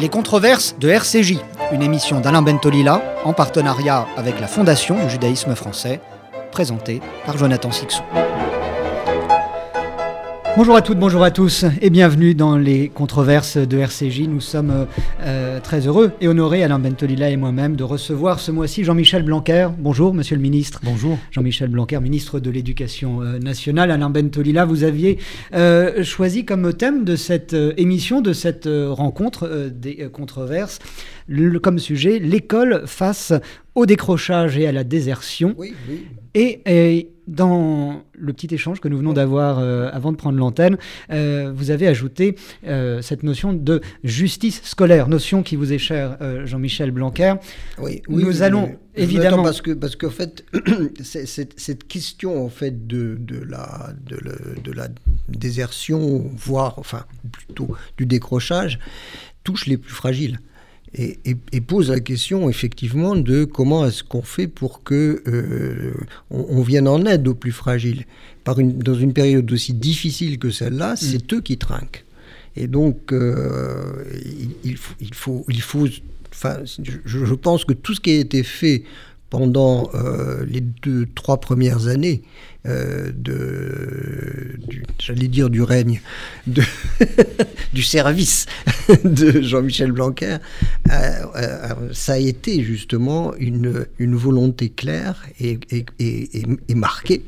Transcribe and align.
Les 0.00 0.08
controverses 0.08 0.76
de 0.78 0.88
RCJ, 0.88 1.38
une 1.72 1.82
émission 1.82 2.20
d'Alain 2.20 2.40
Bentolila 2.40 3.02
en 3.24 3.32
partenariat 3.32 4.06
avec 4.16 4.38
la 4.38 4.46
Fondation 4.46 4.94
du 4.94 5.10
judaïsme 5.10 5.56
français, 5.56 6.00
présentée 6.52 7.00
par 7.26 7.36
Jonathan 7.36 7.72
Sixou. 7.72 8.02
Bonjour 10.58 10.74
à 10.74 10.82
toutes, 10.82 10.98
bonjour 10.98 11.22
à 11.22 11.30
tous 11.30 11.64
et 11.80 11.88
bienvenue 11.88 12.34
dans 12.34 12.56
les 12.56 12.88
controverses 12.88 13.56
de 13.56 13.78
RCJ. 13.78 14.22
Nous 14.22 14.40
sommes 14.40 14.88
euh, 15.20 15.60
très 15.60 15.86
heureux 15.86 16.10
et 16.20 16.26
honorés, 16.26 16.64
Alain 16.64 16.80
Bentolila 16.80 17.30
et 17.30 17.36
moi-même, 17.36 17.76
de 17.76 17.84
recevoir 17.84 18.40
ce 18.40 18.50
mois-ci 18.50 18.82
Jean-Michel 18.82 19.22
Blanquer. 19.22 19.68
Bonjour, 19.78 20.14
monsieur 20.14 20.34
le 20.34 20.42
ministre. 20.42 20.80
Bonjour. 20.82 21.16
Jean-Michel 21.30 21.68
Blanquer, 21.68 22.00
ministre 22.00 22.40
de 22.40 22.50
l'Éducation 22.50 23.22
euh, 23.22 23.38
nationale. 23.38 23.92
Alain 23.92 24.10
Bentolila, 24.10 24.64
vous 24.64 24.82
aviez 24.82 25.18
euh, 25.54 26.02
choisi 26.02 26.44
comme 26.44 26.72
thème 26.74 27.04
de 27.04 27.14
cette 27.14 27.54
émission, 27.76 28.20
de 28.20 28.32
cette 28.32 28.68
rencontre 28.68 29.70
des 29.72 30.08
controverses, 30.12 30.80
comme 31.62 31.78
sujet 31.78 32.18
l'école 32.18 32.82
face 32.86 33.32
au 33.74 33.86
décrochage 33.86 34.58
et 34.58 34.66
à 34.66 34.72
la 34.72 34.84
désertion. 34.84 35.54
Oui, 35.56 35.74
oui. 35.88 36.06
Et, 36.34 37.10
dans 37.26 38.04
le 38.14 38.32
petit 38.32 38.54
échange 38.54 38.80
que 38.80 38.88
nous 38.88 38.96
venons 38.96 39.12
d'avoir 39.12 39.58
euh, 39.58 39.90
avant 39.92 40.12
de 40.12 40.16
prendre 40.16 40.38
l'antenne, 40.38 40.78
euh, 41.12 41.52
vous 41.54 41.70
avez 41.70 41.86
ajouté 41.86 42.36
euh, 42.66 43.02
cette 43.02 43.22
notion 43.22 43.52
de 43.52 43.82
justice 44.02 44.62
scolaire, 44.64 45.08
notion 45.08 45.42
qui 45.42 45.54
vous 45.54 45.74
est 45.74 45.78
chère, 45.78 46.16
Jean-Michel 46.46 46.90
Blanquer. 46.90 47.34
Oui, 47.78 48.00
nous 48.08 48.40
allons 48.42 48.76
évidemment 48.94 49.42
parce 49.42 49.60
que 49.60 49.72
parce 49.72 49.94
qu'en 49.94 50.08
fait 50.08 50.42
cette, 51.02 51.86
question 51.86 52.42
en 52.42 52.48
fait 52.48 52.86
de, 52.86 53.18
de 53.20 53.44
la 53.44 53.90
de, 54.06 54.16
de, 54.64 54.72
la 54.72 54.88
désertion, 55.28 56.30
voire 56.34 56.78
enfin 56.78 57.04
plutôt 57.30 57.76
du 57.98 58.06
décrochage, 58.06 58.78
touche 59.44 59.66
les 59.66 59.76
plus 59.76 59.92
fragiles 59.92 60.38
et, 60.94 61.60
pose 61.60 61.90
la 61.90 62.00
question 62.00 62.48
effectivement 62.48 63.14
de 63.14 63.44
comment 63.44 63.86
est-ce 63.86 64.02
qu'on 64.02 64.22
fait 64.22 64.46
pour 64.46 64.82
que 64.82 65.22
euh, 65.26 65.92
on, 66.30 66.62
vienne 66.62 66.88
en 66.88 67.04
aide 67.04 67.28
aux 67.28 67.34
plus 67.34 67.52
fragiles. 67.52 68.06
Par 68.44 68.58
une, 68.58 68.78
dans 68.78 68.94
une 68.94 69.12
période 69.12 69.50
aussi 69.52 69.74
difficile 69.74 70.38
que 70.38 70.50
celle-là, 70.50 70.94
mm. 70.94 70.96
c'est 70.96 71.32
eux 71.34 71.40
qui 71.40 71.58
trinquent. 71.58 72.04
Et 72.56 72.66
donc, 72.66 73.12
euh, 73.12 74.04
il, 74.64 74.76
faut, 74.76 74.94
il 75.00 75.14
faut, 75.14 75.44
il 75.48 75.60
faut 75.60 75.86
enfin, 76.32 76.58
je, 76.64 76.92
je, 77.04 77.34
pense 77.34 77.64
que 77.64 77.74
tout 77.74 77.94
ce 77.94 78.00
qui 78.00 78.10
a 78.10 78.18
été 78.18 78.42
fait 78.42 78.82
pendant 79.30 79.90
euh, 79.94 80.44
les 80.46 80.60
deux, 80.62 81.06
trois 81.14 81.38
premières 81.40 81.86
années 81.88 82.22
euh, 82.68 83.12
j'allais 84.98 85.28
dire 85.28 85.50
du 85.50 85.62
règne, 85.62 86.00
du 87.72 87.82
service 87.82 88.46
de 89.04 89.40
Jean-Michel 89.42 89.92
Blanquer, 89.92 90.36
euh, 90.90 91.74
ça 91.92 92.14
a 92.14 92.18
été 92.18 92.62
justement 92.62 93.34
une, 93.36 93.86
une 93.98 94.16
volonté 94.16 94.68
claire 94.70 95.26
et, 95.40 95.58
et, 95.70 95.86
et 96.68 96.74
marquée 96.74 97.22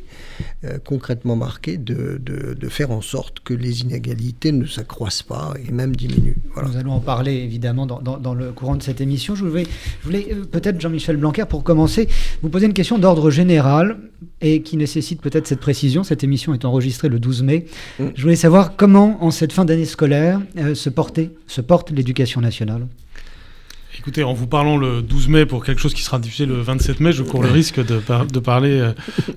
euh, 0.64 0.78
concrètement 0.84 1.36
marqué 1.36 1.77
de, 1.77 2.20
de, 2.20 2.69
faire 2.69 2.91
en 2.92 3.00
sorte 3.00 3.41
que 3.41 3.52
les 3.52 3.80
inégalités 3.83 4.52
ne 4.52 4.64
s'accroissent 4.64 5.22
pas 5.24 5.55
et 5.66 5.72
même 5.72 5.96
diminuent. 5.96 6.36
Nous 6.62 6.77
allons 6.77 6.92
en 6.92 7.00
parler 7.00 7.33
évidemment 7.33 7.86
dans, 7.86 8.00
dans, 8.00 8.34
le 8.34 8.52
courant 8.52 8.77
de 8.77 8.83
cette 8.83 9.00
émission. 9.00 9.34
Je 9.34 9.44
voulais, 9.44 9.66
je 10.00 10.06
voulais 10.06 10.28
euh, 10.30 10.44
peut-être, 10.44 10.80
Jean-Michel 10.80 11.16
Blanquer, 11.16 11.44
pour 11.48 11.64
commencer, 11.64 12.08
vous 12.42 12.48
poser 12.48 12.66
une 12.66 12.72
question 12.72 12.98
d'ordre 12.98 13.30
général 13.30 13.98
et 14.41 14.62
qui 14.62 14.77
nécessite 14.77 15.20
peut-être 15.20 15.46
cette 15.46 15.61
précision. 15.61 16.05
Cette 16.05 16.24
émission 16.24 16.55
est 16.55 16.64
enregistrée 16.64 17.08
le 17.08 17.18
12 17.18 17.42
mai. 17.42 17.66
Mm. 17.98 18.05
Je 18.14 18.22
voulais 18.22 18.36
savoir 18.36 18.77
comment, 18.77 19.22
en 19.24 19.30
cette 19.30 19.52
fin 19.52 19.64
d'année 19.64 19.84
scolaire, 19.84 20.41
euh, 20.58 20.74
se, 20.74 20.91
porter, 20.91 21.30
se 21.46 21.61
porte 21.61 21.91
l'éducation 21.91 22.41
nationale. 22.41 22.86
Écoutez, 23.98 24.22
en 24.22 24.33
vous 24.33 24.46
parlant 24.46 24.77
le 24.77 25.02
12 25.02 25.28
mai 25.28 25.46
pour 25.46 25.64
quelque 25.64 25.80
chose 25.80 25.94
qui 25.94 26.02
sera 26.02 26.19
diffusé 26.19 26.46
le 26.46 26.60
27 26.60 27.00
mai, 27.00 27.12
je 27.12 27.22
cours 27.22 27.42
le 27.42 27.51
risque 27.51 27.84
de, 27.84 28.01
de 28.24 28.39
parler 28.39 28.80
euh, 28.80 28.92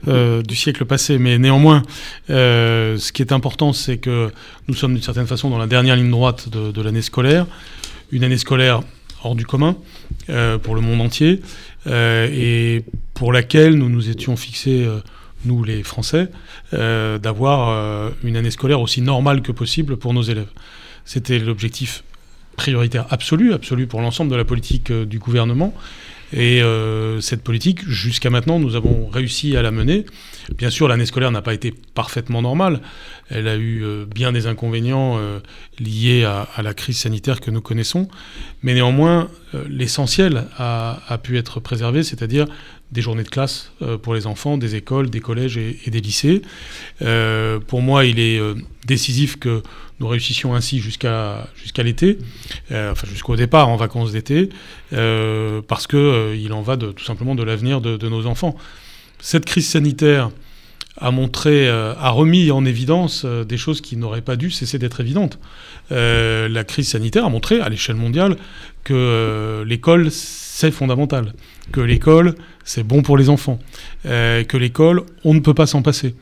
euh, 0.08 0.42
du 0.44 0.56
siècle 0.56 0.86
passé. 0.86 1.18
Mais 1.18 1.40
néanmoins, 1.40 1.82
euh, 2.30 2.98
ce 2.98 3.12
qui 3.12 3.24
est 3.24 3.32
important, 3.32 3.74
c'est 3.74 3.98
que 3.98 4.32
nous 4.68 4.76
sommes 4.76 4.94
d'une 4.94 5.02
certaine 5.02 5.26
façon 5.26 5.50
dans 5.50 5.58
la 5.58 5.66
dernière 5.66 5.96
ligne 5.96 6.12
droite 6.12 6.50
de, 6.50 6.82
l'année 6.82 7.02
scolaire. 7.02 7.48
Une 8.12 8.24
année 8.24 8.38
scolaire 8.38 8.82
hors 9.24 9.36
du 9.36 9.46
commun 9.46 9.76
pour 10.62 10.76
le 10.76 10.82
monde 10.82 11.02
entier 11.02 11.42
et 11.88 12.84
pour 13.14 13.34
laquelle 13.34 13.74
nous 13.74 13.90
nous 13.90 14.10
étions 14.10 14.36
fixés 14.36 14.88
nous 15.46 15.64
les 15.64 15.82
Français, 15.82 16.30
d'avoir 16.72 18.12
une 18.24 18.36
année 18.36 18.52
scolaire 18.52 18.82
aussi 18.82 19.02
normale 19.02 19.42
que 19.42 19.52
possible 19.52 19.98
pour 19.98 20.14
nos 20.14 20.22
élèves. 20.22 20.52
C'était 21.06 21.40
l'objectif 21.40 22.04
prioritaire 22.56 23.06
absolue, 23.10 23.54
absolue 23.54 23.88
pour 23.88 24.02
l'ensemble 24.02 24.32
de 24.32 24.36
la 24.36 24.46
politique 24.46 24.92
euh, 24.92 25.06
du 25.06 25.20
gouvernement. 25.20 25.74
Et 26.36 26.64
euh, 26.64 27.22
cette 27.22 27.44
politique, 27.44 27.88
jusqu'à 27.88 28.32
maintenant, 28.32 28.58
nous 28.58 28.76
avons 28.76 29.08
réussi 29.08 29.56
à 29.56 29.62
la 29.62 29.70
mener. 29.70 30.06
Bien 30.58 30.72
sûr, 30.72 30.88
l'année 30.88 31.06
scolaire 31.06 31.30
n'a 31.30 31.44
pas 31.44 31.54
été 31.54 31.72
parfaitement 31.94 32.42
normale. 32.42 32.82
Elle 33.30 33.48
a 33.48 33.56
eu 33.56 33.84
euh, 33.84 34.06
bien 34.06 34.32
des 34.32 34.48
inconvénients 34.48 35.20
liés 35.80 36.24
à, 36.24 36.48
la 36.64 36.74
crise 36.74 36.98
sanitaire 36.98 37.40
que 37.40 37.52
nous 37.52 37.62
connaissons. 37.62 38.08
Mais 38.64 38.74
néanmoins, 38.74 39.30
l'essentiel 39.70 40.46
a, 40.58 41.20
pu 41.22 41.38
être 41.38 41.60
préservé, 41.60 42.02
c'est-à-dire 42.02 42.48
des 42.92 43.02
journées 43.02 43.24
de 43.24 43.30
classe 43.30 43.72
pour 44.02 44.16
les 44.16 44.26
enfants, 44.26 44.58
des 44.58 44.74
écoles, 44.74 45.12
des 45.12 45.20
collèges 45.20 45.58
et, 45.58 45.78
et 45.86 45.92
des 45.92 46.02
lycées. 46.02 46.42
pour 47.68 47.82
moi, 47.84 48.06
il 48.06 48.20
est 48.20 48.42
décisif 48.88 49.38
que 49.38 49.62
nous 50.00 50.08
réussissions 50.08 50.54
ainsi 50.56 50.80
jusqu'à 50.80 51.48
l'été, 51.78 52.18
euh, 52.72 52.92
enfin 52.92 53.08
jusqu'au 53.08 53.36
départ 53.36 53.70
en 53.70 53.76
vacances 53.76 54.12
d'été, 54.12 54.50
euh, 54.94 55.62
parce 55.68 55.88
que 55.88 55.98
euh, 55.98 56.36
il 56.36 56.54
en 56.54 56.62
va 56.62 56.76
de, 56.76 56.92
tout 56.92 57.04
simplement 57.04 57.36
de 57.36 57.44
l'avenir 57.44 57.82
de, 57.82 58.10
nos 58.10 58.26
enfants. 58.26 58.56
Cette 59.20 59.46
crise 59.46 59.68
sanitaire 59.68 60.30
a 60.98 61.10
montré, 61.10 61.68
a 61.68 62.10
remis 62.12 62.52
en 62.52 62.66
évidence 62.66 63.26
des 63.26 63.58
choses 63.58 63.82
qui 63.82 63.98
n'auraient 63.98 64.22
pas 64.22 64.36
dû 64.36 64.52
cesser 64.52 64.78
d'être 64.78 65.00
évidentes. 65.00 65.40
la 65.90 66.64
crise 66.66 66.90
sanitaire 66.90 67.26
a 67.26 67.30
montré 67.30 67.60
à 67.60 67.70
l'échelle 67.70 67.96
mondiale 67.96 68.38
que 68.84 69.64
l'école 69.66 70.12
c'est 70.12 70.72
fondamental, 70.72 71.34
que 71.72 71.82
l'école 71.82 72.36
c'est 72.64 72.84
bon 72.84 73.02
pour 73.02 73.18
les 73.18 73.30
enfants, 73.30 73.60
que 74.04 74.58
l'école 74.58 75.04
on 75.24 75.34
ne 75.34 75.40
peut 75.40 75.56
pas 75.56 75.66
s'en 75.66 75.82
passer 75.82 76.16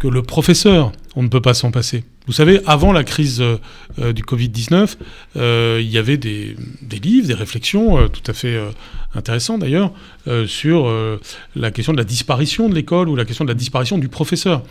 que 0.00 0.08
le 0.08 0.22
professeur, 0.22 0.90
on 1.14 1.22
ne 1.22 1.28
peut 1.28 1.42
pas 1.42 1.54
s'en 1.54 1.70
passer. 1.70 2.02
Vous 2.30 2.36
savez, 2.36 2.60
avant 2.64 2.92
la 2.92 3.02
crise 3.02 3.40
euh, 3.40 3.56
euh, 3.98 4.12
du 4.12 4.22
Covid-19, 4.22 4.94
euh, 5.36 5.80
il 5.82 5.90
y 5.90 5.98
avait 5.98 6.16
des, 6.16 6.54
livres, 7.02 7.26
des 7.26 7.34
réflexions 7.34 8.08
tout 8.08 8.22
à 8.24 8.32
fait 8.32 8.56
intéressantes 9.16 9.62
d'ailleurs 9.62 9.92
sur 10.46 10.88
la 11.56 11.70
question 11.72 11.92
de 11.92 11.98
la 11.98 12.04
disparition 12.04 12.68
de 12.68 12.74
l'école 12.76 13.08
ou 13.08 13.16
la 13.16 13.24
question 13.24 13.44
de 13.44 13.50
la 13.50 13.56
disparition 13.56 13.98
du 13.98 14.08
professeur. 14.08 14.62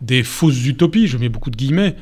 Des 0.00 0.22
fausses 0.22 0.64
utopies, 0.64 1.08
je 1.08 1.16
mets 1.16 1.28
beaucoup 1.28 1.50
de 1.50 1.56
guillemets, 1.56 1.96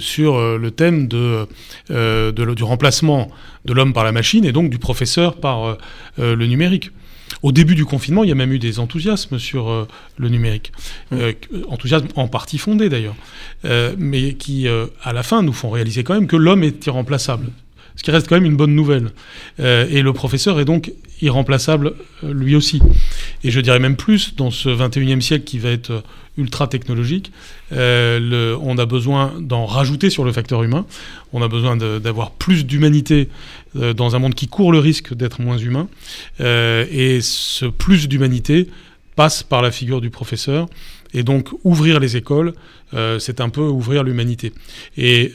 sur 0.00 0.58
le 0.58 0.70
thème 0.70 1.06
de, 1.06 1.46
du 1.90 2.64
remplacement 2.64 3.30
de 3.66 3.74
l'homme 3.74 3.92
par 3.92 4.04
la 4.04 4.12
machine 4.12 4.46
et 4.46 4.52
donc 4.52 4.70
du 4.70 4.78
professeur 4.78 5.36
par 5.36 5.76
le 6.16 6.46
numérique. 6.46 6.90
Au 7.44 7.52
début 7.52 7.74
du 7.74 7.84
confinement, 7.84 8.24
il 8.24 8.30
y 8.30 8.32
a 8.32 8.34
même 8.34 8.54
eu 8.54 8.58
des 8.58 8.78
enthousiasmes 8.78 9.38
sur 9.38 9.68
euh, 9.68 9.86
le 10.16 10.30
numérique. 10.30 10.72
Mmh. 11.10 11.16
Euh, 11.20 11.32
enthousiasmes 11.68 12.08
en 12.16 12.26
partie 12.26 12.56
fondés 12.56 12.88
d'ailleurs, 12.88 13.16
euh, 13.66 13.94
mais 13.98 14.32
qui, 14.32 14.66
à 15.02 15.12
la 15.12 15.22
fin, 15.22 15.42
nous 15.42 15.52
font 15.52 15.68
réaliser 15.68 16.04
quand 16.04 16.14
même 16.14 16.26
que 16.26 16.36
l'homme 16.36 16.62
est 16.62 16.86
irremplaçable. 16.86 17.48
Ce 17.96 18.02
qui 18.02 18.10
reste 18.10 18.28
quand 18.28 18.36
même 18.36 18.46
une 18.46 18.56
bonne 18.56 18.74
nouvelle. 18.74 19.10
et 19.58 20.02
le 20.02 20.12
professeur 20.12 20.58
est 20.58 20.64
donc 20.64 20.92
irremplaçable 21.20 21.94
lui 22.24 22.56
aussi. 22.56 22.80
Et 23.44 23.50
je 23.52 23.60
dirais 23.60 23.78
même 23.78 23.94
plus, 23.94 24.34
dans 24.34 24.50
ce 24.50 24.68
21e 24.68 25.20
siècle 25.20 25.44
qui 25.44 25.60
va 25.60 25.68
être 25.68 26.02
ultra 26.36 26.66
technologique, 26.66 27.30
on 27.70 28.78
a 28.78 28.86
besoin 28.86 29.34
d'en 29.38 29.64
rajouter 29.64 30.10
sur 30.10 30.24
le 30.24 30.32
facteur 30.32 30.64
humain, 30.64 30.86
on 31.32 31.40
a 31.40 31.46
besoin 31.46 31.76
d'avoir 31.76 32.32
plus 32.32 32.66
d'humanité 32.66 33.28
euh, 33.28 33.28
dans 33.74 34.16
un 34.16 34.18
monde 34.18 34.34
qui 34.34 34.48
court 34.48 34.72
le 34.72 34.78
risque 34.78 35.14
d'être 35.14 35.40
moins 35.40 35.58
humain. 35.58 35.88
Euh, 36.40 36.86
et 36.90 37.20
ce 37.20 37.66
plus 37.66 38.08
d'humanité 38.08 38.68
passe 39.16 39.42
par 39.42 39.62
la 39.62 39.70
figure 39.70 40.00
du 40.00 40.10
professeur. 40.10 40.68
Et 41.12 41.22
donc 41.22 41.50
ouvrir 41.62 42.00
les 42.00 42.16
écoles, 42.16 42.54
euh, 42.92 43.20
c'est 43.20 43.40
un 43.40 43.48
peu 43.48 43.60
ouvrir 43.60 44.02
l'humanité. 44.02 44.52
Et 44.96 45.32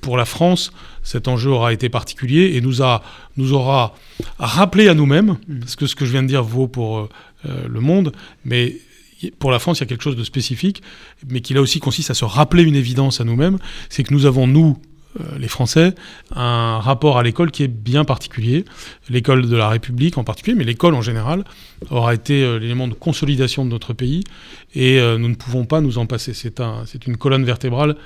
pour 0.00 0.16
la 0.16 0.24
France, 0.24 0.72
cet 1.02 1.28
enjeu 1.28 1.50
aura 1.50 1.72
été 1.72 1.90
particulier 1.90 2.52
et 2.54 2.60
nous, 2.62 2.82
a, 2.82 3.02
nous 3.36 3.52
aura 3.52 3.94
rappelé 4.38 4.88
à 4.88 4.94
nous-mêmes, 4.94 5.36
parce 5.60 5.76
que 5.76 5.86
ce 5.86 5.94
que 5.94 6.06
je 6.06 6.12
viens 6.12 6.22
de 6.22 6.28
dire 6.28 6.42
vaut 6.42 6.68
pour 6.68 7.08
le 7.44 7.80
monde, 7.80 8.12
mais 8.46 8.76
pour 9.38 9.50
la 9.50 9.58
France, 9.58 9.78
il 9.78 9.82
y 9.82 9.84
a 9.84 9.86
quelque 9.86 10.02
chose 10.02 10.16
de 10.16 10.24
spécifique, 10.24 10.82
mais 11.28 11.40
qui 11.40 11.54
là 11.54 11.60
aussi 11.60 11.80
consiste 11.80 12.10
à 12.10 12.14
se 12.14 12.24
rappeler 12.24 12.62
une 12.62 12.76
évidence 12.76 13.20
à 13.20 13.24
nous-mêmes, 13.24 13.58
c'est 13.88 14.02
que 14.02 14.12
nous 14.12 14.26
avons, 14.26 14.46
nous, 14.46 14.78
les 15.38 15.48
Français, 15.48 15.94
un 16.34 16.78
rapport 16.78 17.18
à 17.18 17.22
l'école 17.22 17.50
qui 17.50 17.62
est 17.62 17.68
bien 17.68 18.04
particulier. 18.04 18.64
L'école 19.08 19.48
de 19.48 19.56
la 19.56 19.68
République 19.68 20.18
en 20.18 20.24
particulier, 20.24 20.56
mais 20.56 20.64
l'école 20.64 20.94
en 20.94 21.02
général, 21.02 21.44
aura 21.90 22.14
été 22.14 22.58
l'élément 22.58 22.88
de 22.88 22.94
consolidation 22.94 23.64
de 23.64 23.70
notre 23.70 23.92
pays 23.92 24.24
et 24.74 25.00
nous 25.18 25.28
ne 25.28 25.34
pouvons 25.34 25.66
pas 25.66 25.80
nous 25.80 25.98
en 25.98 26.06
passer. 26.06 26.34
C'est 26.34 26.60
un, 26.60 26.84
une 27.06 27.16
colonne 27.16 27.44
vertébrale 27.44 27.96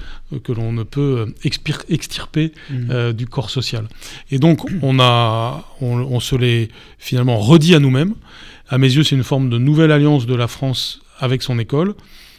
que 0.43 0.53
l'on 0.53 0.73
ne 0.73 0.83
peut 0.83 1.35
extirper 1.45 2.53
mmh. 2.71 3.13
du 3.13 3.27
corps 3.27 3.51
social. 3.51 3.89
Et 4.31 4.39
donc, 4.39 4.67
on, 4.83 4.99
a, 5.01 5.65
on, 5.81 5.99
on 6.01 6.21
se 6.21 6.37
l'est 6.37 6.69
finalement 6.99 7.39
redit 7.39 7.75
à 7.75 7.79
nous-mêmes. 7.79 8.15
À 8.69 8.79
mes 8.79 8.89
yeux, 8.95 9.03
c'est 9.03 9.17
une 9.17 9.25
forme 9.25 9.49
de 9.49 9.59
nouvelle 9.59 9.93
alliance 9.93 10.27
de 10.27 10.35
la 10.35 10.47
France 10.47 11.01
avec 11.19 11.43
son 11.43 11.59
école. 11.59 11.95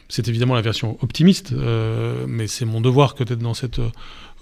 C'est 0.10 0.28
évidemment 0.28 0.56
la 0.56 0.62
version 0.62 0.98
optimiste, 1.02 1.54
euh, 1.54 2.26
mais 2.28 2.48
c'est 2.48 2.66
mon 2.66 2.82
devoir 2.82 3.14
que 3.14 3.24
d'être 3.24 3.40
dans 3.40 3.54
cet 3.54 3.78
euh, 3.78 3.90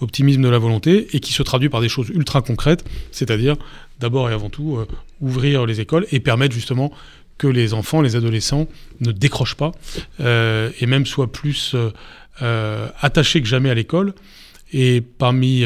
optimisme 0.02 0.42
de 0.42 0.50
la 0.50 0.58
volonté 0.58 1.08
et 1.14 1.20
qui 1.20 1.34
se 1.34 1.44
traduit 1.44 1.70
par 1.70 1.82
des 1.82 1.90
choses 1.90 2.10
ultra 2.10 2.42
concrètes, 2.42 2.86
c'est-à-dire 3.12 3.56
d'abord 4.00 4.30
et 4.30 4.34
avant 4.34 4.50
tout 4.50 4.78
euh, 4.78 4.86
ouvrir 5.22 5.66
les 5.66 5.82
écoles 5.82 6.06
et 6.12 6.20
permettre 6.20 6.54
justement 6.54 6.92
que 7.38 7.48
les 7.48 7.74
enfants, 7.74 8.02
les 8.02 8.16
adolescents 8.16 8.68
ne 9.00 9.12
décrochent 9.12 9.56
pas 9.56 9.72
et 10.20 10.86
même 10.88 11.06
soient 11.06 11.32
plus 11.32 11.76
attachés 13.00 13.42
que 13.42 13.48
jamais 13.48 13.70
à 13.70 13.76
l'école. 13.76 14.16
Et 14.74 15.02
parmi 15.02 15.64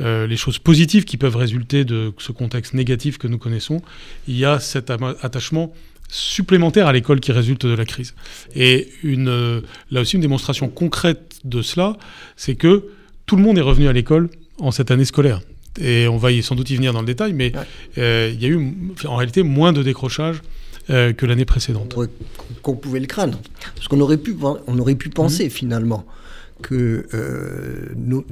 les 0.00 0.36
choses 0.36 0.58
positives 0.58 1.06
qui 1.06 1.16
peuvent 1.16 1.36
résulter 1.36 1.86
de 1.86 2.12
ce 2.18 2.30
contexte 2.30 2.74
négatif 2.74 3.16
que 3.16 3.26
nous 3.26 3.38
connaissons, 3.38 3.80
il 4.26 4.36
y 4.36 4.44
a 4.44 4.60
cet 4.60 4.90
attachement 4.90 5.72
supplémentaire 6.08 6.86
à 6.86 6.92
l'école 6.92 7.20
qui 7.20 7.32
résulte 7.32 7.66
de 7.66 7.74
la 7.74 7.84
crise. 7.84 8.14
Et 8.54 8.88
euh, 9.04 9.60
là 9.90 10.00
aussi, 10.00 10.16
une 10.16 10.22
démonstration 10.22 10.68
concrète 10.68 11.40
de 11.44 11.62
cela, 11.62 11.96
c'est 12.36 12.54
que 12.54 12.86
tout 13.28 13.36
le 13.36 13.42
monde 13.42 13.58
est 13.58 13.62
revenu 13.62 13.86
à 13.86 13.92
l'école 13.92 14.30
en 14.58 14.72
cette 14.72 14.90
année 14.90 15.04
scolaire. 15.04 15.42
Et 15.80 16.08
on 16.08 16.16
va 16.16 16.32
y, 16.32 16.42
sans 16.42 16.56
doute 16.56 16.68
y 16.70 16.76
venir 16.76 16.92
dans 16.92 17.00
le 17.00 17.06
détail, 17.06 17.34
mais 17.34 17.52
euh, 17.98 18.32
il 18.34 18.42
y 18.42 18.46
a 18.46 18.48
eu 18.48 18.74
en 19.04 19.14
réalité 19.14 19.44
moins 19.44 19.72
de 19.72 19.82
décrochage 19.82 20.42
euh, 20.90 21.12
que 21.12 21.26
l'année 21.26 21.44
précédente. 21.44 21.94
Qu'on 22.62 22.74
pouvait 22.74 22.98
le 22.98 23.06
craindre. 23.06 23.38
Parce 23.76 23.86
qu'on 23.86 24.00
aurait 24.00 24.16
pu, 24.16 24.34
on 24.66 24.78
aurait 24.78 24.96
pu 24.96 25.10
penser 25.10 25.44
mhm. 25.44 25.50
finalement 25.50 26.06
que, 26.62 27.06
nos, 27.96 28.24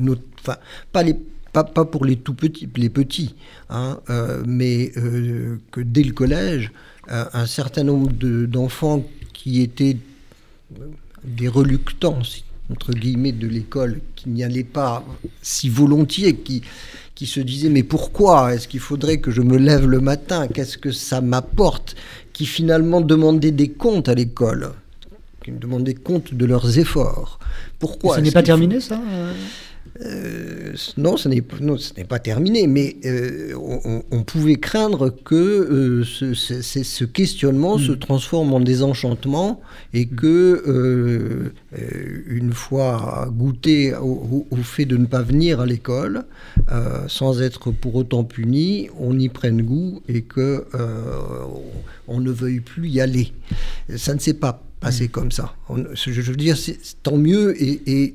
pas 0.90 1.02
les 1.04 1.14
pas, 1.52 1.62
pas, 1.62 1.84
pour 1.84 2.04
les 2.04 2.16
tout 2.16 2.34
petits, 2.34 2.69
les 2.76 2.90
petits, 2.90 3.34
hein, 3.70 4.00
mais 4.46 4.90
que 5.70 5.81
dès 5.81 6.02
le 6.02 6.12
collège, 6.12 6.72
un 7.08 7.46
certain 7.46 7.84
nombre 7.84 8.10
d'enfants 8.46 9.06
qui 9.32 9.60
étaient 9.62 9.99
des 11.22 11.49
reluctants, 11.49 12.19
entre 12.70 12.92
guillemets, 12.92 13.32
de 13.32 13.46
l'école, 13.46 14.00
qui 14.14 14.28
n'y 14.28 14.42
allaient 14.42 14.64
pas 14.64 15.04
si 15.42 15.68
volontiers, 15.68 16.34
qui, 16.36 16.62
qui 17.14 17.26
se 17.26 17.40
disaient 17.40 17.68
mais 17.68 17.82
pourquoi 17.82 18.54
est-ce 18.54 18.68
qu'il 18.68 18.80
faudrait 18.80 19.18
que 19.18 19.30
je 19.30 19.42
me 19.42 19.56
lève 19.56 19.86
le 19.86 20.00
matin? 20.00 20.48
Qu'est-ce 20.48 20.78
que 20.78 20.92
ça 20.92 21.20
m'apporte? 21.20 21.96
Qui 22.32 22.46
finalement 22.46 23.00
demandaient 23.00 23.52
des 23.52 23.70
comptes 23.70 24.08
à 24.08 24.14
l'école, 24.14 24.72
qui 25.42 25.52
me 25.52 25.58
demandaient 25.58 25.94
compte 25.94 26.34
de 26.34 26.44
leurs 26.44 26.78
efforts. 26.78 27.38
Pourquoi 27.78 28.16
Ce 28.16 28.20
n'est 28.20 28.30
pas 28.30 28.42
terminé 28.42 28.80
ça 28.80 29.00
euh, 30.04 30.75
non, 30.96 31.16
ce 31.16 31.28
n'est 31.28 31.40
pas 31.40 32.19
terminé, 32.19 32.66
mais 32.66 32.96
euh, 33.04 33.54
on, 34.10 34.22
pouvait 34.22 34.56
craindre 34.56 35.10
que 35.10 35.34
euh, 35.34 36.04
ce, 36.04 36.34
ce, 36.34 37.04
questionnement 37.04 37.78
se 37.78 37.93
mm. 37.93 37.98
transforme 37.98 38.52
en 38.52 38.60
désenchantement 38.60 39.60
et 39.94 40.06
mm. 40.06 40.16
que, 40.16 41.52
une 42.26 42.52
fois 42.52 43.28
goûté 43.31 43.94
au, 43.94 44.46
fait 44.62 44.84
de 44.84 44.96
ne 44.96 45.06
pas 45.06 45.22
venir 45.22 45.60
à 45.60 45.66
l'école, 45.66 46.25
sans 47.08 47.40
être 47.40 47.70
pour 47.70 47.94
autant 47.94 48.25
puni, 48.25 48.88
on 48.99 49.19
y 49.19 49.28
prenne 49.28 49.62
goût 49.62 50.02
et 50.08 50.22
que 50.22 50.64
on 52.08 52.20
ne 52.20 52.31
veuille 52.31 52.60
plus 52.60 52.88
y 52.88 53.00
aller. 53.00 53.32
Ça 53.96 54.14
ne 54.14 54.20
s'est 54.20 54.34
pas 54.34 54.62
passé 54.81 55.04
mm. 55.04 55.08
comme 55.08 55.31
ça. 55.31 55.54
je 55.94 56.20
veux 56.20 56.37
dire, 56.37 56.56
c'est 56.56 56.78
tant 57.02 57.16
mieux 57.16 57.54
et 57.62 58.14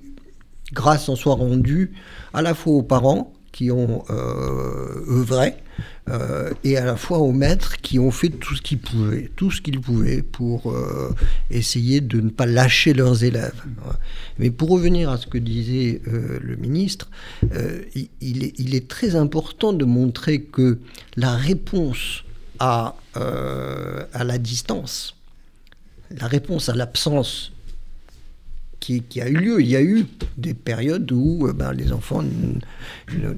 grâce 0.73 1.09
en 1.09 1.15
soit 1.15 1.35
rendue 1.35 1.93
à 2.33 2.41
la 2.41 2.53
fois 2.53 2.73
aux 2.73 2.83
parents 2.83 3.33
qui 3.51 3.69
ont 3.71 4.03
euh, 4.09 5.05
œuvré 5.09 5.55
euh, 6.09 6.51
et 6.63 6.77
à 6.77 6.85
la 6.85 6.95
fois 6.95 7.19
aux 7.19 7.31
maîtres 7.31 7.77
qui 7.81 7.99
ont 7.99 8.11
fait 8.11 8.29
tout 8.29 8.55
ce 8.55 8.61
qu'ils 8.61 8.79
pouvaient, 8.79 9.29
tout 9.35 9.51
ce 9.51 9.61
qu'ils 9.61 9.79
pouvaient 9.79 10.21
pour 10.21 10.71
euh, 10.71 11.13
essayer 11.49 12.01
de 12.01 12.21
ne 12.21 12.29
pas 12.29 12.45
lâcher 12.45 12.93
leurs 12.93 13.23
élèves. 13.23 13.61
Mais 14.39 14.49
pour 14.51 14.69
revenir 14.69 15.09
à 15.09 15.17
ce 15.17 15.27
que 15.27 15.37
disait 15.37 16.01
le 16.05 16.55
ministre, 16.55 17.09
il 17.93 18.43
est, 18.43 18.53
il, 18.59 18.75
est, 18.75 18.87
très 18.87 19.15
important 19.15 19.73
de 19.73 19.85
montrer 19.85 20.41
que 20.41 20.79
la 21.17 21.35
réponse 21.35 22.23
à, 22.59 22.95
à 23.15 24.23
la 24.23 24.37
distance, 24.37 25.15
la 26.09 26.27
réponse 26.27 26.69
à 26.69 26.75
l'absence 26.75 27.51
qui, 28.81 29.21
a 29.21 29.29
eu 29.29 29.35
lieu. 29.35 29.61
Il 29.61 29.69
y 29.69 29.75
a 29.75 29.81
eu 29.81 30.05
des 30.37 30.53
périodes 30.53 31.11
où 31.11 31.47
euh, 31.47 31.53
ben, 31.53 31.71
les 31.71 31.93
enfants 31.93 32.23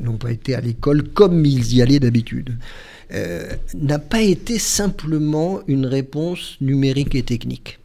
n'ont 0.02 0.18
pas 0.18 0.32
été 0.32 0.56
à 0.56 0.62
l'école 0.62 1.04
comme 1.04 1.46
ils 1.46 1.76
y 1.76 1.82
allaient 1.82 2.00
d'habitude. 2.00 2.58
Euh, 3.14 3.52
n'a 3.76 4.00
pas 4.00 4.22
été 4.22 4.58
simplement 4.58 5.60
une 5.68 5.86
réponse 5.86 6.58
numérique 6.62 7.14
et 7.14 7.24
technique. 7.24 7.80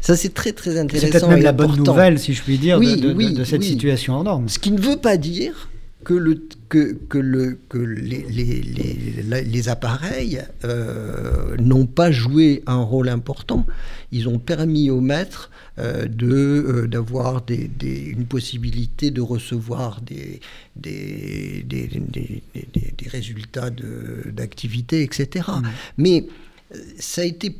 Ça, 0.00 0.16
c'est 0.16 0.34
très 0.34 0.52
très 0.52 0.78
intéressant. 0.78 1.06
C'est 1.06 1.12
peut-être 1.12 1.28
même 1.28 1.42
la 1.42 1.52
bonne 1.52 1.76
nouvelle, 1.76 2.18
si 2.18 2.34
je 2.34 2.42
puis 2.42 2.58
dire, 2.58 2.78
de, 2.80 3.44
cette 3.44 3.62
situation 3.62 4.14
en 4.14 4.24
norme. 4.24 4.48
Ce 4.48 4.58
qui 4.58 4.70
ne 4.70 4.80
veut 4.80 4.96
pas 4.96 5.16
dire 5.16 5.70
que, 6.04 6.14
le, 6.14 6.42
que, 6.68 6.94
que, 7.08 7.18
le, 7.18 7.58
que 7.68 7.78
les, 7.78 8.22
les, 8.22 9.42
les, 9.42 9.68
appareils 9.68 10.42
euh, 10.64 11.56
n'ont 11.58 11.86
pas 11.86 12.10
joué 12.10 12.62
un 12.66 12.82
rôle 12.82 13.08
important. 13.08 13.66
Ils 14.12 14.28
ont 14.28 14.38
permis 14.38 14.90
aux 14.90 15.00
maîtres 15.00 15.50
euh, 15.78 16.06
de, 16.06 16.28
euh, 16.28 16.86
d'avoir 16.88 17.42
des, 17.42 17.68
des, 17.68 18.06
une 18.06 18.26
possibilité 18.26 19.10
de 19.10 19.20
recevoir 19.20 20.00
des, 20.00 20.40
des, 20.76 21.64
des 21.64 23.08
résultats 23.08 23.70
d'activité, 23.70 25.02
etc. 25.02 25.48
Mmh. 25.48 25.62
Mais 25.98 26.26
ça 26.98 27.22
a 27.22 27.24
été 27.24 27.54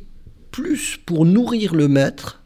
plus 0.51 0.97
pour 1.05 1.25
nourrir 1.25 1.75
le 1.75 1.87
maître 1.87 2.40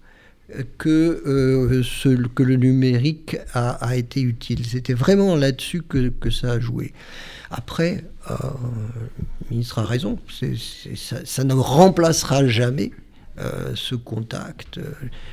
que, 0.78 1.24
euh, 1.26 1.84
ce, 1.84 2.10
que 2.10 2.44
le 2.44 2.56
numérique 2.56 3.38
a, 3.54 3.72
a 3.72 3.96
été 3.96 4.22
utile. 4.22 4.66
C'était 4.66 4.94
vraiment 4.94 5.36
là-dessus 5.36 5.82
que, 5.82 6.10
que, 6.10 6.30
ça 6.30 6.54
a 6.54 6.60
joué. 6.60 6.94
Après, 7.50 8.04
euh, 8.30 8.36
le 9.44 9.50
ministre 9.52 9.80
a 9.80 9.86
raison, 9.86 10.20
ça, 10.96 11.26
ça, 11.26 11.44
ne 11.44 11.54
remplacera 11.54 12.48
jamais 12.48 12.92
euh, 13.40 13.72
ce 13.76 13.96
contact. 13.96 14.80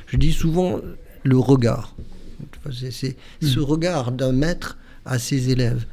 Je 0.07 0.17
dis 0.17 0.31
souvent 0.31 0.79
le 1.23 1.37
regard. 1.37 1.95
C'est 2.71 3.15
hmm. 3.41 3.47
ce 3.47 3.59
regard 3.59 4.11
d'un 4.11 4.31
maître 4.31 4.77
à 5.05 5.19
ses 5.19 5.49
élèves. 5.49 5.85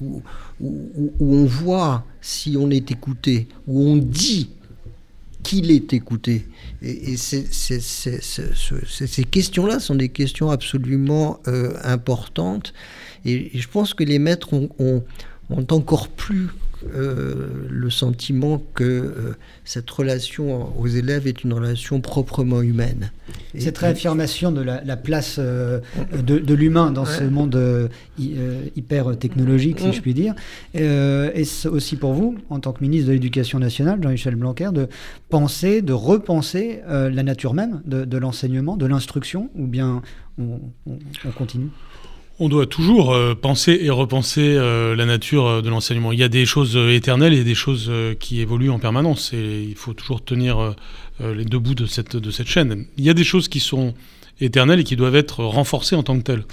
Où, 0.00 0.22
où, 0.58 0.90
où, 1.20 1.34
on 1.34 1.44
voit 1.44 2.06
si 2.22 2.56
on 2.58 2.70
est 2.70 2.90
écouté, 2.90 3.46
où 3.66 3.82
on 3.82 3.96
dit 3.98 4.48
qu'il 5.42 5.70
est 5.70 5.92
écouté. 5.92 6.46
Et, 6.82 7.16
ces 7.16 7.44
questions-là 9.30 9.80
sont 9.80 9.94
des 9.94 10.08
questions 10.08 10.50
absolument 10.50 11.40
euh, 11.46 11.74
importantes. 11.84 12.72
Et, 13.24 13.50
je 13.54 13.68
pense 13.68 13.94
que 13.94 14.04
les 14.04 14.18
maîtres 14.18 14.52
ont, 14.52 15.04
encore 15.70 16.08
plus 16.08 16.48
euh, 16.94 17.66
le 17.68 17.90
sentiment 17.90 18.62
que 18.74 18.84
euh, 18.84 19.36
cette 19.64 19.90
relation 19.90 20.72
aux 20.78 20.86
élèves 20.86 21.26
est 21.26 21.44
une 21.44 21.52
relation 21.52 22.00
proprement 22.00 22.62
humaine. 22.62 23.10
cette 23.58 23.78
réaffirmation 23.78 24.50
de 24.50 24.62
la, 24.62 24.96
place 24.96 25.36
euh, 25.38 25.80
de, 26.22 26.54
l'humain 26.54 26.90
dans 26.90 27.04
ce 27.04 27.24
monde 27.24 27.90
hyper 28.18 29.18
technologique, 29.18 29.80
si 29.80 29.92
je 29.92 30.00
puis 30.00 30.14
dire, 30.14 30.34
est 30.74 31.66
aussi 31.66 31.96
pour 31.96 32.14
vous, 32.14 32.36
en 32.48 32.60
tant 32.60 32.72
que 32.72 32.80
ministre 32.80 33.08
de 33.08 33.12
l'Éducation 33.12 33.58
nationale, 33.58 34.02
Jean-Michel 34.02 34.36
Blanquer, 34.36 34.70
de 34.72 34.88
penser, 35.28 35.82
de 35.82 35.92
repenser 35.92 36.80
la 36.88 37.22
nature 37.22 37.54
même 37.54 37.82
de, 37.84 38.18
l'enseignement, 38.18 38.76
de 38.76 38.86
l'instruction, 38.86 39.50
ou 39.54 39.66
bien 39.66 40.02
on 40.38 40.60
continue? 41.36 41.70
On 42.40 42.48
doit 42.48 42.66
toujours 42.66 43.12
euh, 43.12 43.34
penser 43.34 43.78
et 43.82 43.90
repenser 43.90 44.40
euh, 44.56 44.96
la 44.96 45.04
nature 45.04 45.46
euh, 45.46 45.62
de 45.62 45.68
l'enseignement. 45.68 46.10
Il 46.10 46.18
y 46.18 46.24
a 46.24 46.28
des 46.28 46.46
choses 46.46 46.74
éternelles 46.76 47.34
et 47.34 47.44
des 47.44 47.54
choses 47.54 47.92
qui 48.18 48.40
évoluent 48.40 48.70
en 48.70 48.78
permanence. 48.78 49.32
Et 49.34 49.62
il 49.68 49.76
faut 49.76 49.92
toujours 49.92 50.24
tenir 50.24 50.74
les 51.20 51.44
deux 51.44 51.58
bouts 51.58 51.74
de 51.74 51.86
cette, 51.86 52.16
de 52.16 52.30
cette 52.30 52.48
chaîne. 52.48 52.86
Il 52.96 53.04
y 53.04 53.10
a 53.10 53.14
des 53.14 53.24
choses 53.24 53.48
qui 53.48 53.60
sont 53.60 53.94
éternels 54.40 54.80
et 54.80 54.84
qui 54.84 54.96
doivent 54.96 55.16
être 55.16 55.44
renforcés 55.44 55.96
en 55.96 56.02
tant 56.02 56.18
que 56.18 56.22
tels. 56.22 56.44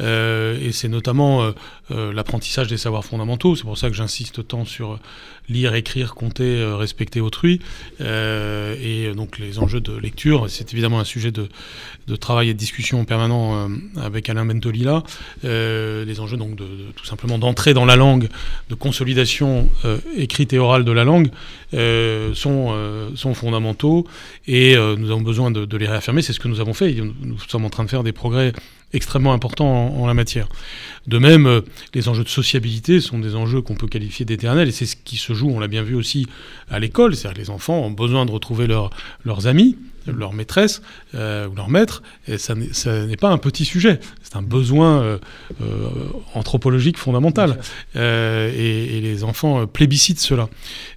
Euh, 0.00 0.58
et 0.60 0.72
c'est 0.72 0.88
notamment 0.88 1.52
euh, 1.92 2.12
l'apprentissage 2.12 2.68
des 2.68 2.76
savoirs 2.76 3.04
fondamentaux. 3.04 3.56
C'est 3.56 3.64
pour 3.64 3.78
ça 3.78 3.88
que 3.88 3.94
j'insiste 3.94 4.46
tant 4.46 4.64
sur 4.64 4.98
lire, 5.48 5.74
écrire, 5.74 6.14
compter, 6.14 6.64
respecter 6.64 7.20
autrui. 7.20 7.60
et 8.00 9.12
donc 9.14 9.38
les 9.38 9.58
enjeux 9.58 9.80
de 9.80 9.92
lecture, 9.92 10.48
c'est 10.48 10.72
évidemment 10.72 11.00
un 11.00 11.04
sujet 11.04 11.32
de, 11.32 11.48
travail 12.16 12.50
et 12.50 12.54
de 12.54 12.58
discussion 12.58 13.04
permanent 13.04 13.68
avec 14.00 14.28
Alain 14.30 14.44
Bentolila. 14.44 15.02
les 15.42 16.20
enjeux 16.20 16.36
donc 16.36 16.54
de, 16.54 16.64
tout 16.94 17.04
simplement 17.04 17.38
d'entrer 17.38 17.74
dans 17.74 17.84
la 17.84 17.96
langue, 17.96 18.28
de 18.70 18.74
consolidation 18.76 19.68
écrite 20.16 20.52
et 20.52 20.58
orale 20.60 20.84
de 20.84 20.92
la 20.92 21.04
langue 21.04 21.30
sont, 21.72 23.10
sont 23.16 23.34
fondamentaux 23.34 24.06
et 24.46 24.76
nous 24.76 25.10
avons 25.10 25.22
besoin 25.22 25.50
de, 25.50 25.64
de 25.64 25.76
les 25.76 25.88
réaffirmer. 25.88 26.22
C'est 26.22 26.32
ce 26.32 26.40
que 26.40 26.48
nous 26.48 26.60
avons 26.60 26.74
fait. 26.74 26.94
Nous 26.94 27.38
sommes 27.48 27.64
en 27.64 27.70
train 27.70 27.84
de 27.84 27.90
faire 27.90 28.04
des 28.04 28.12
progrès 28.12 28.52
extrêmement 28.92 29.32
important 29.32 29.96
en, 29.96 30.06
la 30.06 30.14
matière. 30.14 30.48
De 31.06 31.18
même, 31.18 31.46
euh, 31.46 31.60
les 31.94 32.08
enjeux 32.08 32.24
de 32.24 32.28
sociabilité 32.28 33.00
sont 33.00 33.18
des 33.18 33.34
enjeux 33.34 33.62
qu'on 33.62 33.74
peut 33.74 33.86
qualifier 33.86 34.24
d'éternels, 34.24 34.68
et 34.68 34.72
c'est 34.72 34.86
ce 34.86 34.96
qui 34.96 35.16
se 35.16 35.32
joue, 35.32 35.50
on 35.50 35.60
l'a 35.60 35.68
bien 35.68 35.82
vu 35.82 35.94
aussi 35.94 36.26
à 36.70 36.78
l'école, 36.78 37.14
c'est-à-dire 37.16 37.36
que 37.36 37.40
les 37.40 37.50
enfants 37.50 37.80
ont 37.80 37.90
besoin 37.90 38.26
de 38.26 38.30
retrouver 38.30 38.66
leurs 38.66 39.46
amis, 39.46 39.76
leur 40.06 40.32
maîtresse 40.32 40.82
euh, 41.14 41.48
ou 41.48 41.54
leur 41.54 41.68
maître, 41.68 42.02
et 42.28 42.38
ça 42.38 42.54
n'est 42.54 43.16
pas 43.16 43.30
un 43.30 43.38
petit 43.38 43.64
sujet, 43.64 44.00
c'est 44.22 44.36
un 44.36 44.42
besoin 44.42 45.02
euh, 45.02 45.18
anthropologique 46.34 46.98
fondamental. 46.98 47.58
Et, 47.94 49.00
les 49.02 49.24
enfants 49.24 49.66
plébiscitent 49.66 50.20
cela. 50.20 50.48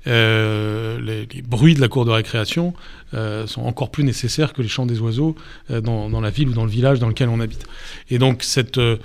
Les, 0.06 1.28
les, 1.34 1.42
bruits 1.42 1.74
de 1.74 1.82
la 1.82 1.88
cour 1.88 2.06
de 2.06 2.12
récréation 2.12 2.74
euh, 3.16 3.48
sont 3.48 3.62
encore 3.62 3.92
plus 3.92 4.04
nécessaires 4.04 4.52
que 4.52 4.62
les 4.62 4.68
chants 4.68 4.88
des 4.88 5.00
oiseaux 5.00 5.36
euh, 5.72 5.80
dans, 5.80 6.20
la 6.20 6.32
ville 6.32 6.50
ou 6.50 6.54
dans 6.54 6.66
le 6.66 6.72
village 6.72 7.00
dans 7.00 7.08
lequel 7.08 7.30
on 7.30 7.40
habite. 7.40 7.66
Et 8.10 8.18
donc 8.18 8.44
cette 8.44 8.78
euh, 8.78 8.98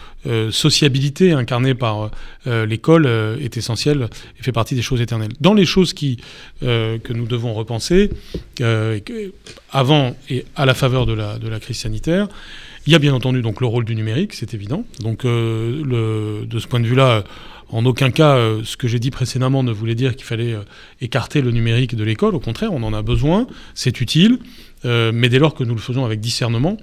sociabilité 0.50 1.32
incarnée 1.32 1.74
par 1.74 2.10
l'école 2.46 3.06
est 3.40 3.56
essentielle 3.56 4.08
et 4.38 4.42
fait 4.42 4.52
partie 4.52 4.74
des 4.74 4.82
choses 4.82 5.00
éternelles. 5.00 5.32
Dans 5.40 5.54
les 5.54 5.66
choses 5.66 5.92
qui, 5.92 6.18
que 6.60 7.12
nous 7.12 7.26
devons 7.26 7.52
repenser, 7.52 8.10
avant 9.70 10.16
et 10.28 10.44
à 10.56 10.66
la 10.66 10.74
faveur 10.74 11.06
de 11.06 11.12
la, 11.12 11.38
de 11.38 11.48
la 11.48 11.60
crise 11.60 11.78
sanitaire, 11.78 12.28
il 12.86 12.92
y 12.92 12.96
a 12.96 12.98
bien 12.98 13.14
entendu 13.14 13.42
donc 13.42 13.60
le 13.60 13.66
rôle 13.66 13.84
du 13.84 13.94
numérique, 13.94 14.32
c'est 14.32 14.54
évident. 14.54 14.84
Donc 15.00 15.24
le, 15.24 16.44
de 16.46 16.58
ce 16.58 16.66
point 16.66 16.80
de 16.80 16.86
vue-là, 16.86 17.24
en 17.72 17.84
aucun 17.86 18.10
cas, 18.10 18.36
euh, 18.36 18.62
ce 18.64 18.76
que 18.76 18.88
j'ai 18.88 18.98
dit 18.98 19.10
précédemment 19.10 19.62
ne 19.62 19.72
voulait 19.72 19.94
dire 19.94 20.16
qu'il 20.16 20.26
fallait 20.26 20.54
euh, 20.54 20.62
écarter 21.00 21.40
le 21.40 21.52
numérique 21.52 21.94
de 21.94 22.02
l'école. 22.02 22.34
Au 22.34 22.40
contraire, 22.40 22.72
on 22.72 22.82
en 22.82 22.92
a 22.92 23.02
besoin, 23.02 23.46
c'est 23.74 24.00
utile, 24.00 24.38
euh, 24.84 25.12
mais 25.14 25.28
dès 25.28 25.38
lors 25.38 25.54
que 25.54 25.62
nous 25.62 25.74
le 25.74 25.80
faisons 25.80 26.04
avec 26.04 26.20
discernement, 26.20 26.76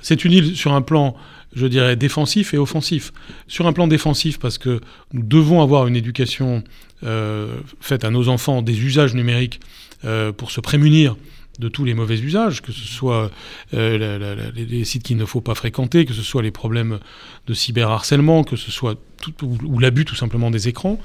c'est 0.00 0.22
utile 0.24 0.54
sur 0.54 0.74
un 0.74 0.82
plan, 0.82 1.16
je 1.54 1.66
dirais, 1.66 1.96
défensif 1.96 2.52
et 2.52 2.58
offensif. 2.58 3.12
Sur 3.46 3.66
un 3.66 3.72
plan 3.72 3.88
défensif, 3.88 4.38
parce 4.38 4.58
que 4.58 4.80
nous 5.12 5.22
devons 5.22 5.62
avoir 5.62 5.86
une 5.86 5.96
éducation 5.96 6.62
faite 7.80 8.04
à 8.04 8.10
nos 8.10 8.28
enfants 8.28 8.60
des 8.60 8.80
usages 8.80 9.14
numériques 9.14 9.60
pour 10.36 10.50
se 10.50 10.60
prémunir 10.60 11.16
de 11.58 11.68
tous 11.68 11.84
les 11.84 11.94
mauvais 11.94 12.18
usages, 12.18 12.62
que 12.62 12.72
ce 12.72 12.86
soit 12.86 13.30
euh, 13.74 14.50
les 14.54 14.84
sites 14.84 15.02
qu'il 15.02 15.16
ne 15.16 15.24
faut 15.24 15.40
pas 15.40 15.54
fréquenter, 15.54 16.04
que 16.04 16.14
ce 16.14 16.22
soit 16.22 16.42
les 16.42 16.50
problèmes 16.50 17.00
de 17.46 17.54
cyberharcèlement, 17.54 18.44
que 18.44 18.56
ce 18.56 18.70
soit 18.70 18.96
ou, 19.42 19.78
l'abus 19.78 20.04
tout 20.04 20.14
simplement 20.14 20.50
des 20.50 20.68
écrans. 20.68 21.00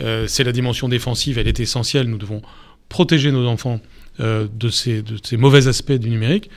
Euh, 0.00 0.26
c'est 0.26 0.44
la 0.44 0.52
dimension 0.52 0.88
défensive, 0.88 1.38
elle 1.38 1.48
est 1.48 1.60
essentielle. 1.60 2.08
Nous 2.08 2.18
devons 2.18 2.42
protéger 2.88 3.30
nos 3.30 3.46
enfants 3.46 3.80
euh, 4.20 4.48
de, 4.52 4.68
de 5.00 5.18
ces 5.22 5.36
mauvais 5.36 5.68
aspects 5.68 5.92
du 5.92 6.10
numérique. 6.10 6.50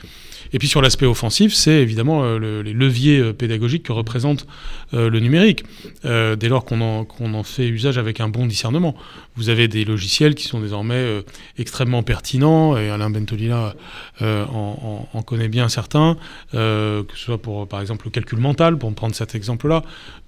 Et 0.53 0.59
puis 0.59 0.67
sur 0.67 0.81
l'aspect 0.81 1.05
offensif, 1.05 1.53
c'est 1.53 1.81
évidemment 1.81 2.23
euh, 2.23 2.61
les 2.61 2.73
leviers 2.73 3.19
euh, 3.19 3.33
pédagogiques 3.33 3.83
que 3.83 3.91
représente 3.91 4.47
euh, 4.93 5.09
le 5.09 5.19
numérique, 5.19 5.63
dès 6.03 6.49
lors 6.49 6.65
qu'on 6.65 6.81
en, 6.81 7.43
fait 7.43 7.67
usage 7.67 7.97
avec 7.97 8.19
un 8.19 8.29
bon 8.29 8.45
discernement. 8.45 8.95
Vous 9.35 9.49
avez 9.49 9.67
des 9.67 9.85
logiciels 9.85 10.35
qui 10.35 10.47
sont 10.47 10.59
désormais 10.59 11.23
extrêmement 11.57 12.03
pertinents, 12.03 12.77
et 12.77 12.89
Alain 12.89 13.09
Bentolila 13.09 13.75
en, 14.21 15.07
en, 15.11 15.21
connaît 15.23 15.47
bien 15.47 15.67
certains, 15.67 16.17
que 16.51 17.05
ce 17.13 17.25
soit 17.25 17.41
pour 17.41 17.67
par 17.67 17.81
exemple 17.81 18.05
le 18.05 18.11
calcul 18.11 18.39
mental, 18.39 18.77
pour 18.77 18.93
prendre 18.93 19.15
cet 19.15 19.35
exemple-là, 19.35 19.83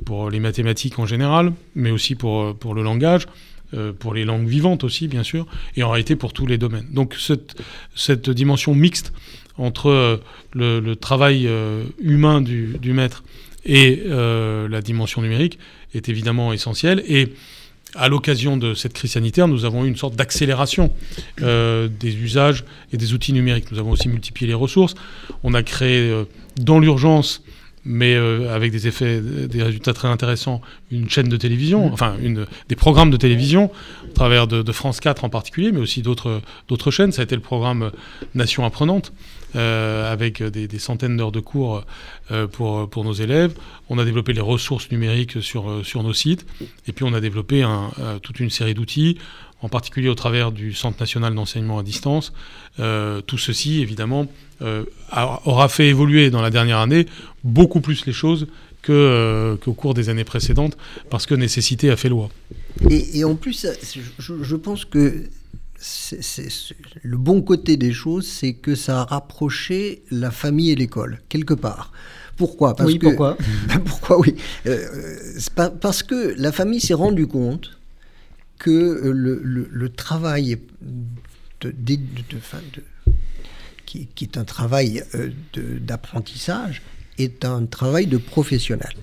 pour 0.06 0.30
les 0.30 0.40
mathématiques 0.40 1.00
en 1.00 1.06
général, 1.06 1.54
mais 1.76 1.92
aussi 1.92 2.16
pour, 2.16 2.56
pour 2.56 2.74
le 2.74 2.84
langage. 2.84 3.28
Pour 4.00 4.14
les 4.14 4.26
langues 4.26 4.48
vivantes 4.48 4.84
aussi, 4.84 5.08
bien 5.08 5.24
sûr, 5.24 5.46
et 5.76 5.84
en 5.84 5.92
réalité 5.92 6.16
pour 6.16 6.34
tous 6.34 6.46
les 6.46 6.58
domaines. 6.58 6.88
Donc 6.92 7.16
cette, 7.20 7.62
cette 7.96 8.30
dimension 8.30 8.74
mixte 8.74 9.12
entre 9.58 9.90
euh, 9.90 10.18
le, 10.54 10.96
travail 10.96 11.48
euh, 11.48 11.84
humain 12.00 12.42
du, 12.42 12.94
maître 12.94 13.24
et 13.66 14.04
euh, 14.06 14.68
la 14.70 14.82
dimension 14.82 15.22
numérique 15.22 15.60
est 15.94 16.10
évidemment 16.10 16.54
essentielle. 16.54 17.04
Et 17.08 17.34
à 17.96 18.10
l'occasion 18.10 18.58
de 18.58 18.74
cette 18.74 18.94
crise 18.94 19.14
sanitaire, 19.14 19.48
nous 19.48 19.66
avons 19.66 19.86
eu 19.86 19.88
une 19.88 19.96
sorte 19.96 20.16
d'accélération 20.16 20.92
des 21.40 21.90
usages 22.04 22.66
et 22.92 22.98
des 22.98 23.14
outils 23.14 23.34
numériques. 23.34 23.72
Nous 23.72 23.80
avons 23.80 23.92
aussi 23.92 24.10
multiplié 24.10 24.48
les 24.48 24.54
ressources. 24.54 24.94
On 25.44 25.54
a 25.54 25.64
créé 25.64 26.14
dans 26.58 26.80
l'urgence 26.80 27.44
mais 27.88 28.16
avec 28.16 28.72
des 28.72 28.88
effets, 28.88 29.22
des 29.22 29.64
résultats 29.64 29.94
très 29.94 30.08
intéressants, 30.08 30.62
une 30.92 31.10
chaîne 31.10 31.30
de 31.30 31.38
télévision, 31.38 31.90
mmh. 31.90 31.94
enfin 31.94 32.16
une, 32.22 32.46
des 32.70 32.76
programmes 32.76 33.10
de 33.10 33.18
télévision, 33.18 33.72
à 34.10 34.14
travers 34.14 34.48
de, 34.48 34.62
de 34.62 34.72
France 34.72 35.00
4 35.00 35.24
en 35.24 35.30
particulier, 35.30 35.72
mais 35.72 35.80
aussi 35.80 36.02
d'autres 36.02 36.92
chaînes. 36.92 37.12
Ça 37.12 37.22
a 37.22 37.24
été 37.24 37.36
le 37.36 37.42
programme 37.42 37.92
Nation 38.36 38.66
Apprenante, 38.66 39.14
euh, 39.56 40.12
avec 40.12 40.44
des, 40.44 40.80
centaines 40.80 41.16
d'heures 41.16 41.32
de 41.32 41.40
cours 41.40 41.84
euh, 42.32 42.48
pour, 42.48 42.90
pour 42.90 43.06
nos 43.06 43.14
élèves. 43.14 43.54
On 43.90 43.98
a 43.98 44.04
développé 44.04 44.34
les 44.34 44.42
ressources 44.42 44.92
numériques 44.92 45.42
sur, 45.42 45.70
euh, 45.70 45.84
sur 45.84 46.04
nos 46.04 46.12
sites. 46.12 46.46
Et 46.88 46.92
puis 46.92 47.06
on 47.06 47.14
a 47.14 47.22
développé 47.22 47.64
un, 47.64 47.92
toute 48.22 48.42
une 48.42 48.50
série 48.50 48.74
d'outils, 48.74 49.18
en 49.62 49.70
particulier 49.70 50.10
au 50.10 50.16
travers 50.16 50.52
du 50.52 50.74
Centre 50.74 51.00
national 51.00 51.34
d'enseignement 51.34 51.80
à 51.80 51.84
distance. 51.84 52.34
tout 52.78 53.38
ceci, 53.38 53.82
évidemment, 53.82 54.28
aura 55.12 55.68
fait 55.68 55.88
évoluer 55.88 56.30
dans 56.30 56.42
la 56.42 56.52
dernière 56.52 56.78
année 56.78 57.08
beaucoup 57.44 57.82
plus 57.82 58.06
les 58.06 58.14
choses 58.14 58.48
qu'au 58.84 59.74
cours 59.74 59.94
des 59.94 60.10
années 60.10 60.24
précédentes, 60.24 60.78
parce 61.10 61.26
que 61.26 61.34
nécessité 61.34 61.90
a 61.90 61.96
fait 61.96 62.10
loi. 62.10 62.30
Et, 62.90 63.24
en 63.24 63.36
plus, 63.36 63.66
je, 64.20 64.44
je 64.44 64.56
pense 64.56 64.86
que 64.86 65.24
c'est, 65.80 66.50
le 67.04 67.18
bon 67.18 67.42
côté 67.42 67.78
des 67.78 67.94
choses, 67.94 68.28
c'est 68.28 68.54
que 68.54 68.76
ça 68.76 69.02
a 69.02 69.06
rapproché 69.06 70.04
la 70.10 70.32
famille 70.32 70.72
et 70.72 70.76
l'école, 70.76 71.22
quelque 71.30 71.54
part. 71.54 71.92
Pourquoi? 72.36 72.76
Parce 72.76 72.92
Oui, 72.92 73.00
pourquoi? 73.00 73.38
Pourquoi, 73.86 74.20
oui 74.20 74.36
euh, 74.68 74.86
Parce 75.82 76.04
que 76.04 76.36
la 76.38 76.52
famille 76.52 76.80
s'est 76.80 76.94
rendue 76.94 77.28
compte 77.28 77.77
que 78.60 79.02
le, 79.04 79.90
travail 79.90 80.58
qui, 83.86 84.08
est 84.22 84.38
un 84.38 84.44
travail 84.44 85.04
euh, 85.16 85.30
d'apprentissage 85.80 86.82
est 87.18 87.46
un 87.46 87.66
travail 87.66 88.08
de 88.08 88.18
professionnel. 88.18 88.94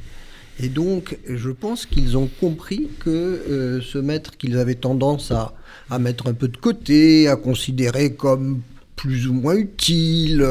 Et 0.60 0.68
donc, 0.68 1.18
je 1.28 1.50
pense 1.50 1.84
qu'ils 1.84 2.16
ont 2.16 2.28
compris 2.40 2.88
que 3.00 3.10
euh, 3.10 3.80
ce 3.80 3.98
maître 3.98 4.36
qu'ils 4.36 4.56
avaient 4.56 4.76
tendance 4.76 5.32
à, 5.32 5.52
mettre 5.98 6.28
un 6.28 6.34
peu 6.34 6.48
de 6.48 6.56
côté, 6.56 7.28
à 7.28 7.36
considérer 7.36 8.14
comme 8.14 8.62
plus 8.96 9.26
ou 9.26 9.32
moins 9.32 9.54
utile, 9.56 10.42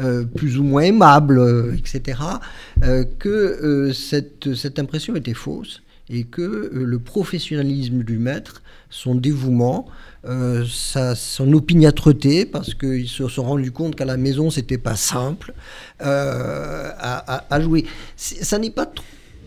euh, 0.00 0.24
plus 0.24 0.58
ou 0.58 0.64
moins 0.64 0.82
aimable, 0.82 1.38
euh, 1.38 1.74
etc., 1.76 2.18
que 3.18 3.92
cette 3.92 4.78
impression 4.78 5.14
était 5.14 5.34
fausse 5.34 5.82
et 6.12 6.24
que 6.24 6.70
le 6.72 6.98
professionnalisme 6.98 8.04
du 8.04 8.18
maître, 8.18 8.62
son 8.90 9.14
dévouement, 9.14 9.86
sa, 10.68 11.16
son 11.16 11.52
opiniâtreté, 11.54 12.44
parce 12.46 12.74
qu'ils 12.74 13.08
se 13.08 13.26
sont 13.28 13.42
rendus 13.42 13.72
compte 13.72 13.96
qu'à 13.96 14.04
la 14.04 14.18
maison, 14.18 14.50
c'était 14.50 14.78
pas 14.78 14.94
simple, 14.94 15.54
à, 15.98 17.44
à, 17.48 17.60
jouer. 17.60 17.86
Ça 18.16 18.58
n'est 18.58 18.70
pas 18.70 18.86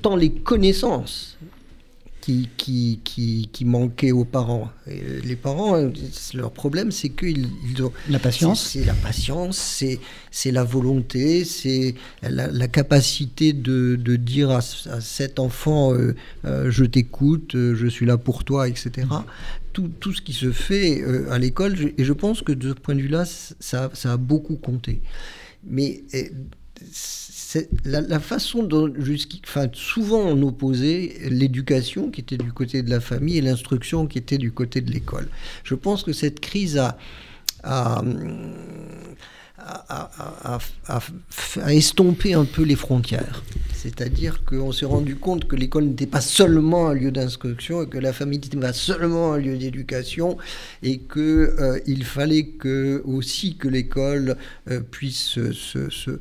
trop 0.01 0.17
les 0.17 0.31
connaissances 0.31 1.37
qui, 2.25 2.49
qui, 3.03 3.49
qui, 3.51 3.65
manquaient 3.65 4.11
aux 4.11 4.25
parents. 4.25 4.71
les 4.87 5.35
parents, 5.35 5.91
leur 6.33 6.51
problème, 6.51 6.91
c'est 6.91 7.09
qu'ils 7.09 7.49
ils 7.69 7.83
ont... 7.83 7.91
La 8.09 8.17
patience 8.17 8.63
C'est 8.71 8.83
la 8.83 8.95
patience, 8.95 9.83
c'est 10.31 10.51
la 10.51 10.63
volonté, 10.63 11.45
c'est 11.45 11.93
la, 12.23 12.67
capacité 12.67 13.53
de, 13.53 13.95
de 13.95 14.15
dire 14.15 14.49
à, 14.49 14.61
cet 14.61 15.37
enfant, 15.37 15.93
euh, 15.93 16.15
euh, 16.45 16.71
je 16.71 16.83
t'écoute, 16.85 17.53
euh, 17.53 17.75
je 17.75 17.85
suis 17.85 18.07
là 18.07 18.17
pour 18.17 18.43
toi, 18.43 18.67
etc. 18.67 19.07
Tout, 19.73 19.91
tout, 19.99 20.13
ce 20.13 20.21
qui 20.21 20.33
se 20.33 20.51
fait 20.51 21.03
à 21.29 21.37
l'école, 21.37 21.75
et 21.97 22.03
je 22.03 22.13
pense 22.13 22.41
que 22.41 22.53
de 22.53 22.69
ce 22.69 22.73
point 22.73 22.95
de 22.95 23.01
vue-là, 23.01 23.25
ça, 23.25 23.91
ça 23.93 24.13
a 24.13 24.17
beaucoup 24.17 24.55
compté. 24.55 25.01
Mais 25.63 26.03
la, 27.83 28.19
façon 28.19 28.63
dont, 28.63 28.91
enfin, 29.43 29.67
souvent 29.73 30.19
on 30.19 30.41
opposait 30.43 31.17
l'éducation 31.29 32.09
qui 32.09 32.21
était 32.21 32.37
du 32.37 32.51
côté 32.51 32.83
de 32.83 32.89
la 32.89 32.99
famille 32.99 33.37
et 33.37 33.41
l'instruction 33.41 34.07
qui 34.07 34.17
était 34.17 34.37
du 34.37 34.51
côté 34.51 34.81
de 34.81 34.91
l'école. 34.91 35.27
Je 35.63 35.75
pense 35.75 36.03
que 36.03 36.13
cette 36.13 36.39
crise 36.39 36.77
a, 36.77 36.97
a, 37.63 38.01
à, 40.87 41.73
estomper 41.73 42.33
un 42.33 42.45
peu 42.45 42.63
les 42.63 42.75
frontières. 42.75 43.43
C'est-à-dire 43.73 44.43
qu'on 44.45 44.71
s'est 44.71 44.85
rendu 44.85 45.15
compte 45.15 45.47
que 45.47 45.55
l'école 45.55 45.85
n'était 45.85 46.07
pas 46.07 46.21
seulement 46.21 46.89
un 46.89 46.93
lieu 46.93 47.11
d'instruction 47.11 47.83
et 47.83 47.87
que 47.87 47.97
la 47.97 48.13
famille 48.13 48.39
n'était 48.39 48.57
pas 48.57 48.73
seulement 48.73 49.33
un 49.33 49.37
lieu 49.37 49.57
d'éducation 49.57 50.37
et 50.81 50.99
qu'il 50.99 51.21
euh, 51.21 52.03
fallait 52.03 52.47
que, 52.47 53.01
aussi 53.05 53.55
que 53.57 53.67
l'école 53.67 54.37
euh, 54.69 54.79
puisse 54.79 55.39
se, 55.51 56.19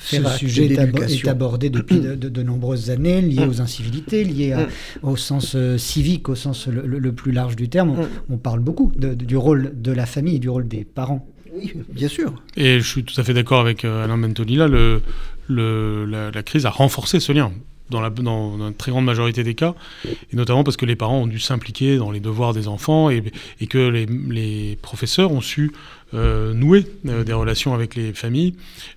Ce 0.00 0.22
sujet 0.38 0.66
est, 0.72 1.28
abordé 1.28 1.70
depuis 1.70 2.00
de, 2.00 2.42
nombreuses 2.42 2.90
années, 2.90 3.20
lié 3.20 3.46
aux 3.46 3.60
incivilités, 3.60 4.24
lié 4.24 4.54
mm. 4.54 5.06
au 5.06 5.16
sens 5.16 5.52
euh, 5.54 5.78
civique, 5.78 6.28
au 6.28 6.34
sens 6.34 6.66
le, 6.68 7.12
plus 7.12 7.32
large 7.32 7.56
du 7.56 7.68
terme. 7.68 7.90
On, 7.90 8.02
mm. 8.02 8.08
on 8.30 8.36
parle 8.38 8.60
beaucoup 8.60 8.92
du 8.96 9.36
rôle 9.36 9.72
de 9.74 9.92
la 9.92 10.06
famille 10.06 10.36
et 10.36 10.40
du 10.40 10.48
rôle 10.48 10.68
des 10.68 10.84
parents. 10.84 11.26
Oui, 11.52 11.72
bien 11.88 12.08
sûr. 12.08 12.32
Et 12.56 12.80
je 12.80 12.86
suis 12.86 13.04
tout 13.04 13.18
à 13.20 13.24
fait 13.24 13.34
d'accord 13.34 13.60
avec 13.60 13.84
euh, 13.84 14.04
Alain 14.04 14.18
Bentolila, 14.18 14.68
le, 14.68 15.02
le, 15.48 16.04
la, 16.06 16.42
crise 16.42 16.66
a 16.66 16.70
renforcé 16.70 17.20
ce 17.20 17.32
lien. 17.32 17.52
Dans, 17.90 18.00
la, 18.00 18.08
dans, 18.08 18.72
très 18.72 18.92
grande 18.92 19.04
majorité 19.04 19.42
des 19.42 19.54
cas, 19.54 19.74
et 20.04 20.36
notamment 20.36 20.62
parce 20.62 20.76
que 20.76 20.86
les 20.86 20.94
parents 20.94 21.22
ont 21.22 21.26
dû 21.26 21.40
s'impliquer 21.40 21.96
dans 21.96 22.12
les 22.12 22.20
devoirs 22.20 22.54
des 22.54 22.68
enfants 22.68 23.10
et, 23.10 23.20
et 23.60 23.66
que 23.66 23.78
les, 23.78 24.06
les, 24.06 24.78
professeurs 24.80 25.32
ont 25.32 25.40
su 25.40 25.72
euh, 25.72 25.99
nouer 26.12 26.86
euh, 27.06 27.24
des 27.24 27.32
relations 27.32 27.74
avec 27.74 27.94
les 27.94 28.12
familles 28.12 28.54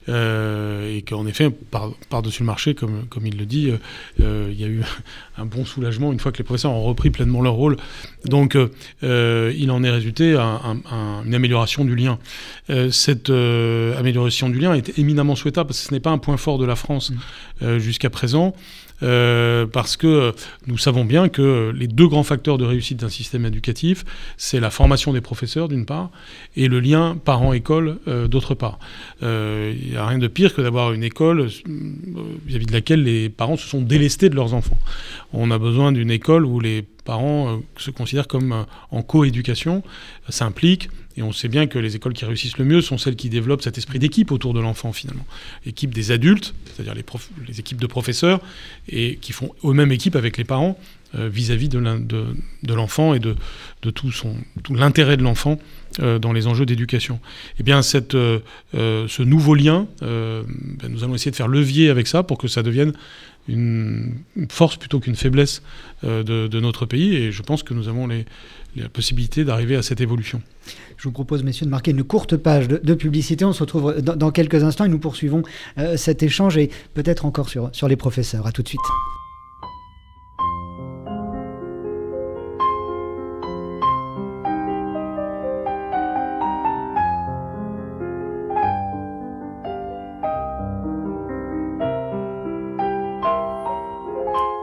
euh, 0.09 0.95
et 0.95 1.01
qu'en 1.01 1.25
effet, 1.27 1.49
par-dessus 2.09 2.41
le 2.41 2.47
marché, 2.47 2.75
comme, 2.75 3.05
comme 3.09 3.27
il 3.27 3.37
le 3.37 3.45
dit, 3.45 3.71
il 4.19 4.59
y 4.59 4.63
a 4.63 4.67
eu 4.67 4.81
un 5.37 5.45
bon 5.45 5.65
soulagement 5.65 6.11
une 6.11 6.19
fois 6.19 6.31
que 6.31 6.37
les 6.37 6.43
professeurs 6.43 6.71
ont 6.71 6.83
repris 6.83 7.09
pleinement 7.09 7.41
leur 7.41 7.53
rôle. 7.53 7.77
Donc, 8.25 8.57
il 9.01 9.71
en 9.71 9.83
est 9.83 9.89
résulté 9.89 10.35
une 10.35 11.33
amélioration 11.33 11.85
du 11.85 11.95
lien. 11.95 12.19
cette 12.91 13.29
amélioration 13.29 14.49
du 14.49 14.59
lien 14.59 14.73
est 14.73 14.97
éminemment 14.97 15.35
souhaitable 15.35 15.67
parce 15.67 15.81
que 15.81 15.87
ce 15.89 15.93
n'est 15.93 15.99
pas 15.99 16.11
un 16.11 16.17
point 16.17 16.37
fort 16.37 16.57
de 16.57 16.65
la 16.65 16.75
France 16.75 17.11
mmh. 17.61 17.77
jusqu'à 17.77 18.09
présent. 18.09 18.53
Euh, 19.03 19.65
parce 19.65 19.97
que 19.97 20.33
nous 20.67 20.77
savons 20.77 21.05
bien 21.05 21.29
que 21.29 21.73
les 21.75 21.87
deux 21.87 22.07
grands 22.07 22.23
facteurs 22.23 22.57
de 22.57 22.65
réussite 22.65 22.99
d'un 22.99 23.09
système 23.09 23.45
éducatif, 23.45 24.05
c'est 24.37 24.59
la 24.59 24.69
formation 24.69 25.13
des 25.13 25.21
professeurs 25.21 25.67
d'une 25.67 25.85
part 25.85 26.09
et 26.55 26.67
le 26.67 26.79
lien 26.79 27.17
parent-école 27.23 27.99
euh, 28.07 28.27
d'autre 28.27 28.55
part. 28.55 28.79
Euh, 29.21 29.73
il 29.79 29.91
n'y 29.91 29.97
a 29.97 30.05
rien 30.05 30.19
de 30.19 30.27
pire 30.27 30.53
que 30.53 30.61
d'avoir 30.61 30.93
une 30.93 31.03
école 31.03 31.47
vis-à-vis 32.45 32.65
de 32.65 32.71
laquelle 32.71 33.03
les 33.03 33.29
parents 33.29 33.57
se 33.57 33.67
sont 33.67 33.81
délestés 33.81 34.29
de 34.29 34.35
leurs 34.35 34.53
enfants. 34.53 34.79
On 35.33 35.51
a 35.51 35.57
besoin 35.57 35.91
d'une 35.91 36.11
école 36.11 36.45
où 36.45 36.59
les 36.59 36.85
parents 37.03 37.61
se 37.77 37.91
considèrent 37.91 38.27
comme 38.27 38.65
en 38.91 39.01
coéducation, 39.01 39.83
s'impliquent, 40.29 40.89
et 41.15 41.21
on 41.21 41.31
sait 41.31 41.47
bien 41.47 41.67
que 41.67 41.77
les 41.77 41.95
écoles 41.95 42.13
qui 42.13 42.25
réussissent 42.25 42.57
le 42.57 42.65
mieux 42.65 42.81
sont 42.81 42.97
celles 42.97 43.15
qui 43.15 43.29
développent 43.29 43.61
cet 43.61 43.77
esprit 43.77 43.99
d'équipe 43.99 44.31
autour 44.31 44.53
de 44.53 44.59
l'enfant 44.59 44.93
finalement. 44.93 45.25
Équipe 45.65 45.93
des 45.93 46.11
adultes, 46.11 46.53
c'est-à-dire 46.65 46.95
les, 46.95 47.59
équipes 47.59 47.79
de 47.79 47.87
professeurs, 47.87 48.41
et 48.89 49.17
qui 49.17 49.31
font 49.31 49.53
eux-mêmes 49.63 49.91
équipe 49.91 50.15
avec 50.15 50.37
les 50.37 50.43
parents 50.43 50.77
euh, 51.15 51.29
vis-à-vis 51.29 51.69
de 51.69 52.73
l'enfant 52.73 53.13
et 53.13 53.19
de, 53.19 53.35
tout, 53.91 54.09
l'intérêt 54.71 55.17
de 55.17 55.23
l'enfant 55.23 55.59
euh, 55.99 56.17
dans 56.17 56.33
les 56.33 56.47
enjeux 56.47 56.65
d'éducation. 56.65 57.19
Eh 57.59 57.63
bien, 57.63 57.83
cette, 57.83 58.15
euh, 58.15 58.39
ce 58.73 59.21
nouveau 59.21 59.53
lien, 59.53 59.87
ben, 60.01 60.43
nous 60.89 61.03
allons 61.03 61.13
essayer 61.13 61.31
de 61.31 61.35
faire 61.35 61.47
levier 61.47 61.89
avec 61.89 62.07
ça 62.07 62.23
pour 62.23 62.39
que 62.39 62.47
ça 62.47 62.63
devienne 62.63 62.93
une, 63.47 64.13
force 64.49 64.77
plutôt 64.77 64.99
qu'une 64.99 65.15
faiblesse 65.15 65.61
de, 66.03 66.21
de, 66.47 66.59
notre 66.59 66.85
pays. 66.85 67.15
Et 67.15 67.31
je 67.31 67.41
pense 67.41 67.63
que 67.63 67.73
nous 67.73 67.87
avons 67.87 68.07
les, 68.07 68.25
la 68.75 68.89
possibilité 68.89 69.43
d'arriver 69.43 69.75
à 69.75 69.83
cette 69.83 70.01
évolution. 70.01 70.41
Je 70.97 71.03
vous 71.03 71.11
propose, 71.11 71.43
messieurs, 71.43 71.65
de 71.65 71.71
marquer 71.71 71.91
une 71.91 72.03
courte 72.03 72.37
page 72.37 72.67
de, 72.67 72.93
publicité. 72.93 73.45
On 73.45 73.53
se 73.53 73.61
retrouve 73.61 74.01
dans, 74.01 74.31
quelques 74.31 74.63
instants 74.63 74.85
et 74.85 74.89
nous 74.89 74.99
poursuivons 74.99 75.43
euh, 75.77 75.97
cet 75.97 76.23
échange 76.23 76.57
et 76.57 76.69
peut-être 76.93 77.25
encore 77.25 77.49
sur, 77.49 77.69
sur 77.73 77.87
les 77.87 77.95
professeurs. 77.95 78.47
A 78.47 78.51
tout 78.51 78.63
de 78.63 78.69
suite. 78.69 78.81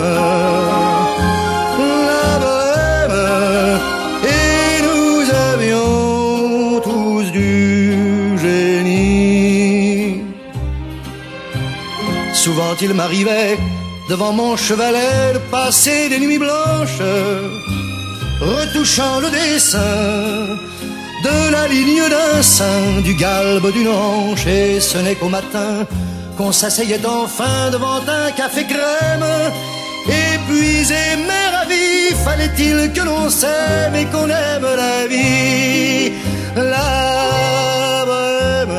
La 0.00 0.30
et 4.24 4.82
nous 4.88 5.16
avions 5.52 6.80
tous 6.80 7.30
du 7.30 8.38
génie. 8.38 10.22
Souvent 12.32 12.74
il 12.80 12.94
m'arrivait 12.94 13.58
devant 14.08 14.32
mon 14.32 14.56
chevalet 14.56 15.34
de 15.34 15.38
passer 15.50 16.08
des 16.08 16.18
nuits 16.18 16.38
blanches, 16.38 17.02
retouchant 18.40 19.20
le 19.20 19.30
dessin 19.30 20.56
de 21.24 21.52
la 21.52 21.68
ligne 21.68 22.08
d'un 22.08 22.42
sein, 22.42 23.02
du 23.04 23.14
galbe 23.14 23.70
d'une 23.72 23.88
hanche, 23.88 24.46
et 24.46 24.80
ce 24.80 24.98
n'est 24.98 25.14
qu'au 25.14 25.28
matin 25.28 25.86
qu'on 26.38 26.52
s'asseyait 26.52 27.04
enfin 27.04 27.70
devant 27.70 28.00
un 28.08 28.30
café 28.30 28.64
crème. 28.64 29.26
Épuisé 30.10 31.16
mais 31.26 31.50
fallait-il 32.24 32.92
que 32.92 33.00
l'on 33.00 33.28
s'aime 33.30 33.94
et 33.94 34.06
qu'on 34.06 34.28
aime 34.28 34.68
la 34.84 35.06
vie, 35.06 36.12
la 36.56 38.04
bohème, 38.10 38.76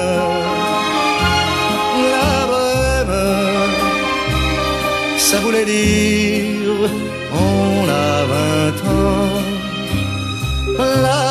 la 2.13 2.33
bohème, 2.51 3.17
ça 5.17 5.37
voulait 5.39 5.65
dire 5.65 6.89
on 7.33 7.89
a 7.89 8.25
vingt 8.31 8.79
ans, 8.99 9.41
la 11.05 11.30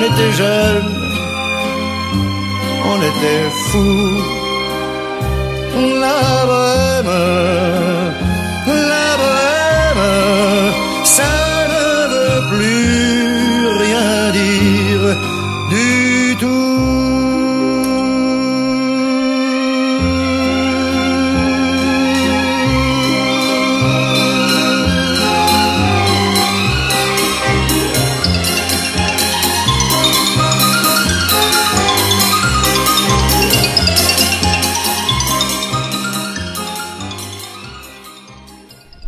on 0.00 0.02
était 0.02 0.32
jeunes, 0.32 0.94
on 2.92 2.98
était 3.10 3.44
fous. 3.66 4.16
La 6.02 6.20
bohème, 6.50 7.12
la 8.66 9.10
bohème, 9.20 10.74
ça 11.04 11.49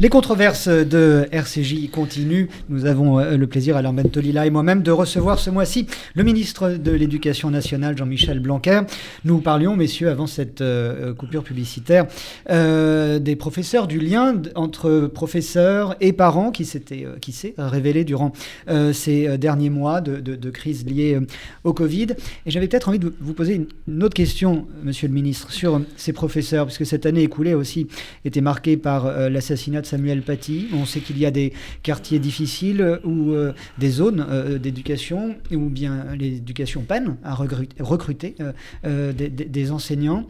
Les 0.03 0.09
controverses 0.09 0.67
de 0.67 1.29
RCJ 1.31 1.89
continuent. 1.89 2.49
Nous 2.69 2.87
avons 2.87 3.21
euh, 3.21 3.37
le 3.37 3.47
plaisir, 3.47 3.77
Alain 3.77 3.93
Bentolila 3.93 4.45
et 4.45 4.51
moi-même, 4.51 4.83
de 4.83 4.91
recevoir 4.91 5.39
ce 5.39 5.49
mois-ci 5.49 5.87
le 6.17 6.25
ministre 6.25 6.71
de 6.71 6.91
l'Éducation 6.91 7.51
nationale, 7.51 7.97
Jean-Michel 7.97 8.41
Blanquer. 8.41 8.81
Nous 9.25 9.39
parlions, 9.39 9.77
messieurs, 9.77 10.11
avant 10.11 10.27
cette 10.27 10.61
euh, 10.61 11.15
coupure 11.15 11.45
publicitaire, 11.45 12.09
euh, 12.51 13.21
des 13.21 13.37
professeurs, 13.37 13.87
du 13.87 14.01
lien 14.01 14.43
entre 14.57 15.07
professeurs 15.07 15.95
et 16.01 16.13
parents 16.13 16.51
qui 16.51 16.65
euh, 16.65 17.17
s'est 17.31 17.55
révélé 17.57 18.03
durant 18.03 18.33
euh, 18.69 18.93
ces 18.93 19.29
euh, 19.29 19.37
derniers 19.37 19.71
mois 19.71 20.01
de, 20.01 20.51
crise 20.51 20.85
liée 20.85 21.15
euh, 21.15 21.27
au 21.63 21.73
Covid. 21.73 22.09
Et 22.45 22.51
j'avais 22.51 22.67
peut-être 22.67 22.89
envie 22.89 22.99
de 22.99 23.13
vous 23.21 23.35
poser 23.35 23.67
une, 23.87 24.03
autre 24.03 24.15
question, 24.15 24.67
monsieur 24.83 25.07
le 25.07 25.15
ministre, 25.15 25.53
sur 25.53 25.77
euh, 25.77 25.87
ces 25.97 26.13
professeurs, 26.13 26.67
puisque 26.67 26.87
cette 26.87 27.07
année 27.07 27.23
écoulée 27.23 27.55
aussi 27.55 27.87
été 28.25 28.41
marquée 28.41 28.77
par 28.77 29.07
euh, 29.07 29.29
l'assassinat 29.29 29.81
de 29.81 29.92
Samuel 29.93 30.23
Paty. 30.23 30.69
On 30.73 30.87
sait 30.87 31.01
qu'il 31.01 31.19
y 31.19 31.27
a 31.27 31.31
des 31.31 31.53
quartiers 31.83 32.19
difficiles 32.19 32.81
euh, 32.81 32.99
ou 33.05 33.33
euh, 33.33 33.53
des 33.77 33.91
zones 33.91 34.25
euh, 34.27 34.59
d'éducation 34.59 35.37
où 35.51 35.69
bien 35.69 36.07
l'éducation 36.19 36.81
peine 36.81 37.17
à 37.23 37.35
recruter, 37.35 38.35
euh, 38.41 38.53
euh, 38.87 39.13
des, 39.13 39.71
enseignants. 39.71 40.27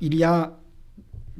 Il 0.00 0.16
y 0.16 0.24
a 0.24 0.58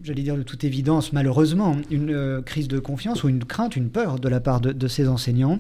j'allais 0.03 0.23
dire 0.23 0.37
de 0.37 0.45
toute 0.45 0.63
évidence, 0.63 1.13
malheureusement, 1.13 1.77
une 1.91 2.15
euh, 2.15 2.41
crise 2.41 2.69
de 2.69 2.79
confiance 2.79 3.25
ou 3.25 3.29
une 3.29 3.45
crainte, 3.45 3.75
une 3.75 3.89
peur 3.89 4.21
de 4.21 4.29
la 4.29 4.39
part 4.39 4.61
de, 4.61 4.89
ces 4.89 5.09
enseignants. 5.09 5.59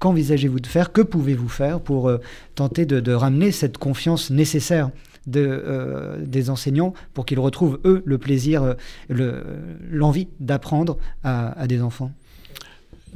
Qu'envisagez-vous 0.00 0.58
de 0.58 0.66
faire? 0.66 0.90
Que 0.90 1.02
pouvez-vous 1.02 1.48
faire 1.48 1.80
pour 1.80 2.08
euh, 2.08 2.18
tenter 2.56 2.84
de 2.84 3.12
ramener 3.12 3.52
cette 3.52 3.78
confiance 3.78 4.30
nécessaire? 4.30 4.90
Euh, 5.36 6.18
des 6.24 6.50
enseignants 6.50 6.92
pour 7.14 7.26
qu'ils 7.26 7.38
retrouvent, 7.40 7.80
eux, 7.84 8.02
le 8.04 8.18
plaisir, 8.18 8.62
euh, 8.62 8.74
le- 9.08 9.42
l'envie 9.90 10.28
d'apprendre 10.40 10.98
à 11.22 11.66
des 11.66 11.80
enfants 11.82 12.12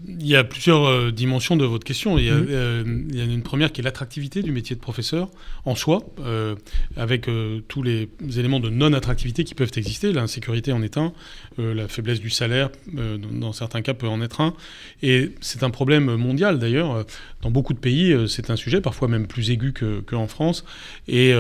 Il 0.07 0.27
y 0.27 0.37
a 0.37 0.45
plusieurs 0.45 0.85
euh, 0.87 1.11
dimensions 1.11 1.57
de 1.57 1.65
votre 1.65 1.85
question. 1.85 2.19
Il 2.19 2.25
y, 2.25 2.31
a, 2.31 2.35
Mhm. 2.37 2.47
euh, 2.51 3.05
il 3.11 3.17
y 3.17 3.21
a 3.21 3.25
une 3.25 3.43
première 3.43 3.73
qui 3.73 3.81
est 3.81 3.85
l'attractivité 3.85 4.43
du 4.43 4.53
métier 4.53 4.77
de 4.77 4.81
professeur 4.81 5.29
en 5.65 5.75
soi, 5.75 6.03
euh, 6.21 6.55
avec 6.97 7.27
tous 7.69 7.83
les 7.83 8.09
éléments 8.37 8.61
de 8.61 8.71
non-attractivité 8.71 9.45
qui 9.45 9.55
peuvent 9.55 9.73
exister. 9.77 10.13
L'insécurité 10.13 10.73
en 10.73 10.83
est 10.83 10.97
un, 10.97 11.13
la 11.59 11.89
faiblesse 11.89 12.21
du 12.21 12.31
salaire, 12.31 12.71
dans, 12.93 13.53
certains 13.53 13.83
cas, 13.83 13.95
peut 13.95 14.09
en 14.09 14.23
être 14.23 14.41
un. 14.41 14.55
Et 15.03 15.31
c'est 15.41 15.63
un 15.63 15.71
problème 15.71 16.15
mondial 16.17 16.59
d'ailleurs. 16.59 17.05
Dans 17.43 17.51
beaucoup 17.51 17.75
de 17.75 17.79
pays, 17.79 18.15
c'est 18.29 18.51
un 18.51 18.57
sujet 18.57 18.81
parfois 18.81 19.09
même 19.09 19.27
plus 19.27 19.51
aigu 19.51 19.73
que- 19.73 20.01
qu'en 20.01 20.27
France. 20.29 20.65
Et 21.09 21.33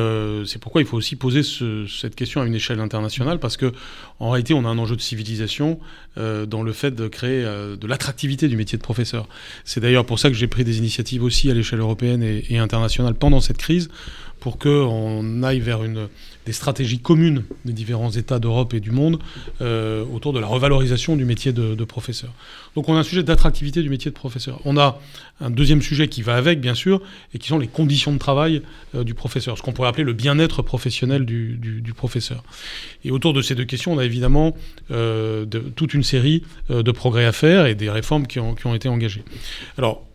c'est 0.46 0.60
pourquoi 0.60 0.80
il 0.82 0.86
faut 0.86 0.96
aussi 0.96 1.16
poser 1.16 1.42
ce- 1.42 1.86
cette 1.86 2.14
question 2.16 2.40
à 2.42 2.46
une 2.46 2.54
échelle 2.54 2.80
internationale, 2.80 3.38
parce 3.38 3.56
que 3.56 3.72
en 4.18 4.30
réalité, 4.30 4.54
on 4.54 4.64
a 4.64 4.68
un 4.68 4.78
enjeu 4.78 4.96
de 4.96 5.00
civilisation 5.00 5.78
dans 6.16 6.62
le 6.62 6.72
fait 6.72 6.94
de 6.94 7.08
créer 7.08 7.42
de 7.42 7.86
l'attractivité 7.86 8.47
du 8.48 8.56
métier 8.56 8.78
de 8.78 8.82
professeur. 8.82 9.28
C'est 9.64 9.80
d'ailleurs 9.80 10.06
pour 10.06 10.18
ça 10.18 10.28
que 10.28 10.34
j'ai 10.34 10.46
pris 10.46 10.64
des 10.64 10.78
initiatives 10.78 11.22
aussi 11.22 11.50
à 11.50 11.54
l'échelle 11.54 11.80
européenne 11.80 12.22
et, 12.22 12.44
et 12.50 12.58
internationale 12.58 13.14
pendant 13.14 13.40
cette 13.40 13.58
crise, 13.58 13.88
pour 14.40 14.58
qu'on 14.58 15.42
aille 15.42 15.60
vers 15.60 15.80
des 16.46 16.52
stratégies 16.52 16.98
communes 16.98 17.44
des 17.64 17.72
différents 17.72 18.10
États 18.10 18.38
d'Europe 18.38 18.72
et 18.74 18.80
du 18.80 18.90
monde 18.90 19.18
euh, 19.60 20.04
autour 20.12 20.32
de 20.32 20.38
la 20.40 20.46
revalorisation 20.46 21.16
du 21.16 21.24
métier 21.24 21.52
de, 21.52 21.84
professeur. 21.84 22.32
Donc 22.74 22.88
on 22.88 22.96
a 22.96 22.98
un 22.98 23.02
sujet 23.02 23.22
d'attractivité 23.22 23.82
du 23.82 23.90
métier 23.90 24.10
de 24.10 24.16
professeur. 24.16 24.60
On 24.64 24.76
a 24.76 25.00
un 25.40 25.50
deuxième 25.50 25.82
sujet 25.82 26.08
qui 26.08 26.22
va 26.22 26.36
avec, 26.36 26.60
bien 26.60 26.74
sûr, 26.74 27.00
et 27.34 27.38
qui 27.38 27.48
sont 27.48 27.58
les 27.58 27.66
conditions 27.66 28.12
de 28.12 28.18
travail 28.18 28.62
euh, 28.94 29.04
du 29.04 29.14
professeur, 29.14 29.56
ce 29.56 29.62
qu'on 29.62 29.72
pourrait 29.72 29.88
appeler 29.88 30.04
le 30.04 30.12
bien-être 30.12 30.62
professionnel 30.62 31.24
du, 31.24 31.94
professeur. 31.96 32.44
Et 33.04 33.10
autour 33.10 33.32
de 33.32 33.42
ces 33.42 33.54
deux 33.54 33.64
questions, 33.64 33.92
on 33.92 33.98
a 33.98 34.04
évidemment 34.04 34.54
euh, 34.90 35.46
toute 35.74 35.94
une 35.94 36.02
série 36.02 36.44
de 36.68 36.92
progrès 36.92 37.24
à 37.24 37.32
faire 37.32 37.66
et 37.66 37.74
des 37.74 37.90
réformes 37.90 38.26
qui 38.26 38.38
ont, 38.38 38.54
qui 38.54 38.66
ont 38.66 38.74
été 38.74 38.88
engagées. 38.88 39.24
Alors, 39.76 40.07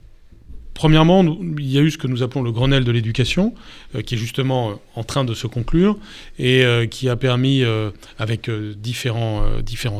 Premièrement, 0.73 1.23
il 1.23 1.71
y 1.71 1.77
a 1.77 1.81
eu 1.81 1.91
ce 1.91 1.97
que 1.97 2.07
nous 2.07 2.23
appelons 2.23 2.41
le 2.41 2.51
Grenelle 2.51 2.83
de 2.83 2.91
l'éducation, 2.91 3.53
euh, 3.95 4.01
qui 4.01 4.15
est 4.15 4.17
justement 4.17 4.71
euh, 4.71 4.73
en 4.95 5.03
train 5.03 5.23
de 5.23 5.33
se 5.33 5.45
conclure 5.45 5.97
et 6.39 6.63
euh, 6.65 6.87
qui 6.87 7.09
a 7.09 7.15
permis, 7.15 7.63
avec 8.17 8.49
différents, 8.77 9.43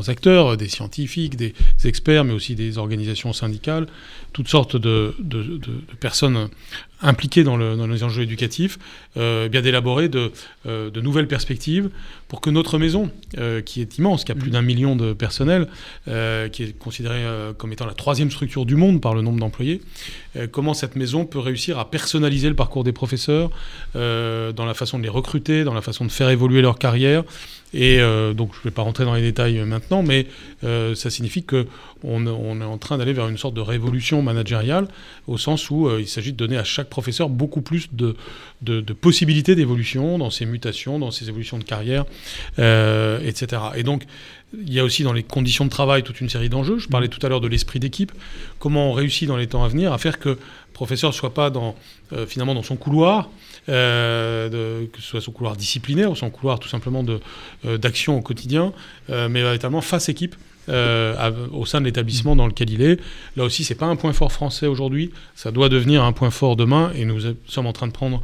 acteurs, 0.08 0.56
des 0.56 0.68
scientifiques, 0.68 1.36
des 1.36 1.54
experts, 1.84 2.24
mais 2.24 2.32
aussi 2.32 2.54
des 2.54 2.78
organisations 2.78 3.32
syndicales, 3.32 3.86
toutes 4.34 4.48
sortes 4.48 4.76
de, 4.76 5.14
de- 5.18 5.42
de- 5.42 5.56
de 5.58 5.96
personnes 5.98 6.48
impliquées 7.00 7.44
dans, 7.44 7.56
le- 7.56 7.76
dans 7.76 7.86
les 7.86 8.02
enjeux 8.02 8.22
éducatifs, 8.22 8.78
euh, 9.16 9.48
bien 9.48 9.62
d'élaborer 9.62 10.08
de, 10.08 10.32
euh, 10.66 10.90
de 10.90 11.00
nouvelles 11.00 11.28
perspectives 11.28 11.88
pour 12.28 12.40
que 12.40 12.50
notre 12.50 12.78
maison, 12.78 13.10
euh, 13.38 13.60
qui 13.62 13.80
est 13.80 13.96
immense, 13.98 14.24
qui 14.24 14.32
a 14.32 14.34
plus 14.34 14.50
d'un 14.50 14.62
million 14.62 14.96
de 14.96 15.12
personnel, 15.12 15.68
euh, 16.08 16.48
qui 16.48 16.64
est 16.64 16.76
considérée 16.78 17.24
comme 17.58 17.72
étant 17.72 17.86
la 17.86 17.94
troisième 17.94 18.30
structure 18.30 18.66
du 18.66 18.74
monde 18.76 19.00
par 19.00 19.14
le 19.14 19.22
nombre 19.22 19.38
d'employés, 19.38 19.80
comment 20.50 20.74
cette 20.74 20.96
maison 20.96 21.24
peut 21.26 21.38
réussir 21.38 21.78
à 21.78 21.88
personnaliser 21.90 22.48
le 22.48 22.56
parcours 22.56 22.82
des 22.84 22.92
professeurs 22.92 23.50
dans 23.94 24.66
la 24.66 24.74
façon 24.74 24.98
de 24.98 25.04
les 25.04 25.08
recruter, 25.08 25.62
dans 25.64 25.74
la 25.74 25.82
façon 25.82 26.04
de 26.04 26.10
faire 26.10 26.28
évoluer 26.30 26.60
leur 26.60 26.78
carrière. 26.78 27.22
Et 27.74 28.00
euh, 28.00 28.32
donc, 28.34 28.52
je 28.54 28.60
ne 28.60 28.64
vais 28.64 28.70
pas 28.70 28.82
rentrer 28.82 29.04
dans 29.04 29.14
les 29.14 29.20
détails 29.20 29.58
euh, 29.58 29.66
maintenant, 29.66 30.02
mais 30.04 30.26
euh, 30.62 30.94
ça 30.94 31.10
signifie 31.10 31.42
que 31.42 31.66
on, 32.04 32.24
on 32.26 32.60
est 32.60 32.64
en 32.64 32.78
train 32.78 32.98
d'aller 32.98 33.12
vers 33.12 33.28
une 33.28 33.36
sorte 33.36 33.54
de 33.54 33.60
révolution 33.60 34.22
managériale, 34.22 34.86
au 35.26 35.38
sens 35.38 35.70
où 35.70 35.90
il 35.98 36.06
s'agit 36.06 36.32
de 36.32 36.36
donner 36.36 36.56
à 36.56 36.64
chaque 36.64 36.88
professeur 36.88 37.28
beaucoup 37.28 37.62
plus 37.62 37.88
de, 37.92 38.14
de, 38.62 38.80
de 38.80 38.92
possibilités 38.92 39.54
d'évolution 39.54 40.18
dans 40.18 40.30
ses 40.30 40.44
mutations, 40.44 40.98
dans 40.98 41.10
ses 41.10 41.30
évolutions 41.30 41.58
de 41.58 41.64
carrière, 41.64 42.04
etc. 42.58 43.62
Et 43.74 43.82
donc, 43.82 44.04
il 44.60 44.72
y 44.72 44.78
a 44.78 44.84
aussi 44.84 45.02
dans 45.02 45.12
les 45.12 45.22
conditions 45.22 45.64
de 45.64 45.70
travail 45.70 46.02
toute 46.02 46.20
une 46.20 46.28
série 46.28 46.48
d'enjeux. 46.48 46.78
Je 46.78 46.88
parlais 46.88 47.08
tout 47.08 47.24
à 47.24 47.28
l'heure 47.28 47.40
de 47.40 47.48
l'esprit 47.48 47.80
d'équipe. 47.80 48.12
Comment 48.58 48.90
on 48.90 48.92
réussit 48.92 49.28
dans 49.28 49.36
les 49.36 49.46
temps 49.46 49.64
à 49.64 49.68
venir 49.68 49.92
à 49.92 49.98
faire 49.98 50.18
que 50.18 50.30
le 50.30 50.38
professeur 50.72 51.10
ne 51.10 51.14
soit 51.14 51.34
pas 51.34 51.50
dans, 51.50 51.74
euh, 52.12 52.26
finalement 52.26 52.54
dans 52.54 52.62
son 52.62 52.76
couloir, 52.76 53.30
de- 53.68 54.86
que 54.92 55.00
ce 55.00 55.08
soit 55.08 55.20
son 55.20 55.32
couloir 55.32 55.56
disciplinaire 55.56 56.10
ou 56.10 56.16
son 56.16 56.30
couloir 56.30 56.58
tout 56.58 56.68
simplement 56.68 57.04
euh, 57.66 57.78
d'action 57.78 58.16
au 58.18 58.20
quotidien, 58.22 58.72
euh, 59.10 59.28
mais 59.28 59.42
véritablement 59.42 59.80
face 59.80 60.08
équipe. 60.08 60.36
euh, 60.70 61.14
à- 61.18 61.30
au 61.54 61.66
sein 61.66 61.78
de 61.82 61.84
l'établissement 61.84 62.34
dans 62.36 62.46
lequel 62.46 62.70
il 62.70 62.80
est. 62.80 62.98
Là 63.36 63.44
aussi, 63.44 63.64
c'est 63.64 63.74
pas 63.74 63.84
un 63.84 63.96
point 63.96 64.14
fort 64.14 64.32
français 64.32 64.66
aujourd'hui, 64.66 65.10
ça 65.34 65.50
doit 65.50 65.68
devenir 65.68 66.02
un 66.02 66.12
point 66.12 66.30
fort 66.30 66.56
demain, 66.56 66.90
et 66.94 67.04
nous 67.04 67.26
euh, 67.26 67.36
sommes 67.46 67.66
en 67.66 67.74
train 67.74 67.86
de 67.86 67.92
prendre 67.92 68.22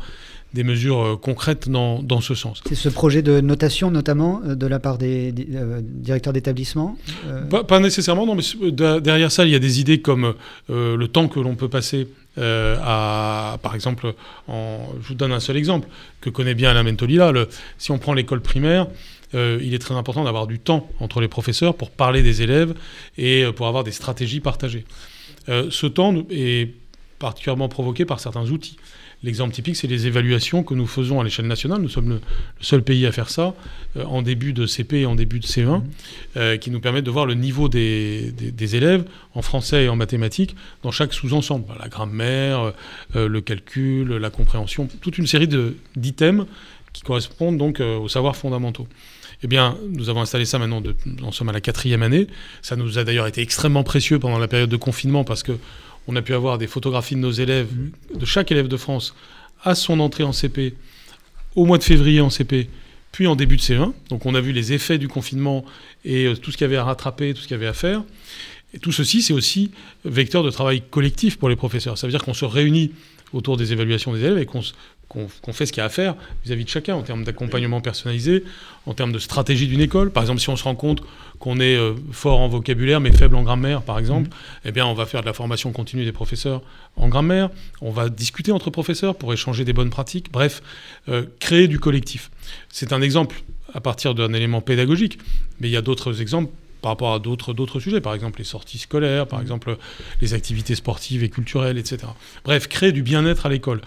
des 0.55 0.64
mesures 0.64 1.00
euh, 1.03 1.16
concrètes 1.16 1.68
dans, 1.68 2.03
dans 2.03 2.22
ce 2.22 2.35
sens. 2.35 2.62
C'est 2.66 2.74
ce 2.74 2.88
projet 2.88 3.20
de 3.20 3.42
notation, 3.42 3.90
notamment, 3.90 4.40
euh, 4.46 4.55
de 4.55 4.66
la 4.66 4.79
part 4.79 4.96
des, 4.96 5.33
des, 5.33 5.48
euh, 5.55 5.83
directeurs 5.85 6.33
d'établissement 6.33 6.96
euh, 7.29 7.44
Pas, 7.44 7.62
pas 7.62 7.79
nécessairement, 7.79 8.24
non, 8.24 8.35
mais 8.35 8.70
derrière 9.03 9.31
ça, 9.31 9.44
il 9.44 9.50
y 9.50 9.55
a 9.55 9.59
des 9.59 9.79
idées 9.79 10.00
comme 10.00 10.33
euh, 10.70 10.96
le 10.96 11.09
temps 11.09 11.29
que 11.29 11.40
l'on 11.40 11.57
peut 11.57 11.68
passer 11.68 12.09
euh, 12.38 13.57
par 13.59 13.75
exemple, 13.75 14.14
je 14.49 15.09
vous 15.09 15.14
donne 15.14 15.33
un 15.33 15.40
seul 15.40 15.57
exemple 15.57 15.88
que 16.21 16.31
connaît 16.31 16.55
bien 16.55 16.71
Alain 16.71 16.83
Mentolila. 16.83 17.33
Si 17.79 17.90
on 17.90 17.99
prend 17.99 18.12
l'école 18.14 18.40
primaire, 18.40 18.87
euh, 19.35 19.59
il 19.62 19.75
est 19.75 19.79
très 19.79 19.95
important 19.95 20.25
d'avoir 20.25 20.47
du 20.47 20.59
temps 20.59 20.88
entre 20.99 21.21
les 21.21 21.29
professeurs 21.29 21.75
pour 21.75 21.90
parler 21.90 22.23
des 22.23 22.43
élèves 22.43 22.75
et 23.16 23.45
euh, 23.45 23.53
pour 23.53 23.69
avoir 23.69 23.85
des 23.85 23.93
stratégies 23.93 24.40
partagées. 24.40 24.85
Ce 25.49 25.87
temps 25.87 26.14
est 26.31 26.75
particulièrement 27.19 27.69
provoqué 27.69 28.05
par 28.05 28.21
certains 28.21 28.51
outils. 28.51 28.77
L'exemple 29.22 29.52
typique, 29.52 29.76
c'est 29.76 29.87
les 29.87 30.06
évaluations 30.06 30.62
que 30.62 30.72
nous 30.72 30.87
faisons 30.87 31.20
à 31.20 31.24
l'échelle 31.24 31.46
nationale. 31.46 31.83
Nous 31.83 31.90
sommes 31.90 32.09
le, 32.09 32.20
seul 32.61 32.83
pays 32.83 33.04
à 33.06 33.12
faire 33.12 33.28
ça 33.28 33.54
euh, 33.96 34.04
en 34.04 34.22
début 34.22 34.54
de 34.54 34.64
CP 34.64 35.00
et 35.00 35.06
en 35.06 35.14
début 35.14 35.40
de 35.40 35.46
C1, 35.46 35.66
mmh. 35.66 35.83
euh, 36.37 36.56
qui 36.56 36.70
nous 36.70 36.80
permettent 36.80 37.04
de 37.04 37.11
voir 37.11 37.26
le 37.26 37.35
niveau 37.35 37.68
des, 37.68 38.33
élèves 38.59 39.04
en 39.35 39.42
français 39.42 39.85
et 39.85 39.88
en 39.90 39.96
mathématiques 39.96 40.56
dans 40.83 40.90
chaque 40.90 41.12
sous-ensemble. 41.12 41.66
La 41.78 41.88
grammaire, 41.88 42.72
euh, 43.14 43.28
le 43.28 43.40
calcul, 43.42 44.09
la 44.09 44.30
compréhension, 44.30 44.88
toute 45.02 45.18
une 45.18 45.26
série 45.26 45.48
d'items 45.96 46.46
qui 46.94 47.02
correspondent 47.02 47.59
donc 47.59 47.80
aux 47.80 48.09
savoirs 48.09 48.37
fondamentaux. 48.37 48.88
Eh 49.42 49.46
bien, 49.46 49.78
nous 49.88 50.09
avons 50.09 50.20
installé 50.20 50.44
ça 50.44 50.59
maintenant, 50.59 50.80
de, 50.80 50.94
en 51.22 51.33
sommes 51.33 51.48
à 51.48 51.52
la 51.52 51.61
quatrième 51.61 52.02
année. 52.02 52.26
Ça 52.62 52.76
nous 52.76 52.98
a 52.98 53.04
d'ailleurs 53.04 53.26
été 53.26 53.40
extrêmement 53.40 53.85
précieux 53.85 54.18
pendant 54.18 54.38
la 54.38 54.48
période 54.48 54.68
de 54.68 54.76
confinement 54.76 55.24
parce 55.24 55.42
que 55.42 55.52
on 56.11 56.16
a 56.16 56.23
pu 56.23 56.35
avoir 56.35 56.59
des 56.59 56.66
photographies 56.66 57.14
de 57.14 57.20
nos 57.20 57.31
élèves, 57.31 57.68
de 58.14 58.25
chaque 58.25 58.51
élève 58.51 58.66
de 58.66 58.77
France, 58.77 59.14
à 59.62 59.77
son 59.77 60.01
entrée 60.01 60.25
en 60.25 60.33
CP, 60.33 60.75
au 61.55 61.66
mois 61.66 61.79
de 61.79 61.85
février 61.85 62.20
en 62.20 62.31
CP, 62.31 62.68
puis 63.12 63.29
en 63.29 63.37
début 63.37 63.57
de 63.57 63.62
C1. 63.62 63.92
Donc 64.09 64.27
on 64.27 64.35
a 64.35 64.40
vu 64.40 64.53
les 64.53 64.73
effets 64.73 64.99
du 64.99 65.07
confinement 65.07 65.64
et 66.05 66.27
euh, 66.27 66.35
tout 66.35 66.51
ce 66.51 66.57
qu'il 66.57 66.64
y 66.64 66.68
avait 66.68 66.77
à 66.77 66.85
rattraper, 66.85 67.33
tout 67.33 67.42
ce 67.42 67.46
qu'il 67.46 67.55
y 67.55 67.61
avait 67.61 67.68
à 67.68 67.73
faire. 67.73 68.03
Et 68.75 68.79
tout 68.79 68.92
ceci, 68.92 69.23
c'est 69.23 69.33
aussi 69.33 69.70
vecteur 70.05 70.42
de 70.42 70.51
travail 70.51 70.83
collectif 70.90 71.38
pour 71.38 71.49
les 71.49 71.57
professeurs. 71.57 71.96
Ça 71.96 72.07
veut 72.07 72.12
dire 72.12 72.25
qu'on 72.25 72.35
se 72.35 72.44
réunit 72.44 72.92
autour 73.33 73.57
des 73.57 73.73
évaluations 73.73 74.12
des 74.12 74.20
élèves 74.20 74.38
et 74.38 74.46
qu'on 74.46 74.62
qu'on 75.11 75.53
fait 75.53 75.66
ce 75.66 75.73
qu'il 75.73 75.81
y 75.81 75.83
a 75.83 75.87
à 75.87 75.88
faire 75.88 76.14
vis-à-vis 76.44 76.64
de 76.64 76.68
chacun 76.68 76.94
en 76.94 77.03
termes 77.03 77.25
d'accompagnement 77.25 77.81
personnalisé, 77.81 78.44
en 78.87 78.94
termes 78.94 79.11
de 79.11 79.18
stratégie 79.18 79.66
d'une 79.66 79.81
école. 79.81 80.12
Par 80.12 80.23
exemple, 80.23 80.40
si 80.40 80.49
on 80.51 80.57
se 80.57 80.62
rend 80.62 80.77
compte 80.77 81.03
qu'on 81.40 81.59
est 81.59 81.77
euh, 81.77 81.94
fort 82.12 82.38
en 82.38 82.46
vocabulaire 82.46 83.01
mais 83.01 83.11
faible 83.11 83.35
en 83.35 83.42
grammaire, 83.42 83.83
par 83.83 83.99
exemple, 83.99 84.29
mmh. 84.29 84.66
eh 84.66 84.73
bien, 84.73 84.87
on 84.87 84.94
va 84.94 85.07
faire 85.07 85.23
de 85.23 85.27
la 85.27 85.33
formation 85.33 85.73
continue 85.73 86.05
des 86.05 86.12
professeurs 86.12 86.62
en 86.96 87.09
grammaire. 87.09 87.51
On 87.81 87.90
va 87.90 88.09
discuter 88.09 88.53
entre 88.53 88.70
professeurs 88.70 89.16
pour 89.16 89.33
échanger 89.33 89.64
des 89.64 89.73
bonnes 89.73 89.90
pratiques. 89.90 90.31
Bref, 90.31 90.62
euh, 91.09 91.27
créer 91.40 91.66
du 91.66 91.81
collectif. 91.81 92.31
C'est 92.68 92.92
un 92.92 93.03
exemple 93.03 93.42
à 93.75 93.81
partir 93.81 94.14
d'un 94.14 94.33
élément 94.33 94.61
pédagogique, 94.61 95.18
mais 95.59 95.68
il 95.68 95.73
y 95.73 95.77
a 95.77 95.83
d'autres 95.83 96.20
exemples 96.20 96.53
par 96.83 96.92
rapport 96.92 97.12
à 97.12 97.18
d'autres 97.18 97.79
sujets, 97.79 98.01
par 98.01 98.14
exemple 98.14 98.38
les 98.38 98.44
sorties 98.44 98.79
scolaires, 98.79 99.27
par 99.27 99.40
mmh. 99.40 99.42
exemple 99.42 99.77
les 100.23 100.35
activités 100.35 100.77
sportives 100.77 101.25
et 101.25 101.29
culturelles, 101.29 101.79
etc. 101.79 102.07
Bref, 102.44 102.68
créer 102.68 102.92
du 102.92 103.03
bien-être 103.03 103.44
à 103.44 103.49
l'école 103.49 103.81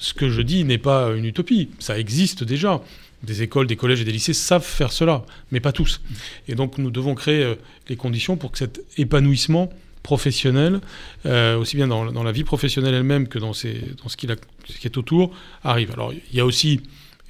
ce 0.00 0.14
que 0.14 0.30
je 0.30 0.40
dis 0.40 0.64
n'est 0.64 0.78
pas 0.78 1.10
une 1.10 1.26
utopie, 1.26 1.68
ça 1.78 1.98
existe 1.98 2.42
déjà. 2.42 2.82
Des 3.22 3.42
écoles, 3.42 3.66
des 3.66 3.76
collèges 3.76 4.00
et 4.00 4.04
des 4.04 4.12
lycées 4.12 4.32
savent 4.32 4.64
faire 4.64 4.92
cela, 4.92 5.24
mais 5.52 5.60
pas 5.60 5.72
tous. 5.72 6.00
Et 6.48 6.54
donc 6.54 6.78
nous 6.78 6.90
devons 6.90 7.14
créer 7.14 7.44
euh, 7.44 7.54
les 7.88 7.96
conditions 7.96 8.38
pour 8.38 8.50
que 8.50 8.56
cet 8.56 8.82
épanouissement 8.96 9.70
professionnel, 10.02 10.80
euh, 11.26 11.58
aussi 11.58 11.76
bien 11.76 11.86
dans, 11.86 12.22
la 12.22 12.32
vie 12.32 12.44
professionnelle 12.44 12.94
elle-même 12.94 13.28
que 13.28 13.38
dans, 13.38 13.48
dans 13.48 13.52
ce, 13.52 14.16
qui 14.16 14.26
est 14.26 14.96
autour, 14.96 15.36
arrive. 15.62 15.90
Alors 15.92 16.14
il 16.14 16.36
y 16.36 16.40
a 16.40 16.46
aussi 16.46 16.80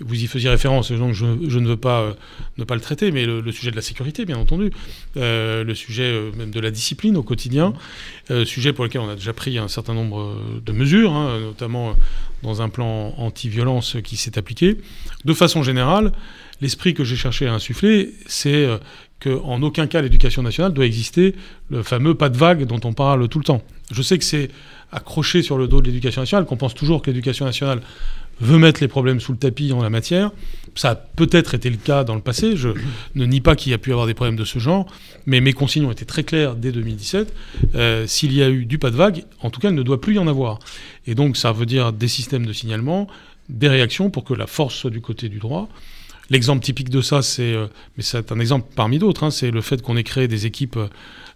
vous 0.01 0.23
y 0.23 0.27
faisiez 0.27 0.49
référence, 0.49 0.91
donc 0.93 1.13
je, 1.15 1.25
ne 1.25 1.69
veux 1.69 1.77
pas 1.77 2.01
euh, 2.01 2.13
ne 2.59 2.65
pas 2.65 2.75
le 2.75 2.81
traiter, 2.81 3.11
mais 3.11 3.27
le, 3.27 3.53
sujet 3.53 3.71
de 3.71 3.77
la 3.77 3.83
sécurité, 3.83 4.25
bien 4.25 4.39
entendu, 4.39 4.71
euh, 5.17 5.65
le 5.65 5.75
sujet 5.75 6.05
euh, 6.05 6.31
même 6.37 6.51
de 6.51 6.61
la 6.61 6.71
discipline 6.71 7.17
au 7.17 7.23
quotidien, 7.23 7.75
sujet 8.45 8.73
pour 8.73 8.85
lequel 8.85 9.01
on 9.01 9.09
a 9.09 9.17
déjà 9.17 9.33
pris 9.33 9.59
un 9.59 9.67
certain 9.67 9.93
nombre 9.93 10.37
de 10.65 10.73
mesures, 10.73 11.13
hein, 11.13 11.41
notamment 11.41 11.97
dans 12.43 12.63
un 12.63 12.69
plan 12.69 13.13
anti-violence 13.19 13.97
qui 14.05 14.17
s'est 14.17 14.39
appliqué. 14.39 14.77
De 15.25 15.35
façon 15.35 15.65
générale, 15.65 16.13
l'esprit 16.61 16.95
que 16.95 17.03
j'ai 17.03 17.17
cherché 17.17 17.49
à 17.49 17.55
insuffler, 17.55 18.15
c'est 18.27 18.69
qu'en 19.21 19.63
aucun 19.63 19.89
cas 19.89 20.01
l'éducation 20.01 20.43
nationale 20.43 20.73
doit 20.73 20.87
exister 20.87 21.35
le 21.71 21.83
fameux 21.83 22.15
pas 22.15 22.29
de 22.29 22.37
vague 22.37 22.67
dont 22.67 22.81
on 22.85 22.93
parle 22.93 23.29
tout 23.29 23.39
le 23.39 23.45
temps. 23.45 23.63
Je 23.91 24.01
sais 24.01 24.17
que 24.17 24.25
c'est 24.25 24.51
accroché 24.93 25.43
sur 25.43 25.59
le 25.59 25.69
dos 25.69 25.81
de 25.81 25.87
l'éducation 25.87 26.23
nationale, 26.23 26.47
qu'on 26.47 26.57
pense 26.57 26.75
toujours 26.75 27.03
que 27.03 27.11
l'éducation 27.11 27.45
nationale 27.45 27.81
veut 28.41 28.59
mettre 28.59 28.81
les 28.81 28.89
problèmes 28.89 29.21
sous 29.21 29.33
le 29.33 29.39
tapis 29.39 29.73
en 29.73 29.83
la 29.83 29.91
matière. 29.91 30.31
Ça 30.75 30.91
a 30.91 30.95
peut-être 30.95 31.55
été 31.55 31.69
le 31.69 31.77
cas 31.77 32.05
dans 32.05 32.15
le 32.15 32.21
passé. 32.21 32.57
Je 32.57 32.69
ne 33.15 33.27
nie 33.27 33.41
pas 33.41 33.57
qu'il 33.57 33.73
y 33.73 33.75
a 33.75 33.79
pu 33.79 33.91
y 33.91 33.93
avoir 33.93 34.07
des 34.07 34.15
problèmes 34.15 34.37
de 34.37 34.45
ce 34.45 34.59
genre, 34.59 34.87
mais 35.27 35.41
mes 35.41 35.53
consignes 35.53 35.85
ont 35.85 35.93
été 35.93 36.05
très 36.05 36.25
claires 36.25 36.55
dès 36.55 36.73
2017. 36.73 37.35
Euh, 37.75 38.07
s'il 38.07 38.33
y 38.33 38.43
a 38.43 38.49
eu 38.49 38.65
du 38.65 38.79
pas 38.79 38.91
de 38.91 38.97
vague, 38.97 39.25
en 39.41 39.51
tout 39.51 39.61
cas, 39.61 39.71
il 39.71 39.75
ne 39.75 39.83
doit 39.83 40.01
plus 40.01 40.15
y 40.15 40.19
en 40.19 40.27
avoir. 40.27 40.59
Et 41.07 41.15
donc, 41.15 41.37
ça 41.37 41.53
veut 41.53 41.67
dire 41.67 41.93
des 41.93 42.09
systèmes 42.09 42.47
de 42.47 42.53
signalement, 42.53 43.09
des 43.49 43.69
réactions 43.69 44.11
pour 44.11 44.25
que 44.25 44.35
la 44.35 44.47
force 44.47 44.75
soit 44.75 44.91
du 44.91 45.01
côté 45.01 45.29
du 45.29 45.39
droit. 45.39 45.69
L'exemple 46.31 46.63
typique 46.63 46.91
de 46.91 47.01
ça, 47.01 47.23
c'est, 47.23 47.55
euh, 47.55 47.67
mais 47.97 48.05
c'est 48.05 48.31
un 48.31 48.39
exemple 48.39 48.69
parmi 48.77 49.01
d'autres, 49.01 49.25
hein, 49.25 49.33
c'est 49.33 49.51
le 49.51 49.61
fait 49.61 49.83
qu'on 49.83 49.97
ait 49.97 50.05
créé 50.05 50.29
des 50.29 50.47
équipes 50.47 50.77
euh, 50.77 50.87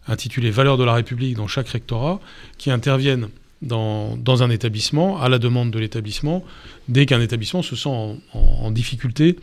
intitulées 0.07 0.53
Valeurs 0.53 0.79
de 0.79 0.85
la 0.85 0.95
République 0.95 1.37
dans 1.37 1.49
chaque 1.49 1.69
rectorat, 1.69 2.21
qui 2.59 2.71
interviennent 2.71 3.29
dans, 3.65 4.17
dans, 4.17 4.43
un 4.43 4.51
établissement, 4.51 5.21
à 5.21 5.29
la 5.29 5.39
demande 5.39 5.71
de 5.71 5.79
l'établissement, 5.79 6.45
dès 6.89 7.07
qu'un 7.07 7.21
établissement 7.21 7.63
se 7.63 7.77
sent 7.77 7.89
en, 8.33 8.71
difficulté 8.71 9.37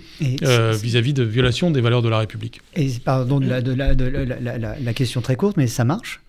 euh, 0.43 0.73
vis-à-vis 0.73 1.13
de 1.13 1.23
violation 1.23 1.71
des 1.71 1.81
valeurs 1.81 2.01
de 2.01 2.09
la 2.09 2.19
République. 2.19 2.61
Et 2.75 2.89
pardon 3.03 3.39
de 3.39 3.47
la, 3.47 3.61
de 3.61 3.73
la, 3.73 3.93
de 3.95 4.83
la 4.85 4.93
question 4.93 5.21
très 5.21 5.35
courte, 5.35 5.57
mais 5.57 5.67
ça 5.67 5.83
marche? 5.83 6.20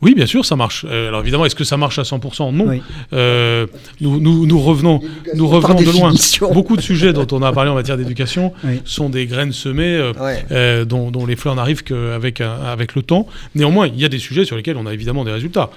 Oui, 0.00 0.14
bien 0.14 0.26
sûr, 0.26 0.44
ça 0.44 0.54
marche. 0.54 0.86
Euh, 0.88 1.08
alors 1.08 1.22
évidemment, 1.22 1.44
est-ce 1.44 1.56
que 1.56 1.64
ça 1.64 1.76
marche 1.76 1.98
à 1.98 2.02
100% 2.02 2.54
Non. 2.54 2.80
Euh, 3.12 3.66
nous, 4.00 4.20
nous, 4.46 4.60
revenons, 4.60 5.00
nous 5.34 5.48
revenons 5.48 5.74
de 5.74 5.90
loin. 5.90 6.12
Beaucoup 6.52 6.76
de 6.76 6.80
sujets 6.80 7.12
dont 7.12 7.26
on 7.32 7.42
a 7.42 7.52
parlé 7.52 7.70
en 7.70 7.74
matière 7.74 7.96
d'éducation 7.96 8.52
sont 8.84 9.10
des 9.10 9.26
graines 9.26 9.52
semées 9.52 10.12
euh, 10.52 10.84
dont, 10.84 11.26
les 11.26 11.34
fleurs 11.34 11.56
n'arrivent 11.56 11.82
qu'avec 11.82 12.40
avec 12.40 12.94
le 12.94 13.02
temps. 13.02 13.26
Néanmoins, 13.56 13.88
il 13.88 13.98
y 13.98 14.04
a 14.04 14.08
des 14.08 14.20
sujets 14.20 14.44
sur 14.44 14.56
lesquels 14.56 14.76
on 14.76 14.86
a 14.86 14.94
évidemment 14.94 15.24
des 15.24 15.32
résultats. 15.32 15.70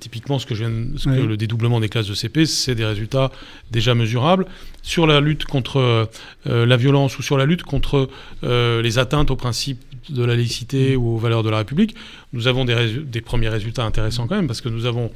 typiquement, 0.00 0.38
ce 0.38 0.46
que, 0.46 0.54
je 0.54 0.64
viens, 0.64 0.72
ce 0.96 1.04
que 1.04 1.22
le 1.22 1.36
dédoublement 1.36 1.78
des 1.78 1.88
classes 1.88 2.08
de 2.08 2.14
CP, 2.14 2.46
c'est 2.46 2.74
des 2.74 2.84
résultats 2.84 3.30
déjà 3.70 3.94
mesurables. 3.94 4.46
Sur 4.82 5.06
la 5.06 5.20
lutte 5.20 5.44
contre 5.44 6.08
la 6.46 6.76
violence 6.76 7.16
ou 7.18 7.22
sur 7.22 7.38
la 7.38 7.46
lutte 7.46 7.62
contre 7.62 8.08
les 8.42 8.98
atteintes 8.98 9.30
aux 9.30 9.36
principes 9.36 9.80
de 10.08 10.24
la 10.24 10.36
laïcité 10.36 10.96
ou 10.96 11.14
aux 11.14 11.18
valeurs 11.18 11.42
de 11.42 11.50
la 11.50 11.58
République, 11.58 11.94
nous 12.32 12.46
avons 12.46 12.64
des, 12.64 13.20
premiers 13.20 13.48
résultats 13.48 13.84
intéressants 13.84 14.26
quand 14.26 14.36
même, 14.36 14.46
parce 14.46 14.60
que 14.60 14.68
nous 14.68 14.86
avons 14.86 15.10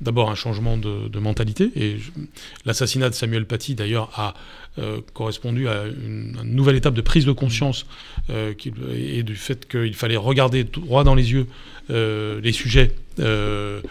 d'abord 0.00 0.30
un 0.30 0.34
changement 0.34 0.76
de, 0.76 1.18
mentalité, 1.18 1.70
et 1.74 1.96
l'assassinat 2.64 3.08
de 3.10 3.14
Samuel 3.14 3.46
Paty, 3.46 3.74
d'ailleurs, 3.74 4.10
a 4.14 4.34
euh, 4.78 5.00
correspondu 5.14 5.68
à 5.68 5.84
une, 5.86 6.36
nouvelle 6.44 6.76
étape 6.76 6.92
de 6.92 7.00
prise 7.00 7.24
de 7.24 7.32
conscience 7.32 7.86
euh, 8.28 8.52
et 8.94 9.22
du 9.22 9.34
fait 9.34 9.66
qu'il 9.66 9.94
fallait 9.94 10.18
regarder 10.18 10.64
droit 10.64 11.02
dans 11.02 11.14
les 11.14 11.32
yeux 11.32 11.46
euh, 11.88 12.42
les 12.42 12.52
sujets 12.52 12.92
de, 13.16 13.82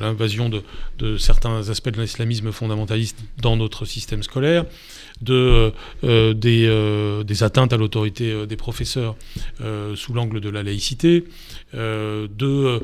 l'invasion 0.00 0.48
de, 0.98 1.16
certains 1.16 1.68
aspects 1.68 1.88
de 1.88 2.00
l'islamisme 2.00 2.52
fondamentaliste 2.52 3.18
dans 3.38 3.56
notre 3.56 3.86
système 3.86 4.22
scolaire, 4.22 4.66
de, 5.20 5.72
des, 6.04 7.42
atteintes 7.42 7.72
à 7.72 7.76
l'autorité 7.76 8.46
des 8.46 8.56
professeurs 8.56 9.16
sous 9.96 10.14
l'angle 10.14 10.40
de 10.40 10.48
la 10.48 10.62
laïcité, 10.62 11.24
d'une, 11.72 12.80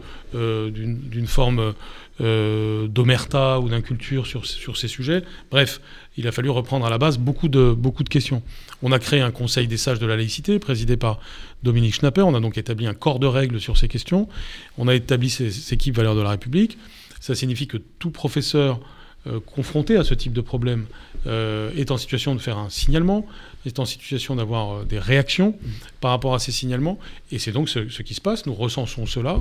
forme 1.27 1.75
d'omerta 2.19 3.61
ou 3.61 3.69
d'inculture 3.69 4.27
sur, 4.27 4.45
sur 4.45 4.77
ces 4.77 4.89
sujets. 4.89 5.23
Bref, 5.53 5.81
il 6.21 6.29
a 6.29 6.33
fallu 6.33 6.51
reprendre 6.51 6.85
à 6.85 6.91
la 6.91 6.99
base 6.99 7.19
beaucoup 7.19 7.49
de, 7.49 7.75
questions. 8.09 8.43
On 8.83 8.93
a 8.93 8.99
créé 8.99 9.21
un 9.21 9.31
conseil 9.31 9.67
des 9.67 9.79
sages 9.79 9.99
de 9.99 10.07
la 10.07 10.17
laïcité, 10.17 10.59
présidé 10.59 10.97
par 10.97 11.19
Dominique 11.63 11.95
Schnapper. 11.95 12.23
On 12.23 12.35
a 12.35 12.41
donc 12.41 12.59
établi 12.59 12.87
un 12.87 12.95
corps 12.95 13.19
de 13.19 13.27
règles 13.27 13.59
sur 13.59 13.79
ces 13.79 13.89
questions. 13.89 14.29
On 14.77 14.87
a 14.87 14.95
établi 14.95 15.31
ces 15.31 15.73
équipes 15.73 15.97
valeurs 15.97 16.15
de 16.15 16.21
la 16.21 16.31
République. 16.31 16.77
Ça 17.21 17.35
signifie 17.35 17.67
que 17.67 17.79
tout 17.99 18.11
professeur 18.11 18.81
euh, 19.27 19.41
confronté 19.41 19.97
à 19.97 20.05
ce 20.05 20.15
type 20.15 20.33
de 20.35 20.41
problème 20.43 20.87
euh, 21.27 21.71
est 21.75 21.91
en 21.91 21.97
situation 21.97 22.35
de 22.35 22.41
faire 22.41 22.59
un 22.59 22.71
signalement, 22.71 23.27
est 23.67 23.79
en 23.79 23.85
situation 23.85 24.37
d'avoir 24.37 24.71
euh, 24.71 24.85
des 24.85 24.99
réactions 24.99 25.55
par 26.01 26.11
rapport 26.13 26.35
à 26.35 26.39
ces 26.39 26.53
signalements. 26.53 26.99
Et 27.31 27.39
c'est 27.39 27.53
donc 27.53 27.69
ce, 27.69 27.81
qui 28.03 28.15
se 28.15 28.21
passe. 28.21 28.47
Nous 28.47 28.55
recensons 28.55 29.07
cela. 29.07 29.39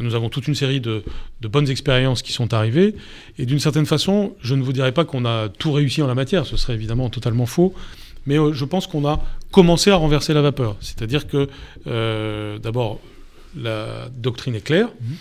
Nous 0.00 0.14
avons 0.14 0.28
toute 0.28 0.48
une 0.48 0.54
série 0.54 0.80
de, 0.80 1.02
bonnes 1.42 1.68
expériences 1.68 2.22
qui 2.22 2.32
sont 2.32 2.52
arrivées. 2.52 2.94
Et 3.38 3.46
d'une 3.46 3.60
certaine 3.60 3.86
façon, 3.86 4.34
je 4.40 4.54
ne 4.54 4.62
vous 4.62 4.72
dirais 4.72 4.92
pas 4.92 5.04
qu'on 5.04 5.24
a 5.24 5.48
tout 5.48 5.72
réussi 5.72 6.02
en 6.02 6.06
la 6.06 6.14
matière. 6.14 6.46
Ce 6.46 6.56
serait 6.56 6.74
évidemment 6.74 7.10
totalement 7.10 7.46
faux. 7.46 7.74
Mais 8.26 8.36
je 8.52 8.64
pense 8.64 8.86
qu'on 8.86 9.06
a 9.06 9.22
commencé 9.50 9.90
à 9.90 9.96
renverser 9.96 10.32
la 10.32 10.40
vapeur. 10.40 10.76
C'est-à-dire 10.80 11.26
que, 11.26 11.48
d'abord, 12.58 13.00
la 13.56 14.08
doctrine 14.16 14.54
est 14.54 14.64
claire. 14.64 14.88
Mhm. 14.88 15.16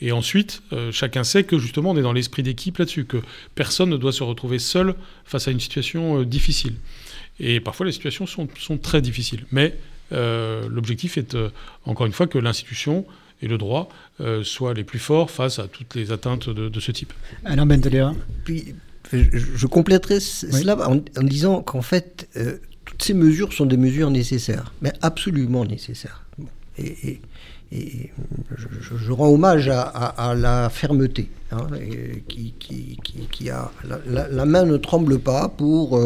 Et 0.00 0.12
ensuite, 0.12 0.62
euh, 0.72 0.92
chacun 0.92 1.24
sait 1.24 1.44
que 1.44 1.58
justement, 1.58 1.90
on 1.90 1.96
est 1.96 2.02
dans 2.02 2.12
l'esprit 2.12 2.42
d'équipe 2.42 2.78
là-dessus, 2.78 3.04
que 3.04 3.18
personne 3.54 3.90
ne 3.90 3.96
doit 3.96 4.12
se 4.12 4.22
retrouver 4.22 4.58
seul 4.58 4.94
face 5.24 5.48
à 5.48 5.50
une 5.50 5.60
situation 5.60 6.20
euh, 6.20 6.24
difficile. 6.24 6.74
Et 7.40 7.60
parfois, 7.60 7.86
les 7.86 7.92
situations 7.92 8.26
sont, 8.26 8.48
très 8.78 9.00
difficiles. 9.00 9.44
Mais 9.52 9.76
euh, 10.12 10.68
l'objectif 10.68 11.18
est, 11.18 11.36
encore 11.84 12.06
une 12.06 12.12
fois, 12.12 12.26
que 12.26 12.38
l'institution 12.38 13.04
et 13.40 13.46
le 13.46 13.58
droit 13.58 13.88
soient 14.42 14.74
les 14.74 14.82
plus 14.82 14.98
forts 14.98 15.30
face 15.30 15.60
à 15.60 15.68
toutes 15.68 15.94
les 15.94 16.10
atteintes 16.10 16.48
de, 16.48 16.80
ce 16.80 16.90
type. 16.90 17.12
Alain 17.44 17.66
Bentelera 17.66 18.12
Puis, 18.44 18.74
je, 19.12 19.66
compléterai 19.66 20.18
cela 20.18 20.76
en, 20.88 20.96
en, 20.96 21.22
disant 21.22 21.62
qu'en 21.62 21.82
fait, 21.82 22.28
toutes 22.84 23.02
ces 23.02 23.14
mesures 23.14 23.52
sont 23.52 23.66
des 23.66 23.76
mesures 23.76 24.10
nécessaires, 24.10 24.72
mais 24.82 24.92
absolument 25.02 25.64
nécessaires. 25.64 26.24
Et, 26.78 27.20
je, 28.56 29.12
rends 29.12 29.28
hommage 29.28 29.68
à, 29.68 30.34
la 30.34 30.70
fermeté, 30.70 31.28
hein, 31.52 31.66
qui, 32.26 32.54
qui, 32.58 33.50
a 33.50 33.70
la, 34.06 34.46
main 34.46 34.64
ne 34.64 34.78
tremble 34.78 35.18
pas 35.18 35.48
pour 35.48 36.00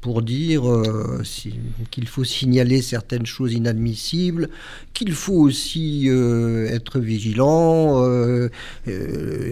pour 0.00 0.22
dire 0.22 0.68
euh, 0.68 1.22
qu'il 1.90 2.06
faut 2.06 2.24
signaler 2.24 2.82
certaines 2.82 3.26
choses 3.26 3.52
inadmissibles, 3.52 4.48
qu'il 4.94 5.12
faut 5.12 5.34
aussi 5.34 6.04
euh, 6.08 6.68
être 6.68 7.00
vigilant, 7.00 8.04
euh, 8.04 8.48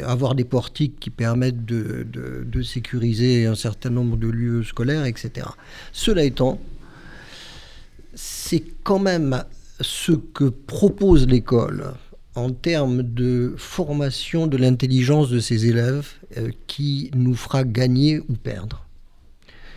avoir 0.04 0.34
des 0.34 0.44
portiques 0.44 1.00
qui 1.00 1.10
permettent 1.10 1.64
de, 1.64 2.06
de, 2.10 2.62
sécuriser 2.62 3.46
un 3.46 3.54
certain 3.54 3.90
nombre 3.90 4.16
de 4.16 4.28
lieux 4.28 4.62
scolaires, 4.62 5.04
etc. 5.04 5.46
Cela 5.92 6.24
étant, 6.24 6.60
c'est 8.14 8.64
quand 8.82 8.98
même 8.98 9.44
ce 9.80 10.12
que 10.12 10.44
propose 10.44 11.26
l'école 11.26 11.92
en 12.34 12.50
termes 12.50 13.02
de 13.02 13.54
formation 13.56 14.46
de 14.46 14.56
l'intelligence 14.56 15.28
de 15.28 15.38
ses 15.38 15.66
élèves 15.66 16.08
qui 16.66 17.10
nous 17.14 17.34
fera 17.34 17.62
gagner 17.64 18.20
ou 18.20 18.34
perdre. 18.34 18.85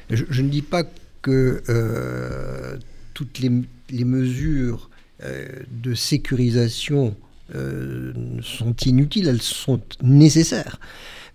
Je, 0.09 0.41
ne 0.41 0.49
dis 0.49 0.61
pas 0.61 0.83
que 1.21 1.61
euh, 1.69 2.77
toutes 3.13 3.39
les, 3.39 4.05
mesures 4.05 4.89
euh, 5.23 5.47
de 5.69 5.93
sécurisation 5.93 7.15
euh, 7.53 8.13
sont 8.41 8.75
inutiles, 8.85 9.27
elles 9.27 9.41
sont 9.41 9.81
nécessaires. 10.01 10.79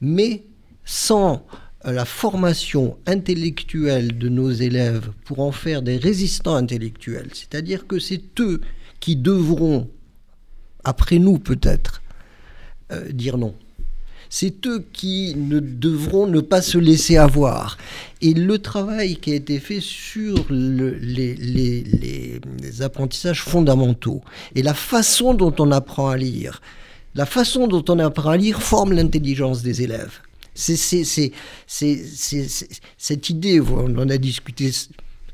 Mais 0.00 0.42
sans 0.84 1.46
la 1.84 2.04
formation 2.04 2.96
intellectuelle 3.06 4.18
de 4.18 4.28
nos 4.28 4.50
élèves 4.50 5.10
pour 5.24 5.40
en 5.40 5.52
faire 5.52 5.82
des 5.82 5.96
résistants 5.96 6.56
intellectuels, 6.56 7.28
c'est-à-dire 7.32 7.86
que 7.86 7.98
c'est 7.98 8.40
eux 8.40 8.60
qui 9.00 9.16
devront, 9.16 9.90
après 10.82 11.18
nous 11.18 11.38
peut-être, 11.38 12.02
dire 13.12 13.38
non 13.38 13.54
c'est 14.36 14.66
eux 14.66 14.84
qui 14.92 15.36
ne 15.36 15.60
devront 15.60 16.26
ne 16.26 16.40
pas 16.40 16.60
se 16.60 16.76
laisser 16.76 17.16
avoir. 17.16 17.78
Et 18.20 18.34
le 18.34 18.58
travail 18.58 19.14
qui 19.14 19.30
a 19.30 19.36
été 19.36 19.60
fait 19.60 19.78
sur 19.78 20.44
les, 20.50 21.36
apprentissages 22.80 23.42
fondamentaux 23.42 24.22
et 24.56 24.62
la 24.62 24.74
façon 24.74 25.34
dont 25.34 25.54
on 25.60 25.70
apprend 25.70 26.08
à 26.08 26.16
lire, 26.16 26.60
la 27.14 27.26
façon 27.26 27.68
dont 27.68 27.84
on 27.88 28.00
apprend 28.00 28.30
à 28.30 28.36
lire 28.36 28.60
forme 28.60 28.92
l'intelligence 28.92 29.62
des 29.62 29.82
élèves. 29.82 30.18
C'est 30.52 30.74
cette 32.98 33.30
idée, 33.30 33.60
on 33.60 33.96
en 33.96 34.10
a 34.10 34.16
discuté 34.16 34.72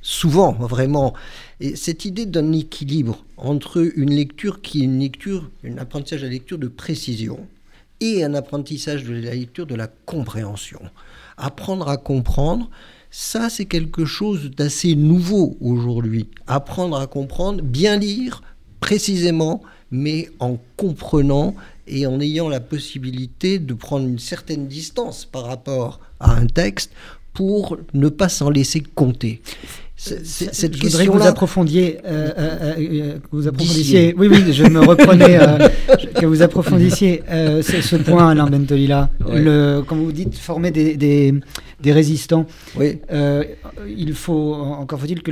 souvent, 0.02 0.52
vraiment, 0.52 1.14
et 1.58 1.74
cette 1.74 2.04
idée 2.04 2.26
d'un 2.26 2.52
équilibre 2.52 3.24
entre 3.38 3.82
une 3.96 4.14
lecture 4.14 4.60
qui 4.60 4.82
est 4.82 4.84
une 4.84 5.00
lecture, 5.00 5.50
un 5.64 5.78
apprentissage 5.78 6.22
à 6.22 6.28
lecture 6.28 6.58
de 6.58 6.68
précision, 6.68 7.46
et 8.00 8.24
un 8.24 8.34
apprentissage 8.34 9.04
de 9.04 9.14
la 9.14 9.34
lecture, 9.34 9.66
de 9.66 9.74
la 9.74 9.88
compréhension. 9.88 10.80
Apprendre 11.36 11.88
à 11.88 11.96
comprendre, 11.96 12.70
ça 13.10 13.50
c'est 13.50 13.66
quelque 13.66 14.04
chose 14.04 14.50
d'assez 14.50 14.94
nouveau 14.94 15.56
aujourd'hui. 15.60 16.28
Apprendre 16.46 16.98
à 16.98 17.06
comprendre, 17.06 17.62
bien 17.62 17.96
lire 17.96 18.42
précisément, 18.80 19.62
mais 19.90 20.30
en 20.38 20.58
comprenant 20.76 21.54
et 21.86 22.06
en 22.06 22.20
ayant 22.20 22.48
la 22.48 22.60
possibilité 22.60 23.58
de 23.58 23.74
prendre 23.74 24.06
une 24.06 24.18
certaine 24.18 24.68
distance 24.68 25.24
par 25.24 25.44
rapport 25.44 26.00
à 26.20 26.32
un 26.32 26.46
texte 26.46 26.92
pour 27.32 27.78
ne 27.94 28.08
pas 28.08 28.28
s'en 28.28 28.50
laisser 28.50 28.80
compter 28.80 29.42
cette 30.00 30.76
je 30.76 30.82
voudrais 30.82 31.06
que 31.06 31.12
vous 31.12 31.26
approfondiez, 31.26 31.98
euh, 32.06 32.30
euh, 32.38 32.74
euh, 32.78 33.18
vous 33.32 33.46
approfondissiez. 33.46 34.14
Oui, 34.16 34.28
oui, 34.30 34.50
je 34.52 34.64
me 34.64 34.80
reprenais 34.80 35.38
que 36.14 36.24
vous 36.24 36.40
approfondissiez 36.40 37.22
ce, 37.28 37.96
point, 37.96 38.30
Alain 38.30 38.46
Bentolila. 38.46 39.10
Le, 39.28 39.82
comme 39.82 40.02
vous 40.02 40.12
dites, 40.12 40.36
former 40.36 40.70
des, 40.70 40.96
des, 40.96 41.92
résistants. 41.92 42.46
Oui. 42.76 42.98
il 43.86 44.14
faut 44.14 44.54
encore 44.54 45.00
faut-il 45.00 45.22
que 45.22 45.30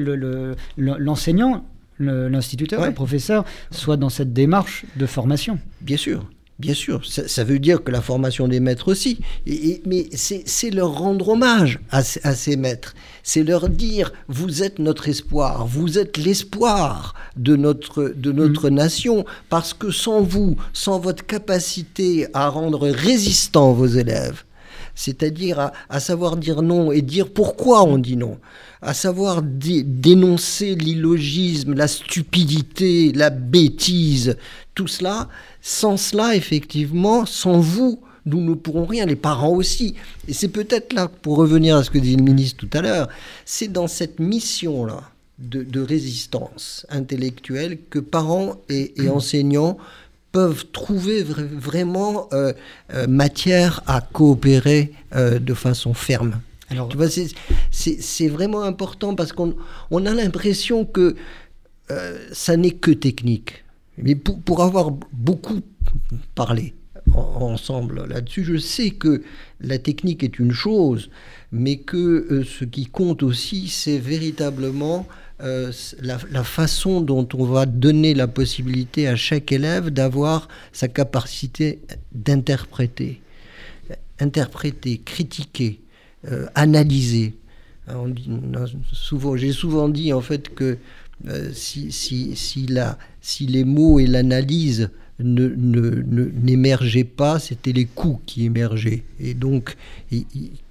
l'enseignant, 0.77 1.65
le, 1.97 2.29
l'instituteur, 2.29 2.85
le 2.85 2.93
professeur, 2.93 3.45
soit 3.71 3.97
dans 3.97 4.11
cette 4.11 4.35
démarche 4.35 4.85
de 4.97 5.07
formation. 5.07 5.59
Bien 5.81 5.97
sûr. 5.97 6.25
Bien 6.59 6.75
sûr, 6.75 7.03
ça, 7.07 7.45
veut 7.45 7.61
dire 7.61 7.85
que 7.85 7.93
la 7.93 8.01
formation 8.01 8.49
des 8.49 8.59
maîtres 8.59 8.91
aussi. 8.91 9.21
Et, 9.47 9.81
mais 9.87 10.09
c'est 10.13 10.71
leur 10.71 10.99
rendre 10.99 11.29
hommage 11.29 11.79
à, 11.91 12.03
ces 12.03 12.57
maîtres. 12.57 12.95
C'est 13.23 13.45
leur 13.45 13.69
dire, 13.69 14.13
vous 14.27 14.65
êtes 14.65 14.81
notre 14.81 15.09
espoir, 15.09 15.69
vous 15.69 16.01
êtes 16.01 16.17
l'espoir 16.17 17.15
de 17.37 17.55
notre, 17.55 18.13
de 18.17 18.33
notre 18.33 18.71
mm. 18.71 18.75
nation, 18.75 19.25
parce 19.49 19.73
que 19.73 19.93
sans 19.93 20.21
vous, 20.21 20.57
sans 20.73 20.99
votre 20.99 21.25
capacité 21.25 22.27
à 22.35 22.49
rendre 22.49 22.89
résistants 22.89 23.73
vos 23.73 23.87
élèves, 23.87 24.43
c'est-à-dire 24.99 25.71
à, 25.89 26.01
savoir 26.01 26.37
dire 26.37 26.61
non 26.61 26.91
et 26.91 27.03
dire 27.03 27.31
pourquoi 27.33 27.85
on 27.85 27.99
dit 27.99 28.17
non, 28.17 28.39
à 28.83 28.95
savoir 28.95 29.43
dénoncer 29.43 30.75
l'illogisme, 30.75 31.73
la 31.73 31.87
stupidité, 31.87 33.13
la 33.13 33.31
bêtise, 33.31 34.37
tout 34.75 34.89
cela, 34.89 35.29
sans 35.63 35.97
cela, 35.97 36.35
effectivement, 36.35 37.27
sans 37.27 37.61
vous, 37.61 38.01
nous 38.27 38.41
ne 38.41 38.55
pourrons 38.55 38.87
rien, 38.87 39.07
les 39.07 39.15
parents 39.15 39.55
aussi. 39.55 39.95
Et 40.27 40.33
c'est 40.33 40.49
peut-être 40.49 40.93
là, 40.93 41.07
pour 41.07 41.37
revenir 41.37 41.77
à 41.77 41.85
ce 41.85 41.91
que 41.91 41.99
dit 41.99 42.17
le 42.17 42.25
ministre 42.25 42.67
tout 42.67 42.77
à 42.77 42.83
l'heure, 42.83 43.09
c'est 43.45 43.69
dans 43.69 43.87
cette 43.87 44.19
mission-là 44.19 45.03
de, 45.39 45.81
résistance 45.81 46.85
intellectuelle 46.91 47.79
que 47.89 48.01
parents 48.01 48.57
et, 48.69 48.93
enseignants 49.09 49.79
peuvent 50.39 50.67
trouver 50.71 51.25
vraiment 51.25 52.29
euh, 52.33 52.53
euh, 52.95 53.09
matière 53.09 53.83
à 53.89 54.01
coopérer 54.01 54.93
euh, 55.17 55.41
de 55.41 55.53
façon 55.53 55.95
ferme. 55.95 56.41
Alors, 56.71 56.89
tu 56.89 56.97
vois, 56.97 57.09
c'est 57.73 58.29
vraiment 58.29 58.63
important 58.63 59.17
parce 59.17 59.33
qu'on 59.33 59.57
on 59.91 60.07
a 60.07 60.15
l'impression 60.15 60.85
que 60.85 61.17
ça 62.31 62.57
n'est 62.57 62.77
que 62.85 62.93
technique. 62.93 63.65
Mais 63.97 64.15
pour, 64.15 64.63
avoir 64.63 64.93
beaucoup 65.13 65.61
parlé 66.37 66.75
ensemble 67.15 68.07
là-dessus, 68.07 68.45
je 68.45 68.59
sais 68.59 68.91
que 68.91 69.23
la 69.61 69.79
technique 69.79 70.23
est 70.23 70.39
une 70.39 70.53
chose, 70.53 71.11
mais 71.51 71.79
que 71.79 72.45
ce 72.45 72.65
qui 72.65 72.87
compte 72.87 73.25
aussi, 73.25 73.67
c'est 73.67 73.99
véritablement 73.99 75.09
euh, 75.41 75.73
la, 76.01 76.45
façon 76.45 77.01
dont 77.01 77.29
on 77.35 77.45
va 77.45 77.67
donner 77.67 78.15
la 78.15 78.27
possibilité 78.27 79.07
à 79.07 79.17
chaque 79.17 79.53
élève 79.53 79.91
d'avoir 79.91 80.49
sa 80.73 80.89
capacité 80.89 81.81
d'interpréter, 82.13 83.21
interpréter, 84.19 84.99
critiquer, 84.99 85.81
euh, 86.27 86.47
analyser. 86.55 87.35
souvent, 88.93 89.37
j'ai 89.37 89.53
souvent 89.53 89.89
dit 89.89 90.13
en 90.13 90.21
fait 90.21 90.55
que 90.55 90.79
si, 91.53 91.91
si, 91.93 92.37
si 92.37 92.67
la, 92.67 92.99
si 93.21 93.47
les 93.47 93.65
mots 93.65 93.99
et 93.99 94.07
l'analyse 94.07 94.91
n'émergeaient 95.21 97.01
ne, 97.01 97.05
pas, 97.05 97.39
c'était 97.39 97.73
les 97.73 97.87
coups 97.87 98.21
qui 98.27 98.45
émergeaient. 98.45 99.03
Et 99.21 99.35
donc, 99.35 99.77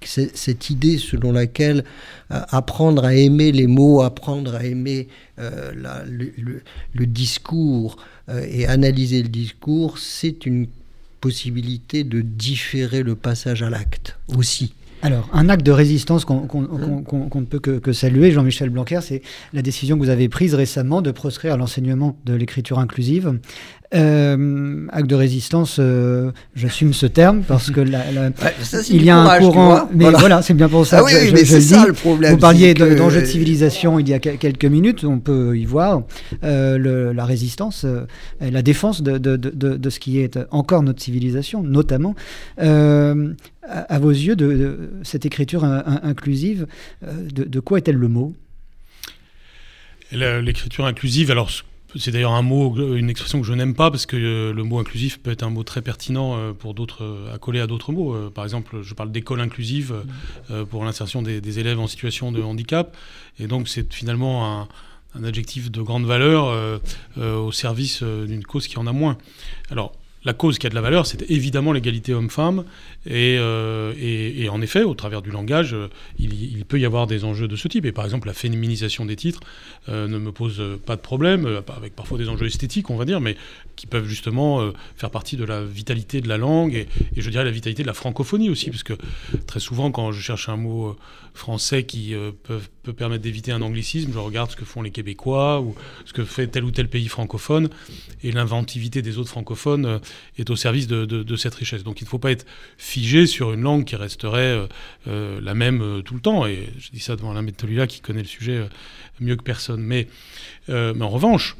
cette 0.02 0.70
idée 0.70 0.98
selon 0.98 1.32
laquelle 1.32 1.84
euh, 2.30 2.40
apprendre 2.48 3.04
à 3.04 3.14
aimer 3.14 3.52
les 3.52 3.66
mots, 3.66 4.00
apprendre 4.02 4.54
à 4.54 4.64
aimer 4.64 5.08
euh, 5.38 5.72
le, 5.74 7.06
discours 7.06 7.96
euh, 8.28 8.46
et 8.50 8.66
analyser 8.66 9.22
le 9.22 9.28
discours, 9.28 9.98
c'est 9.98 10.46
une 10.46 10.66
possibilité 11.20 12.04
de 12.04 12.20
différer 12.20 13.02
le 13.02 13.16
passage 13.16 13.62
à 13.62 13.70
l'acte 13.70 14.18
aussi. 14.36 14.72
Alors, 15.02 15.28
un 15.32 15.48
acte 15.48 15.64
de 15.64 15.70
résistance 15.70 16.24
qu'on 16.24 16.40
ne 16.42 17.44
peut 17.44 17.60
que, 17.60 17.92
saluer, 17.92 18.32
Jean-Michel 18.32 18.68
Blanquer, 18.70 18.98
c'est 19.00 19.22
la 19.52 19.62
décision 19.62 19.96
que 19.96 20.02
vous 20.02 20.10
avez 20.10 20.28
prise 20.28 20.54
récemment 20.54 21.02
de 21.02 21.12
proscrire 21.12 21.56
l'enseignement 21.56 22.16
de 22.24 22.34
l'écriture 22.34 22.80
inclusive. 22.80 23.38
Euh, 23.94 24.86
acte 24.92 25.06
de 25.06 25.14
résistance, 25.14 25.78
euh, 25.80 26.30
j'assume 26.54 26.92
ce 26.92 27.06
terme 27.06 27.40
parce 27.40 27.70
que 27.70 27.80
il 28.90 29.02
y 29.02 29.08
a 29.08 29.16
un 29.16 29.38
courant. 29.38 29.88
Mais 29.94 30.10
voilà, 30.10 30.42
c'est 30.42 30.52
bien 30.52 30.68
pour 30.68 30.86
ça. 30.86 30.98
Ah 30.98 31.04
oui, 31.04 31.12
mais 31.32 31.46
c'est 31.46 31.62
ça 31.62 31.86
le 31.86 31.94
problème. 31.94 32.32
Vous 32.32 32.38
parliez 32.38 32.74
d'enjeux 32.74 33.22
de, 33.22 33.26
civilisation 33.26 33.98
il 33.98 34.06
y 34.06 34.12
a 34.12 34.18
quelques 34.18 34.66
minutes, 34.66 35.04
on 35.04 35.20
peut 35.20 35.56
y 35.56 35.64
voir 35.64 36.02
euh, 36.44 37.14
la 37.14 37.24
résistance, 37.24 37.86
la 38.40 38.60
défense 38.60 39.02
de, 39.02 39.16
de, 39.16 39.90
ce 39.90 39.98
qui 39.98 40.20
est 40.20 40.38
encore 40.50 40.82
notre 40.82 41.02
civilisation, 41.02 41.62
notamment. 41.62 42.14
À, 42.58 43.98
vos 43.98 44.10
yeux, 44.10 44.36
de, 44.36 44.90
cette 45.02 45.24
écriture 45.24 45.64
inclusive, 45.64 46.66
de, 47.02 47.60
quoi 47.60 47.78
est-elle 47.78 47.96
le 47.96 48.08
mot? 48.08 48.34
L'écriture 50.12 50.84
inclusive, 50.84 51.30
alors 51.30 51.50
c'est 51.96 52.10
d'ailleurs 52.10 52.32
un 52.32 52.42
mot, 52.42 52.74
une 52.96 53.08
expression 53.08 53.40
que 53.40 53.46
je 53.46 53.54
n'aime 53.54 53.74
pas 53.74 53.90
parce 53.90 54.04
que 54.04 54.16
euh, 54.16 54.52
le 54.52 54.62
mot 54.62 54.78
inclusif 54.78 55.18
peut 55.20 55.30
être 55.30 55.42
un 55.42 55.50
mot 55.50 55.62
très 55.62 55.80
pertinent 55.80 56.36
euh, 56.36 56.52
pour 56.52 56.74
d'autres, 56.74 57.02
euh, 57.02 57.34
à 57.34 57.38
coller 57.38 57.60
à 57.60 57.66
d'autres 57.66 57.92
mots. 57.92 58.30
Par 58.30 58.44
exemple, 58.44 58.82
je 58.82 58.94
parle 58.94 59.10
d'école 59.10 59.40
inclusive 59.40 59.94
pour 60.70 60.84
l'insertion 60.84 61.22
des, 61.22 61.58
élèves 61.58 61.80
en 61.80 61.86
situation 61.86 62.32
de 62.32 62.42
handicap. 62.42 62.96
Et 63.38 63.46
donc, 63.46 63.68
c'est 63.68 63.92
finalement 63.92 64.68
un 65.14 65.24
adjectif 65.24 65.70
de 65.70 65.82
grande 65.82 66.04
valeur 66.04 66.80
au 67.16 67.52
service 67.52 68.02
d'une 68.02 68.44
cause 68.44 68.66
qui 68.66 68.78
en 68.78 68.86
a 68.86 68.92
moins. 68.92 69.16
Alors, 69.70 69.92
la 70.28 70.34
cause 70.34 70.58
qui 70.58 70.66
a 70.66 70.70
de 70.70 70.74
la 70.74 70.82
valeur, 70.82 71.06
c'est 71.06 71.22
évidemment 71.30 71.72
l'égalité 71.72 72.12
homme-femme. 72.12 72.64
Euh, 73.10 73.94
et, 73.98 74.46
en 74.50 74.60
effet, 74.60 74.82
au 74.82 74.92
travers 74.92 75.22
du 75.22 75.30
langage, 75.30 75.72
euh, 75.72 75.88
il, 76.18 76.66
peut 76.66 76.78
y 76.78 76.84
avoir 76.84 77.06
des 77.06 77.24
enjeux 77.24 77.48
de 77.48 77.56
ce 77.56 77.66
type. 77.66 77.86
Et 77.86 77.92
par 77.92 78.04
exemple, 78.04 78.26
la 78.26 78.34
féminisation 78.34 79.06
des 79.06 79.16
titres 79.16 79.40
euh, 79.88 80.06
ne 80.06 80.18
me 80.18 80.30
pose 80.30 80.62
pas 80.84 80.96
de 80.96 81.00
problème, 81.00 81.62
avec 81.74 81.96
parfois 81.96 82.18
des 82.18 82.28
enjeux 82.28 82.44
esthétiques, 82.44 82.90
on 82.90 82.96
va 82.96 83.06
dire, 83.06 83.22
mais 83.22 83.38
qui 83.74 83.86
peuvent 83.86 84.06
justement 84.06 84.70
faire 84.96 85.10
partie 85.10 85.36
de 85.36 85.44
la 85.44 85.64
vitalité 85.64 86.20
de 86.20 86.28
la 86.28 86.36
langue 86.36 86.74
et, 86.74 86.88
je 87.16 87.30
dirais 87.30 87.44
la 87.44 87.50
vitalité 87.50 87.82
de 87.82 87.86
la 87.86 87.94
francophonie 87.94 88.50
aussi, 88.50 88.68
parce 88.68 88.82
que 88.82 88.94
très 89.46 89.60
souvent, 89.60 89.90
quand 89.90 90.12
je 90.12 90.20
cherche 90.20 90.50
un 90.50 90.56
mot 90.56 90.94
français 91.34 91.84
qui 91.84 92.14
peut, 92.42 92.60
peut, 92.82 92.92
permettre 92.92 93.22
d'éviter 93.22 93.52
un 93.52 93.62
anglicisme, 93.62 94.12
je 94.12 94.18
regarde 94.18 94.50
ce 94.50 94.56
que 94.56 94.64
font 94.64 94.82
les 94.82 94.90
Québécois 94.90 95.60
ou 95.60 95.74
ce 96.04 96.12
que 96.12 96.24
fait 96.24 96.46
tel 96.48 96.64
ou 96.64 96.70
tel 96.70 96.88
pays 96.88 97.08
francophone, 97.08 97.68
et 98.22 98.32
l'inventivité 98.32 99.02
des 99.02 99.18
autres 99.18 99.30
francophones 99.30 100.00
est 100.38 100.50
au 100.50 100.56
service 100.56 100.86
de, 100.86 101.36
cette 101.36 101.54
richesse. 101.54 101.84
Donc 101.84 102.00
il 102.00 102.04
ne 102.04 102.08
faut 102.08 102.18
pas 102.18 102.30
être 102.30 102.46
figé 102.76 103.26
sur 103.26 103.52
une 103.52 103.62
langue 103.62 103.84
qui 103.84 103.96
resterait 103.96 104.40
euh, 104.40 104.66
euh, 105.06 105.40
la 105.40 105.54
même 105.54 105.82
euh, 105.82 106.02
tout 106.02 106.14
le 106.14 106.20
temps. 106.20 106.46
Et 106.46 106.68
je 106.78 106.90
dis 106.90 107.00
ça 107.00 107.16
devant 107.16 107.32
la 107.32 107.42
là 107.42 107.86
qui 107.86 108.00
connaît 108.00 108.22
le 108.22 108.28
sujet 108.28 108.68
mieux 109.20 109.36
que 109.36 109.42
personne. 109.42 109.80
Mais, 109.80 110.08
mais 110.68 111.02
en 111.02 111.08
revanche, 111.08 111.56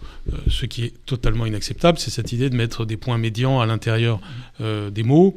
ce 0.49 0.67
qui 0.67 0.85
est 0.85 0.95
totalement 1.07 1.47
inacceptable, 1.47 1.99
c'est 1.99 2.11
cette 2.11 2.33
idée 2.33 2.51
de 2.51 2.57
mettre 2.57 2.85
des 2.85 2.97
points 2.97 3.19
médians 3.19 3.61
à 3.61 3.67
l'intérieur 3.67 4.21
des 4.61 5.03
mots 5.03 5.37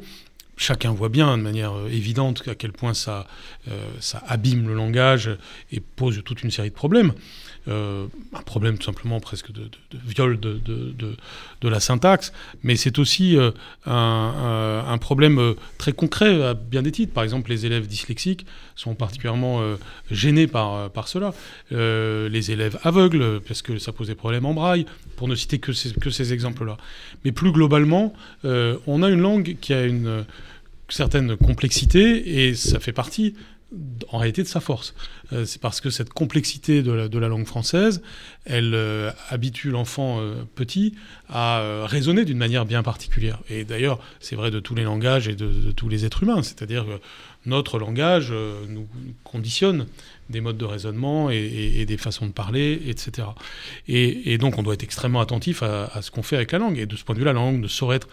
chacun 0.62 0.92
voit 0.92 1.08
bien 1.08 1.36
de 1.36 1.42
manière 1.42 1.72
évidente 1.90 2.42
à 2.46 2.54
quel 2.54 2.72
point 2.72 2.94
ça, 2.94 3.26
ça 4.00 4.22
abîme 4.26 4.68
le 4.68 4.74
langage 4.74 5.30
et 5.72 5.80
pose 5.80 6.22
toute 6.24 6.42
une 6.42 6.50
série 6.50 6.70
de 6.70 6.74
problèmes. 6.74 7.12
Euh, 7.68 8.06
un 8.32 8.42
problème 8.42 8.76
tout 8.76 8.86
simplement 8.86 9.20
presque 9.20 9.52
de, 9.52 9.70
viol 10.04 10.40
de, 10.40 10.58
de, 10.64 11.68
la 11.68 11.78
syntaxe, 11.78 12.32
mais 12.64 12.74
c'est 12.74 12.98
aussi 12.98 13.36
euh, 13.36 13.52
un, 13.86 14.84
un, 14.88 14.98
problème 14.98 15.38
euh, 15.38 15.54
très 15.78 15.92
concret 15.92 16.42
à 16.42 16.54
bien 16.54 16.82
des 16.82 16.90
titres. 16.90 17.12
Par 17.12 17.22
exemple, 17.22 17.50
les 17.50 17.64
élèves 17.64 17.86
dyslexiques 17.86 18.46
sont 18.74 18.96
particulièrement 18.96 19.62
gênés 20.10 20.48
par, 20.48 20.90
par 20.90 21.06
cela. 21.06 21.32
les 21.70 22.50
élèves 22.50 22.78
aveugles, 22.82 23.40
parce 23.46 23.62
que 23.62 23.78
ça 23.78 23.92
pose 23.92 24.08
des 24.08 24.14
problèmes 24.14 24.46
en 24.46 24.54
braille, 24.54 24.86
pour 25.16 25.28
ne 25.28 25.36
citer 25.36 25.58
que 25.58 25.72
ces, 25.72 25.92
que 25.92 26.10
ces 26.10 26.32
exemples-là. 26.32 26.76
Mais 27.24 27.32
plus 27.32 27.52
globalement, 27.52 28.12
on 28.44 29.02
a 29.02 29.08
une 29.08 29.20
langue 29.20 29.56
qui 29.60 29.72
a 29.72 29.84
une 29.84 30.24
certaine 30.88 31.36
complexité 31.36 32.46
et 32.46 32.54
ça 32.54 32.80
fait 32.80 32.92
partie 32.92 33.34
en 34.08 34.18
réalité 34.18 34.42
de 34.42 34.48
sa 34.48 34.60
force. 34.60 34.94
Euh, 35.32 35.44
c'est 35.44 35.60
parce 35.60 35.80
que 35.80 35.90
cette 35.90 36.10
complexité 36.10 36.82
de 36.82 37.18
la, 37.18 37.28
langue 37.28 37.46
française, 37.46 38.02
elle 38.44 38.74
euh, 38.74 39.10
habitue 39.30 39.70
l'enfant 39.70 40.20
euh, 40.20 40.44
petit 40.54 40.94
à 41.28 41.86
raisonner 41.86 42.26
d'une 42.26 42.36
manière 42.36 42.66
bien 42.66 42.82
particulière. 42.82 43.40
Et 43.48 43.64
d'ailleurs, 43.64 43.98
c'est 44.20 44.36
vrai 44.36 44.50
de 44.50 44.60
tous 44.60 44.74
les 44.74 44.84
langages 44.84 45.28
et 45.28 45.34
de, 45.34 45.72
tous 45.72 45.88
les 45.88 46.04
êtres 46.04 46.22
humains. 46.22 46.42
C'est-à-dire 46.42 46.84
que 46.84 47.00
notre 47.46 47.78
langage 47.78 48.34
nous 48.68 48.86
conditionne 49.24 49.86
des 50.28 50.42
modes 50.42 50.58
de 50.58 50.66
raisonnement 50.66 51.30
et, 51.30 51.86
des 51.86 51.96
façons 51.96 52.26
de 52.26 52.32
parler, 52.32 52.82
etc. 52.86 53.28
Et, 53.88 54.36
donc 54.36 54.58
on 54.58 54.62
doit 54.62 54.74
être 54.74 54.82
extrêmement 54.82 55.22
attentif 55.22 55.62
à, 55.62 55.86
à 55.86 56.02
ce 56.02 56.10
qu'on 56.10 56.22
fait 56.22 56.36
avec 56.36 56.52
la 56.52 56.58
langue. 56.58 56.78
Et 56.78 56.84
de 56.84 56.96
ce 56.96 57.04
point 57.04 57.14
de 57.14 57.20
vue, 57.20 57.24
la 57.24 57.32
langue 57.32 57.58
ne 57.58 57.68
saurait 57.68 57.96
être 57.96 58.08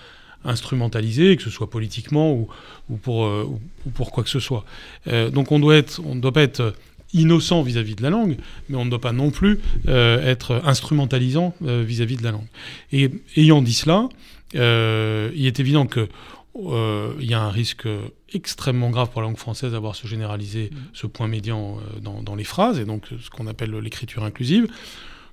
instrumentalisé, 0.46 1.36
que 1.36 1.44
ce 1.44 1.50
soit 1.50 1.70
politiquement 1.70 2.34
ou, 2.34 2.48
ou 2.90 2.98
pour, 2.98 3.26
euh, 3.26 3.50
ou 3.86 3.90
pour 3.90 4.12
quoi 4.12 4.24
que 4.24 4.30
ce 4.30 4.40
soit. 4.40 4.66
Euh, 5.08 5.30
donc 5.30 5.52
on, 5.52 5.60
doit 5.60 5.76
être, 5.76 6.02
on 6.06 6.16
ne 6.16 6.22
doit 6.22 6.32
pas 6.32 6.44
être 6.44 6.74
innocent 7.14 7.64
vis-à-vis 7.64 7.96
de 7.96 8.04
la 8.04 8.10
langue, 8.10 8.38
mais 8.70 8.78
on 8.78 8.86
ne 8.86 8.90
doit 8.90 9.02
pas 9.02 9.12
non 9.12 9.32
plus 9.32 9.60
euh, 9.88 10.24
être 10.24 10.62
instrumentalisant 10.64 11.56
vis-à-vis 11.62 12.18
de 12.18 12.24
la 12.24 12.32
langue. 12.32 12.48
Et 12.92 13.10
ayant 13.36 13.62
dit 13.62 13.74
cela, 13.74 14.10
il 14.54 15.46
est 15.46 15.60
évident 15.60 15.86
que 15.86 16.08
il 16.56 17.26
y 17.26 17.34
a 17.34 17.42
un 17.42 17.52
risque 17.52 17.88
extrêmement 18.34 18.90
grave 18.90 19.10
pour 19.12 19.22
la 19.22 19.28
langue 19.28 19.38
française 19.38 19.72
d'avoir 19.72 19.96
se 19.96 20.08
généraliser 20.08 20.72
mmh. 20.72 20.78
ce 20.94 21.08
point 21.08 21.28
médian 21.28 21.78
dans, 22.02 22.22
dans, 22.22 22.36
les 22.36 22.44
phrases, 22.44 22.80
et 22.80 22.86
donc 22.86 23.08
ce 23.22 23.30
qu'on 23.30 23.48
appelle 23.48 23.72
l'écriture 23.72 24.24
inclusive. 24.24 24.68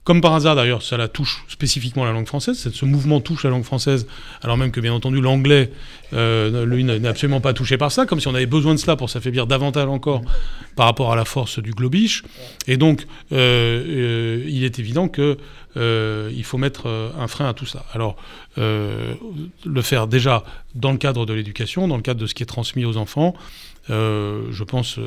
Comme 0.07 0.21
par 0.21 0.35
hasard, 0.35 0.55
d'ailleurs, 0.55 0.83
ça 0.83 1.09
touche 1.09 1.45
spécifiquement 1.49 2.05
la 2.05 2.13
langue 2.13 2.29
française. 2.29 2.71
Ce 2.73 2.85
mouvement 2.85 3.21
touche 3.21 3.43
la 3.43 3.51
langue 3.51 3.65
française, 3.65 4.07
alors 4.41 4.57
même 4.57 4.71
que, 4.71 4.79
bien 4.79 4.93
entendu, 4.93 5.21
l'anglais, 5.21 5.73
euh, 6.13 6.65
n'est 6.65 7.09
absolument 7.09 7.41
pas 7.41 7.53
touché 7.53 7.77
par 7.77 7.91
ça, 7.91 8.07
comme 8.07 8.21
si 8.21 8.29
on 8.29 8.35
avait 8.37 8.47
besoin 8.47 8.73
de 8.73 8.79
cela 8.79 8.95
pour 8.95 9.11
s'affaiblir 9.11 9.49
davantage 9.49 9.89
encore 9.89 10.23
par 10.77 10.87
rapport 10.87 11.13
à 11.13 11.17
la 11.17 11.25
force 11.25 11.59
du 11.59 11.73
globish. 11.73 12.23
Et 12.69 12.77
donc, 12.77 13.05
euh, 13.33 13.83
euh, 13.89 14.45
il 14.47 14.63
est 14.63 14.79
évident 14.79 15.09
que 15.09 15.39
il 15.75 16.45
faut 16.45 16.57
mettre 16.57 16.87
un 16.87 17.27
frein 17.27 17.49
à 17.49 17.53
tout 17.53 17.67
ça. 17.67 17.85
Alors, 17.93 18.17
le 18.57 19.83
faire 19.83 20.07
déjà 20.07 20.45
dans 20.77 20.93
le 20.93 20.99
cadre 20.99 21.27
de 21.27 21.35
l'éducation, 21.35 21.89
dans 21.89 21.97
le 21.97 22.03
cadre 22.03 22.21
de 22.21 22.29
ce 22.29 22.35
qui 22.35 22.45
est 22.45 22.47
transmis 22.47 22.85
aux 22.85 22.97
enfants, 22.97 23.35
je 23.89 24.63
pense 24.63 25.01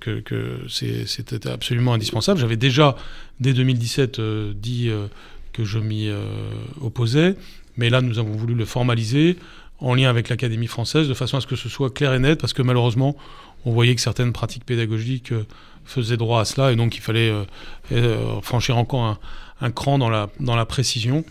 que, 0.00 0.22
c'était 0.68 1.48
absolument 1.48 1.94
indispensable. 1.94 2.40
J'avais 2.40 2.56
déjà, 2.56 2.96
dès 3.40 3.52
2017, 3.52 4.18
euh, 4.18 4.52
dit 4.54 4.88
euh, 4.88 5.06
que 5.52 5.64
je 5.64 5.78
m'y 5.78 6.08
euh, 6.08 6.22
opposais, 6.80 7.36
mais 7.76 7.90
là, 7.90 8.00
nous 8.00 8.18
avons 8.18 8.32
voulu 8.32 8.54
le 8.54 8.64
formaliser 8.64 9.36
en 9.80 9.94
lien 9.94 10.10
avec 10.10 10.28
l'Académie 10.28 10.66
française, 10.66 11.08
de 11.08 11.14
façon 11.14 11.36
à 11.36 11.40
ce 11.40 11.46
que 11.46 11.56
ce 11.56 11.68
soit 11.68 11.92
clair 11.92 12.12
et 12.14 12.18
net, 12.18 12.40
parce 12.40 12.52
que 12.52 12.62
malheureusement, 12.62 13.16
on 13.64 13.72
voyait 13.72 13.94
que 13.94 14.00
certaines 14.00 14.32
pratiques 14.32 14.64
pédagogiques 14.64 15.32
faisaient 15.84 16.16
droit 16.16 16.40
à 16.40 16.44
cela, 16.44 16.72
et 16.72 16.76
donc 16.76 16.96
il 16.96 17.00
fallait 17.00 17.32
franchir 18.42 18.76
encore 18.76 19.18
un, 19.60 19.70
cran 19.70 19.98
dans 19.98 20.10
la, 20.10 20.30
dans 20.40 20.56
la 20.56 20.66
précision, 20.66 21.24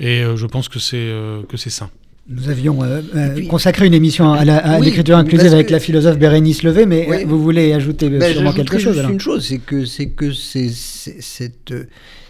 et 0.00 0.24
je 0.34 0.46
pense 0.46 0.68
que 0.68 0.80
c'est 0.80 1.70
sain. 1.70 1.90
Nous 2.28 2.48
avions 2.48 2.84
euh, 2.84 3.02
euh, 3.16 3.46
consacré 3.48 3.86
une 3.86 3.94
émission 3.94 4.32
à 4.32 4.78
l'écriture 4.78 5.16
inclusive 5.16 5.52
avec 5.52 5.70
la 5.70 5.80
philosophe 5.80 6.18
Bérénice 6.18 6.62
Levé, 6.62 6.86
mais 6.86 7.24
vous 7.24 7.42
voulez 7.42 7.72
ajouter 7.72 8.08
ben, 8.10 8.32
sûrement 8.32 8.52
quelque 8.52 8.78
chose 8.78 8.98
Une 8.98 9.20
chose, 9.20 9.44
c'est 9.46 9.58
que 9.58 9.84
c'est 9.84 10.10
que 10.10 10.32
cette, 10.32 11.74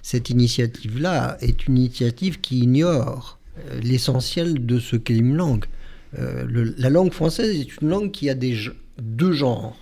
cette 0.03 0.30
initiative-là 0.30 1.36
est 1.43 1.66
une 1.66 1.76
initiative 1.76 2.40
qui 2.40 2.61
ignore 2.61 3.38
euh, 3.59 3.80
l'essentiel 3.82 4.64
de 4.64 4.78
ce 4.78 4.97
qu'est 4.97 5.16
une 5.16 5.36
langue. 5.36 5.66
la 6.16 6.88
langue 6.88 7.12
française 7.12 7.55
est 7.55 7.80
une 7.82 7.88
langue 7.90 8.11
qui 8.11 8.30
a 8.30 8.34
des, 8.34 8.57
deux 8.99 9.32
genres, 9.32 9.76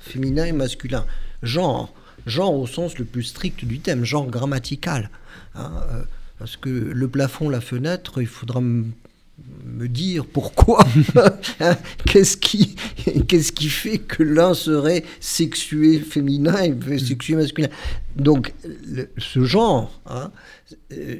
féminin 0.00 0.44
et 0.44 0.52
masculin. 0.52 1.06
Genre, 1.44 1.94
genre 2.26 2.54
au 2.54 2.66
sens 2.66 2.98
le 2.98 3.04
plus 3.04 3.22
strict 3.22 3.64
du 3.64 3.78
thème, 3.78 4.04
genre 4.04 4.26
grammatical. 4.26 5.10
Hein, 5.54 5.70
parce 6.38 6.56
que 6.56 6.68
le 6.68 7.08
plafond, 7.08 7.48
la 7.48 7.60
fenêtre, 7.60 8.20
il 8.20 8.26
faudra 8.26 8.60
me 9.64 9.88
dire 9.88 10.24
pourquoi 10.26 10.84
hein, 11.60 11.76
qu'est-ce 12.06 12.36
qui 12.36 12.76
qu'est-ce 13.26 13.52
qui 13.52 13.68
fait 13.68 13.98
que 13.98 14.22
l'un 14.22 14.54
serait 14.54 15.04
sexué 15.20 15.98
féminin 15.98 16.56
et 16.62 16.98
sexué 16.98 17.34
masculin. 17.34 17.68
Donc 18.16 18.54
ce 19.18 19.44
genre 19.44 20.00
hein, 20.06 20.30
euh, 20.92 21.16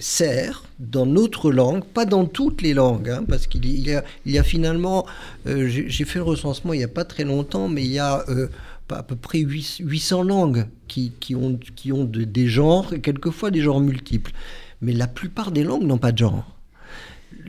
sert 0.00 0.64
dans 0.78 1.06
notre 1.06 1.50
langue 1.50 1.84
pas 1.84 2.04
dans 2.04 2.26
toutes 2.26 2.60
les 2.60 2.74
langues 2.74 3.08
hein, 3.08 3.24
parce 3.26 3.46
qu'il 3.46 3.66
y 3.66 3.94
a 3.94 4.04
il 4.26 4.32
y 4.32 4.38
a 4.38 4.42
finalement 4.42 5.06
euh, 5.46 5.66
j'ai 5.68 6.04
fait 6.04 6.18
le 6.18 6.24
recensement 6.24 6.74
il 6.74 6.80
y 6.80 6.84
a 6.84 6.88
pas 6.88 7.04
très 7.04 7.24
longtemps 7.24 7.68
mais 7.68 7.82
il 7.82 7.92
y 7.92 7.98
a 7.98 8.24
euh, 8.28 8.48
à 8.90 9.02
peu 9.02 9.16
près 9.16 9.40
800 9.40 10.22
langues 10.22 10.66
qui, 10.86 11.12
qui 11.20 11.34
ont, 11.34 11.58
qui 11.76 11.92
ont 11.92 12.04
des 12.04 12.48
genres 12.48 12.92
et 12.92 13.00
quelquefois 13.00 13.50
des 13.50 13.60
genres 13.60 13.80
multiples. 13.80 14.32
Mais 14.80 14.92
la 14.92 15.06
plupart 15.06 15.50
des 15.50 15.64
langues 15.64 15.82
n'ont 15.82 15.98
pas 15.98 16.12
de 16.12 16.18
genre 16.18 16.57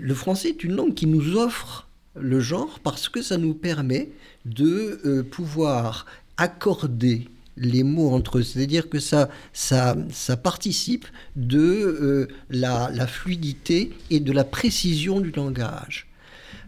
le 0.01 0.13
français 0.13 0.49
est 0.49 0.63
une 0.63 0.75
langue 0.75 0.93
qui 0.93 1.05
nous 1.05 1.35
offre 1.35 1.87
le 2.15 2.39
genre 2.39 2.79
parce 2.83 3.09
que 3.09 3.21
ça 3.21 3.37
nous 3.37 3.53
permet 3.53 4.09
de 4.45 4.99
euh, 5.05 5.23
pouvoir 5.23 6.05
accorder 6.37 7.27
les 7.57 7.83
mots 7.83 8.11
entre 8.11 8.39
eux. 8.39 8.43
C'est-à-dire 8.43 8.89
que 8.89 8.99
ça, 8.99 9.29
ça, 9.53 9.95
ça 10.11 10.37
participe 10.37 11.05
de 11.35 11.59
euh, 11.59 12.27
la, 12.49 13.07
fluidité 13.07 13.91
et 14.09 14.19
de 14.19 14.31
la 14.31 14.43
précision 14.43 15.19
du 15.19 15.31
langage. 15.31 16.07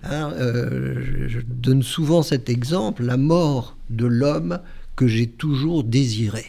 Hein, 0.04 0.34
euh, 0.34 1.28
je 1.28 1.40
donne 1.42 1.84
souvent 1.84 2.24
cet 2.24 2.50
exemple, 2.50 3.04
la 3.04 3.18
mort 3.18 3.78
de 3.90 4.06
l'homme 4.06 4.60
que 4.96 5.08
j'ai 5.08 5.28
toujours 5.28 5.84
désiré. 5.84 6.46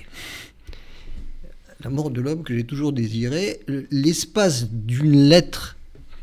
La 1.85 1.91
mort 1.91 2.11
de 2.11 2.21
l'homme 2.21 2.43
que 2.43 2.55
j'ai 2.55 2.65
toujours 2.65 2.93
désiré, 2.93 3.61
l'espace 3.91 4.69
d'une 4.71 5.29
lettre 5.29 5.77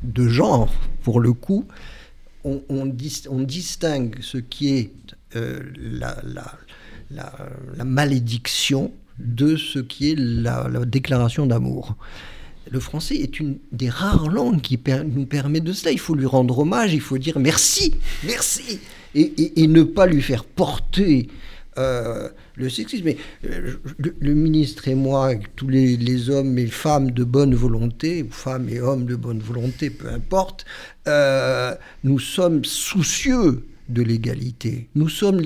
de 0.04 0.28
genre, 0.28 0.70
pour 1.04 1.20
le 1.20 1.34
coup, 1.34 1.66
on, 2.44 2.86
distingue 2.86 4.18
ce 4.22 4.38
qui 4.38 4.74
est 4.74 4.92
euh, 5.36 5.60
la, 5.76 6.16
malédiction 7.84 8.92
de 9.20 9.56
ce 9.56 9.80
qui 9.80 10.12
est 10.12 10.16
la, 10.18 10.70
déclaration 10.86 11.46
d'amour. 11.46 11.96
Le 12.72 12.80
français 12.80 13.16
est 13.16 13.40
une 13.40 13.58
des 13.72 13.90
rares 13.90 14.30
langues 14.30 14.62
qui 14.62 14.80
nous 15.06 15.26
permet 15.26 15.60
de 15.60 15.74
cela. 15.74 15.92
Il 15.92 16.00
faut 16.00 16.16
lui 16.16 16.28
rendre 16.28 16.60
hommage, 16.60 16.94
il 16.94 17.02
faut 17.02 17.18
dire 17.18 17.40
merci, 17.40 17.96
merci, 18.24 18.80
et, 19.16 19.68
ne 19.68 19.84
pas 19.84 20.06
lui 20.06 20.22
faire 20.22 20.46
porter 20.46 21.28
euh, 21.80 22.28
le 22.56 22.70
sexisme. 22.70 23.06
Mais 23.06 23.18
euh, 23.46 23.76
le, 23.98 24.34
ministre 24.34 24.90
et 24.90 24.96
moi, 24.96 25.32
tous 25.56 25.70
les, 25.70 26.30
hommes 26.30 26.58
et 26.58 26.68
femmes 26.68 27.12
de 27.12 27.24
bonne 27.24 27.56
volonté, 27.56 28.24
ou 28.24 28.32
femmes 28.32 28.68
et 28.68 28.82
hommes 28.82 29.06
de 29.06 29.16
bonne 29.16 29.40
volonté, 29.40 29.90
peu 29.90 30.10
importe, 30.10 30.66
euh, 31.08 31.74
nous 32.04 32.20
sommes 32.20 32.66
soucieux 32.66 33.64
de 33.88 34.02
l'égalité. 34.02 34.90
Nous 34.96 35.08
sommes 35.08 35.42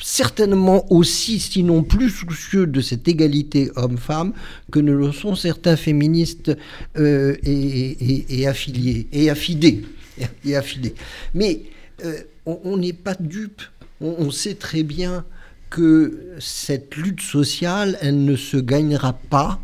certainement 0.00 0.90
aussi, 0.92 1.40
sinon 1.40 1.82
plus 1.82 2.10
soucieux 2.10 2.68
de 2.68 2.80
cette 2.80 3.08
égalité 3.08 3.72
homme-femme 3.74 4.32
que 4.70 4.78
ne 4.78 4.92
le 4.92 5.10
sont 5.10 5.34
certains 5.34 5.76
féministes 5.76 6.56
et, 6.96 8.46
affiliés, 8.46 9.08
et 9.12 9.30
affidés. 9.30 9.82
Et 10.44 10.54
affidés. 10.54 10.94
Mais 11.34 11.62
on 12.46 12.76
n'est 12.76 12.92
pas 12.92 13.14
dupe. 13.18 13.62
On 14.00 14.30
sait 14.30 14.54
très 14.54 14.82
bien 14.82 15.24
que 15.72 16.36
cette 16.38 16.96
lutte 16.96 17.22
sociale, 17.22 17.96
elle 18.02 18.26
ne 18.26 18.36
se 18.36 18.58
gagnera 18.58 19.14
pas 19.14 19.58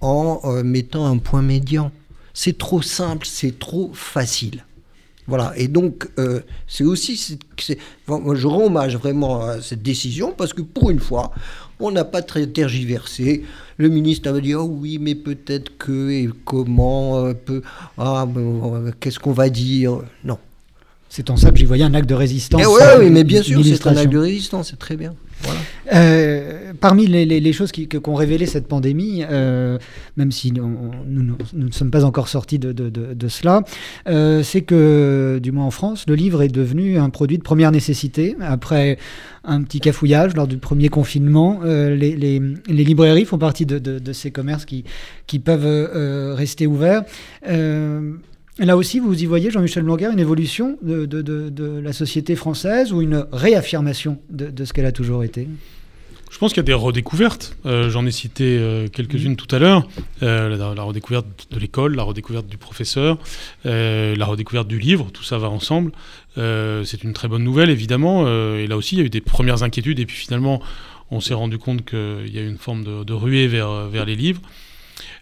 en 0.00 0.40
euh, 0.44 0.64
mettant 0.64 1.06
un 1.06 1.18
point 1.18 1.40
médian. 1.40 1.92
C'est 2.34 2.58
trop 2.58 2.82
simple, 2.82 3.28
c'est 3.30 3.60
trop 3.60 3.92
facile. 3.94 4.64
Voilà, 5.28 5.52
et 5.56 5.68
donc 5.68 6.08
euh, 6.18 6.40
c'est 6.66 6.82
aussi, 6.82 7.38
moi, 8.08 8.34
je 8.34 8.46
rends 8.48 8.64
hommage 8.64 8.96
vraiment 8.96 9.42
à 9.42 9.62
cette 9.62 9.82
décision 9.82 10.34
parce 10.36 10.52
que 10.52 10.62
pour 10.62 10.90
une 10.90 10.98
fois, 10.98 11.30
on 11.78 11.92
n'a 11.92 12.04
pas 12.04 12.22
très 12.22 12.48
tergiversé. 12.48 13.44
Le 13.76 13.88
ministre 13.88 14.28
avait 14.28 14.40
dit, 14.40 14.56
oh 14.56 14.64
oui, 14.64 14.98
mais 15.00 15.14
peut-être 15.14 15.78
que, 15.78 16.10
et 16.10 16.28
comment, 16.44 17.24
euh, 17.24 17.34
peut, 17.34 17.62
ah, 17.98 18.26
qu'est-ce 18.98 19.20
qu'on 19.20 19.32
va 19.32 19.48
dire? 19.48 20.00
Non. 20.24 20.38
C'est 21.08 21.30
en 21.30 21.36
ça 21.36 21.52
que 21.52 21.58
j'y 21.58 21.66
voyais 21.66 21.84
un 21.84 21.94
acte 21.94 22.08
de 22.08 22.14
résistance. 22.14 22.60
Eh 22.60 22.66
ouais, 22.66 22.96
oui, 22.98 23.10
mais 23.10 23.22
bien 23.22 23.44
sûr, 23.44 23.64
c'est 23.64 23.86
un 23.86 23.96
acte 23.96 24.12
de 24.12 24.18
résistance, 24.18 24.70
c'est 24.70 24.78
très 24.78 24.96
bien. 24.96 25.14
Euh, 25.92 26.72
parmi 26.80 27.06
les, 27.06 27.52
choses 27.52 27.72
qu'ont 27.72 28.14
révélé 28.14 28.46
cette 28.46 28.66
pandémie, 28.66 29.24
euh, 29.28 29.78
même 30.16 30.32
si 30.32 30.52
nous, 30.52 30.92
ne 31.52 31.70
sommes 31.70 31.90
pas 31.90 32.04
encore 32.04 32.28
sortis 32.28 32.58
de, 32.58 32.72
de- 32.72 32.88
de- 32.90 33.28
cela, 33.28 33.62
euh, 34.08 34.42
c'est 34.42 34.62
que, 34.62 35.38
du 35.42 35.52
moins 35.52 35.66
en 35.66 35.70
France, 35.70 36.04
le 36.08 36.14
livre 36.14 36.42
est 36.42 36.48
devenu 36.48 36.98
un 36.98 37.10
produit 37.10 37.38
de 37.38 37.42
première 37.42 37.72
nécessité. 37.72 38.36
Après 38.40 38.98
un 39.44 39.62
petit 39.62 39.80
cafouillage 39.80 40.34
lors 40.34 40.46
du 40.46 40.58
premier 40.58 40.88
confinement, 40.88 41.60
les, 41.64 42.40
librairies 42.68 43.24
font 43.24 43.38
partie 43.38 43.66
de, 43.66 44.12
ces 44.12 44.30
commerces 44.30 44.64
qui, 44.64 44.84
qui 45.26 45.38
peuvent 45.38 46.36
rester 46.36 46.66
ouverts. 46.66 47.02
Là 48.58 48.76
aussi, 48.76 48.98
vous 48.98 49.22
y 49.22 49.26
voyez, 49.26 49.50
Jean-Michel 49.50 49.82
Blanquer, 49.82 50.10
une 50.12 50.18
évolution 50.18 50.76
de, 50.82 51.06
de- 51.06 51.22
de- 51.22 51.48
de 51.48 51.80
la 51.80 51.92
société 51.94 52.36
française 52.36 52.92
ou 52.92 53.00
une 53.00 53.26
réaffirmation 53.32 54.18
de, 54.30 54.64
ce 54.64 54.72
qu'elle 54.74 54.84
a 54.86 54.92
toujours 54.92 55.24
été? 55.24 55.48
Je 56.30 56.38
pense 56.38 56.52
qu'il 56.52 56.58
y 56.58 56.60
a 56.60 56.64
des 56.64 56.72
redécouvertes. 56.74 57.56
Euh, 57.66 57.88
J'en 57.90 58.04
ai 58.06 58.10
cité 58.10 58.58
euh, 58.58 58.88
quelques-unes 58.88 59.36
tout 59.36 59.54
à 59.54 59.58
l'heure. 59.58 59.86
Euh, 60.22 60.48
la, 60.56 60.74
la 60.74 60.82
redécouverte 60.82 61.26
de 61.50 61.58
l'école, 61.58 61.94
la 61.94 62.02
redécouverte 62.02 62.46
du 62.46 62.56
professeur, 62.58 63.18
la 63.64 64.24
redécouverte 64.24 64.68
du 64.68 64.78
livre, 64.78 65.08
tout 65.12 65.24
ça 65.24 65.38
va 65.38 65.48
ensemble. 65.48 65.92
C'est 66.36 67.04
une 67.04 67.12
très 67.14 67.28
bonne 67.28 67.44
nouvelle, 67.44 67.70
évidemment. 67.70 68.26
Et 68.56 68.66
là 68.66 68.76
aussi, 68.76 68.96
il 68.96 68.98
y 68.98 69.02
a 69.02 69.04
eu 69.04 69.10
des 69.10 69.20
premières 69.20 69.62
inquiétudes. 69.62 69.98
Et 69.98 70.06
puis 70.06 70.16
finalement, 70.16 70.60
on 71.10 71.20
s'est 71.20 71.34
rendu 71.34 71.58
compte 71.58 71.84
qu'il 71.84 72.30
y 72.34 72.38
a 72.38 72.42
eu 72.42 72.48
une 72.48 72.58
forme 72.58 72.84
de, 72.84 73.04
de 73.04 73.12
ruée 73.12 73.46
vers, 73.46 73.88
vers 73.88 74.04
les 74.06 74.16
livres. 74.16 74.40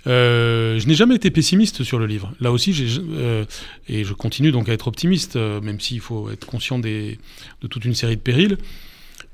Euh, 0.06 0.78
je 0.78 0.86
n'ai 0.86 0.94
jamais 0.94 1.16
été 1.16 1.30
pessimiste 1.30 1.82
sur 1.84 1.98
le 1.98 2.06
livre. 2.06 2.32
Là 2.40 2.52
aussi, 2.52 2.72
j'ai, 2.72 2.86
euh, 3.12 3.44
et 3.88 4.04
je 4.04 4.14
continue 4.14 4.50
donc 4.50 4.68
à 4.68 4.72
être 4.72 4.88
optimiste, 4.88 5.36
euh, 5.36 5.60
même 5.60 5.78
s'il 5.80 6.00
faut 6.00 6.30
être 6.30 6.46
conscient 6.46 6.78
des, 6.78 7.18
de 7.62 7.66
toute 7.66 7.84
une 7.84 7.94
série 7.94 8.16
de 8.16 8.20
périls. 8.22 8.56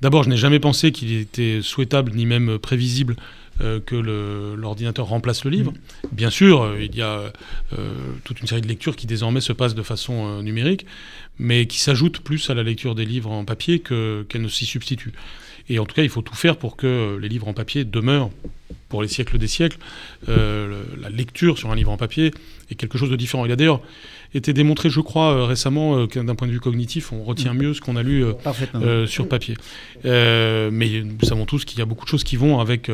D'abord, 0.00 0.24
je 0.24 0.28
n'ai 0.28 0.36
jamais 0.36 0.58
pensé 0.58 0.92
qu'il 0.92 1.12
était 1.12 1.60
souhaitable 1.62 2.12
ni 2.14 2.26
même 2.26 2.58
prévisible 2.58 3.16
que 3.86 3.96
l'ordinateur 4.54 5.06
remplace 5.06 5.46
le 5.46 5.50
livre. 5.50 5.72
Bien 6.12 6.28
sûr, 6.28 6.76
il 6.78 6.94
y 6.94 7.00
a 7.00 7.32
toute 8.24 8.42
une 8.42 8.46
série 8.46 8.60
de 8.60 8.68
lectures 8.68 8.94
qui 8.96 9.06
désormais 9.06 9.40
se 9.40 9.54
passent 9.54 9.74
de 9.74 9.82
façon 9.82 10.42
numérique, 10.42 10.84
mais 11.38 11.66
qui 11.66 11.78
s'ajoutent 11.78 12.20
plus 12.20 12.50
à 12.50 12.54
la 12.54 12.62
lecture 12.62 12.94
des 12.94 13.06
livres 13.06 13.30
en 13.30 13.46
papier 13.46 13.78
que- 13.78 14.26
qu'elles 14.28 14.42
ne 14.42 14.48
s'y 14.48 14.66
substituent. 14.66 15.14
Et 15.68 15.78
en 15.78 15.84
tout 15.86 15.94
cas, 15.94 16.02
il 16.02 16.08
faut 16.08 16.22
tout 16.22 16.34
faire 16.36 16.56
pour 16.56 16.76
que 16.76 17.18
les 17.20 17.28
livres 17.28 17.48
en 17.48 17.52
papier 17.52 17.84
demeurent 17.84 18.30
pour 18.88 19.02
les 19.02 19.08
siècles 19.08 19.36
des 19.38 19.48
siècles. 19.48 19.78
Euh, 20.28 20.68
le- 20.68 21.00
la 21.02 21.10
lecture 21.10 21.58
sur 21.58 21.70
un 21.70 21.74
livre 21.74 21.90
en 21.90 21.96
papier 21.96 22.30
est 22.70 22.74
quelque 22.76 22.98
chose 22.98 23.10
de 23.10 23.16
différent. 23.16 23.44
Il 23.44 23.50
a 23.52 23.56
d'ailleurs 23.56 23.80
été 24.34 24.52
démontré, 24.52 24.90
je 24.90 25.00
crois, 25.00 25.32
euh, 25.34 25.44
récemment, 25.44 25.96
euh, 25.98 26.06
que 26.06 26.20
d'un 26.20 26.34
point 26.36 26.46
de 26.46 26.52
vue 26.52 26.60
cognitif, 26.60 27.12
on 27.12 27.24
retient 27.24 27.52
mieux 27.54 27.74
ce 27.74 27.80
qu'on 27.80 27.96
a 27.96 28.02
lu 28.04 28.24
euh, 28.24 28.32
euh, 28.86 29.06
sur 29.08 29.28
papier. 29.28 29.56
Euh, 30.04 30.70
mais 30.72 31.02
nous 31.02 31.26
savons 31.26 31.46
tous 31.46 31.64
qu'il 31.64 31.78
y 31.80 31.82
a 31.82 31.84
beaucoup 31.84 32.04
de 32.04 32.10
choses 32.10 32.22
qui 32.24 32.36
vont 32.36 32.60
avec, 32.60 32.90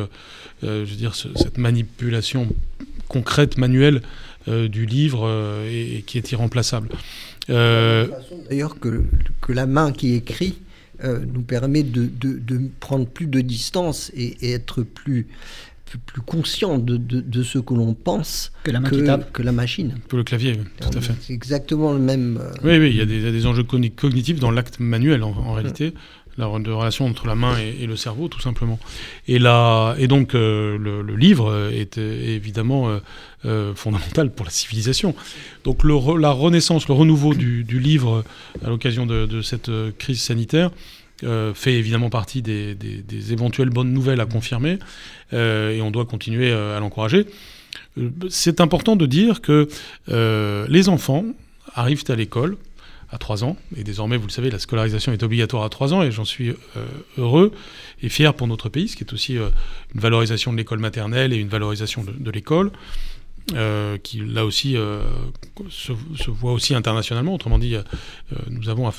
je 0.63 0.67
veux 0.67 0.85
dire, 0.95 1.13
ce- 1.15 1.27
cette 1.35 1.57
manipulation 1.59 2.47
concrète, 3.07 3.57
manuelle 3.59 4.01
euh, 4.47 4.67
du 4.67 4.85
livre 4.87 5.25
euh, 5.27 5.69
et, 5.69 5.97
et 5.97 6.01
qui 6.01 6.17
est 6.17 6.31
irremplaçable. 6.31 6.89
Euh, 7.49 8.07
D'ailleurs, 8.49 8.79
que, 8.79 9.03
que 9.41 9.51
la 9.53 9.65
main 9.67 9.91
qui 9.91 10.15
écrit 10.15 10.55
euh, 11.03 11.19
nous 11.31 11.41
permet 11.41 11.83
de, 11.83 12.05
de- 12.05 12.39
de 12.39 12.61
prendre 12.79 13.05
plus 13.07 13.27
de 13.27 13.41
distance 13.41 14.11
et, 14.15 14.37
et 14.41 14.51
être 14.53 14.83
plus, 14.83 15.27
plus, 15.85 15.99
plus 15.99 16.21
conscient 16.21 16.77
de, 16.77 16.97
de- 16.97 17.21
de 17.21 17.43
ce 17.43 17.59
que 17.59 17.73
l'on 17.73 17.93
pense 17.93 18.51
que 18.63 18.71
la 18.71 18.79
que, 18.79 19.41
la 19.43 19.51
machine. 19.51 19.95
pour 20.07 20.17
le 20.17 20.23
clavier, 20.23 20.59
tout 20.81 20.97
à 20.97 21.01
fait. 21.01 21.13
C'est 21.21 21.33
exactement 21.33 21.93
le 21.93 21.99
même. 21.99 22.39
euh, 22.41 22.51
Oui, 22.63 22.77
oui, 22.79 22.89
il 22.91 22.95
y 22.97 23.01
a 23.01 23.05
des, 23.05 23.15
il 23.17 23.23
y 23.23 23.27
a 23.27 23.31
des 23.31 23.45
enjeux 23.45 23.63
cogni- 23.63 23.91
cognitifs 23.93 24.39
dans 24.39 24.51
l'acte 24.51 24.79
manuel 24.79 25.23
en, 25.23 25.31
en 25.31 25.53
réalité, 25.53 25.93
la 26.37 26.47
relation 26.47 27.05
entre 27.05 27.27
la 27.27 27.35
main 27.35 27.57
et, 27.57 27.85
le 27.85 27.95
cerveau, 27.95 28.27
tout 28.27 28.41
simplement. 28.41 28.79
Et, 29.27 29.39
là, 29.39 29.95
et 29.97 30.07
donc, 30.07 30.35
euh, 30.35 30.77
le, 30.77 31.15
livre 31.15 31.69
est 31.71 31.97
évidemment 31.97 32.89
euh, 32.89 32.99
euh, 33.45 33.75
fondamental 33.75 34.31
pour 34.31 34.45
la 34.45 34.51
civilisation. 34.51 35.15
Donc, 35.63 35.83
la 35.83 36.31
renaissance, 36.31 36.87
le 36.87 36.93
renouveau 36.93 37.33
du, 37.33 37.63
livre 37.79 38.23
à 38.63 38.69
l'occasion 38.69 39.05
de, 39.05 39.41
cette 39.41 39.71
crise 39.97 40.21
sanitaire 40.21 40.71
fait 41.53 41.73
évidemment 41.75 42.09
partie 42.09 42.41
des, 42.41 42.75
éventuelles 43.31 43.69
bonnes 43.69 43.93
nouvelles 43.93 44.21
à 44.21 44.25
confirmer, 44.25 44.79
et 45.31 45.81
on 45.81 45.91
doit 45.91 46.05
continuer 46.05 46.51
à 46.51 46.79
l'encourager. 46.79 47.25
C'est 48.29 48.59
important 48.59 48.95
de 48.95 49.05
dire 49.05 49.41
que 49.41 49.67
les 50.07 50.89
enfants 50.89 51.25
arrivent 51.75 52.03
à 52.07 52.15
l'école 52.15 52.57
à 53.13 53.19
3 53.19 53.43
ans, 53.43 53.57
et 53.77 53.83
désormais, 53.83 54.17
vous 54.17 54.25
le 54.25 54.31
savez, 54.31 54.49
la 54.49 54.57
scolarisation 54.57 55.13
est 55.13 55.21
obligatoire 55.21 55.63
à 55.63 55.69
3 55.69 55.93
ans, 55.93 56.01
et 56.01 56.11
j'en 56.11 56.25
suis 56.25 56.49
euh, 56.49 56.85
heureux 57.19 57.51
et 58.01 58.09
fier 58.09 58.33
pour 58.33 58.47
notre 58.47 58.69
pays, 58.69 58.87
ce 58.87 58.95
qui 58.95 59.03
est 59.03 59.13
aussi 59.13 59.37
euh, 59.37 59.49
une 59.93 60.01
valorisation 60.01 60.51
de 60.51 60.57
l'école 60.57 60.79
maternelle 60.79 61.31
et 61.31 61.37
une 61.37 61.47
valorisation 61.47 62.03
de, 62.03 62.31
l'école, 62.31 62.71
euh, 63.53 63.99
qui 64.01 64.17
là 64.17 64.45
aussi 64.45 64.75
se, 65.69 65.91
voit 66.27 66.53
aussi 66.53 66.73
internationalement. 66.73 67.35
Autrement 67.35 67.59
dit, 67.59 67.75
nous 68.49 68.69
avons 68.69 68.87
à, 68.87 68.93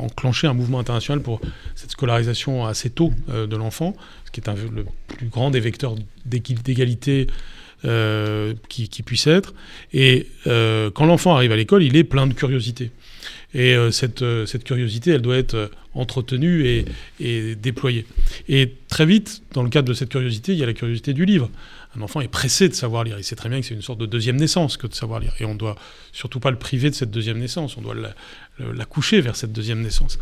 enclencher 0.00 0.48
un 0.48 0.54
mouvement 0.54 0.80
international 0.80 1.22
pour 1.22 1.40
cette 1.76 1.92
scolarisation 1.92 2.66
assez 2.66 2.90
tôt 2.90 3.12
de 3.28 3.56
l'enfant, 3.56 3.94
ce 4.24 4.32
qui 4.32 4.40
est 4.40 4.52
le 4.72 4.84
plus 5.06 5.28
grand 5.28 5.50
des 5.52 5.60
vecteurs 5.60 5.94
d'égalité 6.24 7.28
qui, 8.68 9.02
puisse 9.04 9.28
être. 9.28 9.54
Et 9.92 10.26
quand 10.44 11.06
l'enfant 11.06 11.36
arrive 11.36 11.52
à 11.52 11.56
l'école, 11.56 11.84
il 11.84 11.96
est 11.96 12.04
plein 12.04 12.26
de 12.26 12.34
curiosité. 12.34 12.90
Et 13.54 13.74
euh, 13.74 13.90
cette, 13.90 14.20
euh, 14.22 14.44
cette 14.44 14.64
curiosité, 14.64 15.12
elle 15.12 15.22
doit 15.22 15.38
être 15.38 15.54
euh, 15.54 15.68
entretenue 15.94 16.66
et, 16.66 16.84
et 17.18 17.54
déployée. 17.54 18.04
Et 18.48 18.74
très 18.88 19.06
vite, 19.06 19.42
dans 19.54 19.62
le 19.62 19.70
cadre 19.70 19.88
de 19.88 19.94
cette 19.94 20.10
curiosité, 20.10 20.52
il 20.52 20.58
y 20.58 20.62
a 20.62 20.66
la 20.66 20.74
curiosité 20.74 21.14
du 21.14 21.24
livre. 21.24 21.50
Un 21.96 22.02
enfant 22.02 22.20
est 22.20 22.28
pressé 22.28 22.68
de 22.68 22.74
savoir 22.74 23.04
lire. 23.04 23.16
Il 23.18 23.24
sait 23.24 23.36
très 23.36 23.48
bien 23.48 23.58
que 23.60 23.66
c'est 23.66 23.74
une 23.74 23.80
sorte 23.82 23.98
de 23.98 24.06
deuxième 24.06 24.36
naissance 24.36 24.76
que 24.76 24.86
de 24.86 24.92
savoir 24.94 25.20
lire. 25.20 25.32
Et 25.40 25.46
on 25.46 25.54
ne 25.54 25.58
doit 25.58 25.76
surtout 26.12 26.40
pas 26.40 26.50
le 26.50 26.58
priver 26.58 26.90
de 26.90 26.94
cette 26.94 27.10
deuxième 27.10 27.38
naissance. 27.38 27.78
On 27.78 27.80
doit 27.80 27.94
la, 27.94 28.14
le- 28.58 28.72
la 28.72 28.84
coucher 28.84 29.22
vers 29.22 29.34
cette 29.34 29.52
deuxième 29.52 29.80
naissance. 29.80 30.18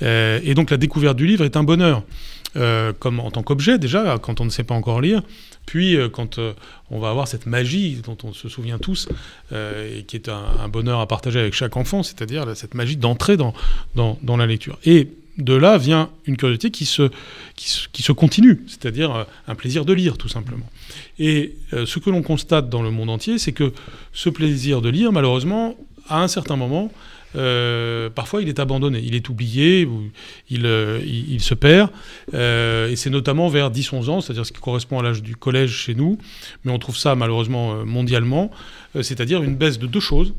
Et 0.00 0.54
donc 0.54 0.70
la 0.70 0.76
découverte 0.76 1.16
du 1.16 1.26
livre 1.26 1.44
est 1.44 1.56
un 1.56 1.64
bonheur. 1.64 2.04
Comme 3.00 3.20
en 3.20 3.30
tant 3.32 3.42
qu'objet 3.42 3.78
déjà, 3.78 4.18
quand 4.22 4.40
on 4.40 4.44
ne 4.44 4.50
sait 4.50 4.64
pas 4.64 4.74
encore 4.74 5.00
lire, 5.00 5.22
puis 5.68 5.96
euh, 5.96 6.08
quand 6.08 6.38
euh, 6.38 6.54
on 6.90 6.98
va 6.98 7.10
avoir 7.10 7.28
cette 7.28 7.44
magie 7.44 8.00
dont 8.02 8.16
on 8.24 8.32
se 8.32 8.48
souvient 8.48 8.78
tous, 8.78 9.06
euh, 9.52 9.98
et 9.98 10.04
qui 10.04 10.16
est 10.16 10.30
un, 10.30 10.66
bonheur 10.70 10.98
à 10.98 11.06
partager 11.06 11.38
avec 11.38 11.52
chaque 11.52 11.76
enfant, 11.76 12.02
c'est-à-dire 12.02 12.56
cette 12.56 12.74
magie 12.74 12.96
d'entrer 12.96 13.36
dans, 13.36 13.52
la 13.94 14.46
lecture. 14.46 14.78
Et 14.86 15.08
de 15.36 15.52
là 15.52 15.76
vient 15.76 16.08
une 16.24 16.38
curiosité 16.38 16.70
qui 16.70 16.86
se, 16.86 18.12
continue, 18.12 18.64
c'est-à-dire 18.66 19.26
un 19.46 19.54
plaisir 19.54 19.84
de 19.84 19.92
lire 19.92 20.16
tout 20.16 20.28
simplement. 20.28 20.66
Et 21.18 21.54
ce 21.72 21.98
que 21.98 22.08
l'on 22.08 22.22
constate 22.22 22.70
dans 22.70 22.82
le 22.82 22.90
monde 22.90 23.10
entier, 23.10 23.38
c'est 23.38 23.52
que 23.52 23.74
ce 24.14 24.30
plaisir 24.30 24.80
de 24.80 24.88
lire, 24.88 25.12
malheureusement, 25.12 25.76
à 26.08 26.22
un 26.22 26.28
certain 26.28 26.56
moment, 26.56 26.90
euh, 27.36 28.08
parfois 28.10 28.42
il 28.42 28.48
est 28.48 28.58
abandonné, 28.58 29.00
il 29.04 29.14
est 29.14 29.28
oublié, 29.28 29.86
euh, 30.52 31.00
il, 31.04 31.40
se 31.40 31.54
perd, 31.54 31.90
euh, 32.34 32.88
et 32.88 32.96
c'est 32.96 33.10
notamment 33.10 33.48
vers 33.48 33.70
10-11 33.70 34.08
ans, 34.08 34.20
c'est-à-dire 34.20 34.46
ce 34.46 34.52
qui 34.52 34.60
correspond 34.60 34.98
à 34.98 35.02
l'âge 35.02 35.22
du 35.22 35.36
collège 35.36 35.70
chez 35.70 35.94
nous, 35.94 36.18
mais 36.64 36.72
on 36.72 36.78
trouve 36.78 36.96
ça 36.96 37.14
malheureusement 37.14 37.84
mondialement, 37.84 38.50
c'est-à-dire 39.00 39.42
une 39.42 39.56
baisse 39.56 39.78
de 39.78 39.86
deux 39.86 40.00
choses, 40.00 40.34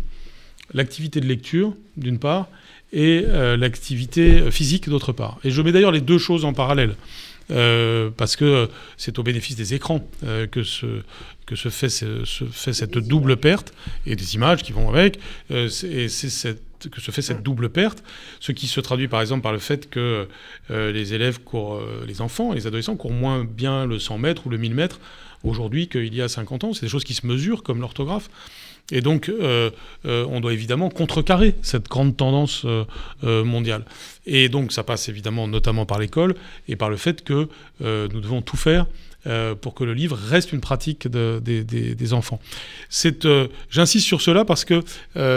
l'activité 0.74 1.20
de 1.20 1.28
lecture 1.28 1.74
d'une 1.98 2.20
part, 2.20 2.48
et 2.92 3.24
l'activité 3.58 4.50
physique 4.50 4.90
d'autre 4.90 5.14
part. 5.14 5.38
Et 5.44 5.52
je 5.52 5.62
mets 5.62 5.72
d'ailleurs 5.72 5.92
les 5.92 6.02
deux 6.02 6.18
choses 6.18 6.44
en 6.44 6.54
parallèle. 6.54 6.96
parce 8.18 8.36
que 8.36 8.68
c'est 8.98 9.20
au 9.20 9.24
bénéfice 9.24 9.56
des 9.56 9.76
écrans 9.76 10.04
que 10.52 10.64
se, 10.64 11.70
fait, 11.70 11.90
cette 11.90 12.98
double 12.98 13.38
perte 13.38 13.74
et 14.08 14.16
des 14.16 14.34
images 14.34 14.64
qui 14.64 14.72
vont 14.72 14.90
avec. 14.90 15.20
Que 16.88 17.02
se 17.02 17.12
fait 17.12 17.22
cette 17.22 17.44
double 17.44 17.70
perte, 17.70 18.04
ce 18.40 18.52
qui 18.52 18.68
se 18.68 18.80
traduit 18.80 19.08
par 19.08 19.22
exemple 19.22 19.44
par 19.44 19.52
le 19.52 19.60
fait 19.60 19.90
que 19.90 20.28
les 20.70 21.14
élèves 21.14 21.40
courent, 21.42 21.82
les 22.08 22.22
enfants, 22.22 22.54
les 22.54 22.68
adolescents 22.68 22.96
courent 22.96 23.12
moins 23.12 23.44
bien 23.44 23.86
le 23.86 24.00
100 24.00 24.18
mètres 24.18 24.48
ou 24.48 24.50
le 24.50 24.58
1000 24.58 24.76
mètres 24.76 25.00
aujourd'hui 25.44 25.88
qu'il 25.88 26.14
y 26.14 26.22
a 26.22 26.28
50 26.28 26.64
ans. 26.64 26.74
C'est 26.74 26.86
des 26.86 26.90
choses 26.90 27.04
qui 27.04 27.14
se 27.14 27.26
mesurent, 27.26 27.64
comme 27.64 27.82
l'orthographe. 27.82 28.30
Et 28.92 29.02
donc, 29.02 29.30
euh, 29.30 29.70
euh, 30.06 30.26
on 30.30 30.40
doit 30.40 30.54
évidemment 30.54 30.90
contrecarrer 30.90 31.56
cette 31.62 31.88
grande 31.88 32.18
tendance 32.18 32.66
euh, 32.66 33.44
mondiale. 33.44 33.86
Et 34.26 34.50
donc, 34.50 34.72
ça 34.72 34.84
passe 34.84 35.10
évidemment 35.10 35.48
notamment 35.48 35.86
par 35.86 36.00
l'école 36.00 36.36
et 36.68 36.76
par 36.76 36.90
le 36.90 36.98
fait 36.98 37.24
que 37.24 37.48
nous 37.82 38.22
devons 38.22 38.42
tout 38.42 38.58
faire 38.58 38.86
pour 39.62 39.74
que 39.74 39.84
le 39.84 39.94
livre 39.94 40.18
reste 40.18 40.54
une 40.54 40.62
pratique 40.62 41.08
des 41.08 42.14
enfants. 42.14 42.40
J'insiste 43.70 44.06
sur 44.06 44.22
cela 44.22 44.46
parce 44.46 44.66
que 44.66 44.82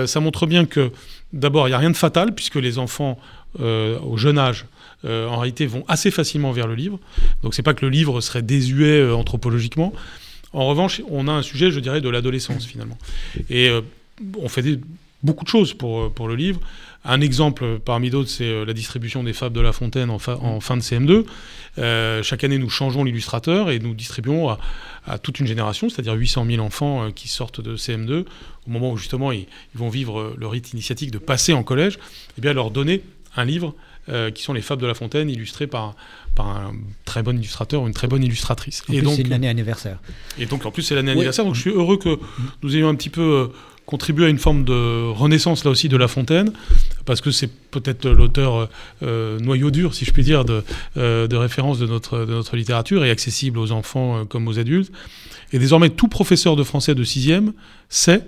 ça 0.06 0.20
montre 0.20 0.46
bien 0.46 0.66
que, 0.66 0.92
d'abord, 1.32 1.68
il 1.68 1.70
n'y 1.70 1.74
a 1.74 1.78
rien 1.78 1.90
de 1.90 1.96
fatal, 1.96 2.34
puisque 2.34 2.56
les 2.56 2.78
enfants, 2.78 3.18
au 3.58 4.16
jeune 4.16 4.38
âge, 4.38 4.66
euh, 5.04 5.26
en 5.26 5.38
réalité, 5.38 5.66
vont 5.66 5.84
assez 5.88 6.10
facilement 6.10 6.52
vers 6.52 6.66
le 6.68 6.74
livre. 6.74 6.98
Donc, 7.42 7.54
c'est 7.54 7.62
pas 7.62 7.74
que 7.74 7.84
le 7.84 7.90
livre 7.90 8.20
serait 8.20 8.42
désuet 8.42 9.00
euh, 9.00 9.16
anthropologiquement. 9.16 9.92
En 10.52 10.66
revanche, 10.66 11.00
on 11.10 11.26
a 11.28 11.32
un 11.32 11.42
sujet, 11.42 11.70
je 11.70 11.80
dirais, 11.80 12.00
de 12.00 12.08
l'adolescence 12.08 12.66
finalement. 12.66 12.98
Et 13.50 13.68
euh, 13.68 13.80
on 14.38 14.48
fait 14.48 14.78
beaucoup 15.22 15.44
de 15.44 15.48
choses 15.48 15.74
pour, 15.74 16.12
pour 16.12 16.28
le 16.28 16.36
livre. 16.36 16.60
Un 17.04 17.20
exemple 17.20 17.80
parmi 17.84 18.10
d'autres, 18.10 18.28
c'est 18.28 18.64
la 18.64 18.72
distribution 18.72 19.24
des 19.24 19.32
Fables 19.32 19.56
de 19.56 19.60
La 19.60 19.72
Fontaine 19.72 20.08
en, 20.08 20.18
en 20.28 20.60
fin 20.60 20.76
de 20.76 20.82
CM2. 20.82 22.22
chaque 22.22 22.44
année, 22.44 22.58
nous 22.58 22.70
changeons 22.70 23.02
l'illustrateur 23.02 23.70
et 23.70 23.80
nous 23.80 23.94
distribuons 23.94 24.50
à, 24.50 24.58
toute 25.22 25.40
une 25.40 25.46
génération, 25.46 25.88
c'est-à-dire 25.88 26.14
800 26.14 26.46
000 26.46 26.64
enfants 26.64 27.10
qui 27.10 27.28
sortent 27.28 27.60
de 27.60 27.76
CM2, 27.76 28.24
au 28.66 28.70
moment 28.70 28.92
où 28.92 28.96
justement 28.96 29.32
ils, 29.32 29.46
ils, 29.74 29.78
vont 29.78 29.88
vivre 29.88 30.34
le 30.38 30.46
rite 30.46 30.72
initiatique 30.72 31.10
de 31.10 31.18
passer 31.18 31.52
en 31.52 31.62
collège, 31.62 31.94
et 31.94 31.98
eh 32.38 32.40
bien 32.40 32.52
leur 32.52 32.70
donner 32.70 33.02
un 33.36 33.44
livre 33.44 33.74
euh, 34.08 34.30
qui 34.30 34.42
sont 34.42 34.52
les 34.52 34.62
Fables 34.62 34.82
de 34.82 34.86
La 34.86 34.94
Fontaine, 34.94 35.30
illustrées 35.30 35.68
par, 35.68 35.94
par 36.34 36.48
un 36.48 36.72
très 37.04 37.22
bon 37.22 37.38
illustrateur 37.38 37.82
ou 37.82 37.86
une 37.86 37.94
très 37.94 38.08
bonne 38.08 38.24
illustratrice. 38.24 38.82
et 38.92 39.00
donc 39.00 39.14
c'est 39.16 39.22
l'année 39.28 39.48
anniversaire. 39.48 40.00
Et 40.38 40.46
donc 40.46 40.66
en 40.66 40.72
plus 40.72 40.82
c'est 40.82 40.96
l'année 40.96 41.12
anniversaire, 41.12 41.44
donc 41.44 41.54
je 41.54 41.60
suis 41.60 41.70
heureux 41.70 41.98
que 41.98 42.18
nous 42.62 42.76
ayons 42.76 42.88
un 42.88 42.96
petit 42.96 43.10
peu 43.10 43.50
euh, 43.82 43.86
contribué 43.86 44.26
à 44.26 44.28
une 44.28 44.38
forme 44.38 44.64
de 44.64 45.10
renaissance 45.10 45.64
là 45.64 45.70
aussi 45.70 45.88
de 45.88 45.96
La 45.96 46.08
Fontaine, 46.08 46.52
parce 47.04 47.20
que 47.20 47.30
c'est 47.30 47.50
peut-être 47.70 48.08
l'auteur 48.08 48.68
euh, 49.02 49.38
noyau 49.40 49.70
dur, 49.70 49.94
si 49.94 50.04
je 50.04 50.12
puis 50.12 50.22
dire, 50.22 50.44
de, 50.44 50.62
de 50.96 51.36
référence 51.36 51.78
de 51.78 51.86
notre, 51.86 52.20
de 52.20 52.32
notre 52.32 52.56
littérature 52.56 53.04
et 53.04 53.10
accessible 53.10 53.58
aux 53.58 53.72
enfants 53.72 54.24
comme 54.26 54.48
aux 54.48 54.58
adultes. 54.58 54.92
Et 55.52 55.58
désormais, 55.58 55.90
tout 55.90 56.08
professeur 56.08 56.56
de 56.56 56.62
français 56.62 56.94
de 56.94 57.04
6e 57.04 57.52
sait 57.88 58.22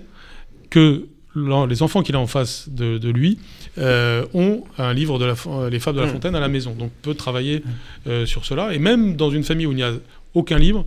que 0.69 1.07
les 1.35 1.83
enfants 1.83 2.01
qu'il 2.01 2.15
a 2.15 2.19
en 2.19 2.27
face 2.27 2.69
de, 2.69 3.09
lui 3.09 3.37
euh, 3.77 4.25
ont 4.33 4.63
un 4.77 4.93
livre 4.93 5.19
de 5.19 5.25
la, 5.25 5.69
Les 5.69 5.79
Fables 5.79 5.97
de 5.97 6.01
la 6.01 6.07
mm. 6.07 6.11
Fontaine 6.11 6.35
à 6.35 6.39
la 6.39 6.47
maison. 6.47 6.73
Donc 6.73 6.91
peut 7.01 7.13
travailler 7.13 7.59
mm. 7.59 8.09
euh, 8.09 8.25
sur 8.25 8.45
cela. 8.45 8.73
Et 8.73 8.79
même 8.79 9.15
dans 9.15 9.29
une 9.29 9.43
famille 9.43 9.65
où 9.65 9.71
il 9.71 9.75
n'y 9.75 9.83
a 9.83 9.93
aucun 10.33 10.57
livre, 10.57 10.85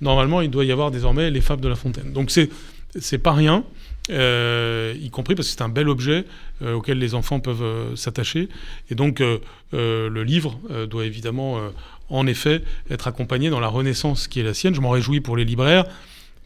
normalement, 0.00 0.40
il 0.40 0.50
doit 0.50 0.64
y 0.64 0.72
avoir 0.72 0.90
désormais 0.90 1.30
Les 1.30 1.40
Fables 1.40 1.62
de 1.62 1.68
la 1.68 1.76
Fontaine. 1.76 2.12
Donc 2.12 2.30
c'est 2.30 2.48
c'est 2.98 3.18
pas 3.18 3.32
rien. 3.32 3.64
Euh, 4.08 4.94
y 5.00 5.10
compris 5.10 5.34
parce 5.34 5.48
que 5.48 5.52
c'est 5.52 5.62
un 5.62 5.68
bel 5.68 5.88
objet 5.88 6.24
auquel 6.64 6.98
les 6.98 7.14
enfants 7.14 7.40
peuvent 7.40 7.94
s'attacher. 7.96 8.48
Et 8.90 8.94
donc 8.94 9.22
le 9.72 10.22
livre 10.22 10.58
doit 10.88 11.04
évidemment, 11.04 11.60
en 12.08 12.26
effet, 12.26 12.62
être 12.90 13.08
accompagné 13.08 13.50
dans 13.50 13.60
la 13.60 13.68
renaissance 13.68 14.28
qui 14.28 14.40
est 14.40 14.44
la 14.44 14.54
sienne. 14.54 14.74
Je 14.74 14.80
m'en 14.80 14.90
réjouis 14.90 15.20
pour 15.20 15.36
les 15.36 15.44
libraires, 15.44 15.86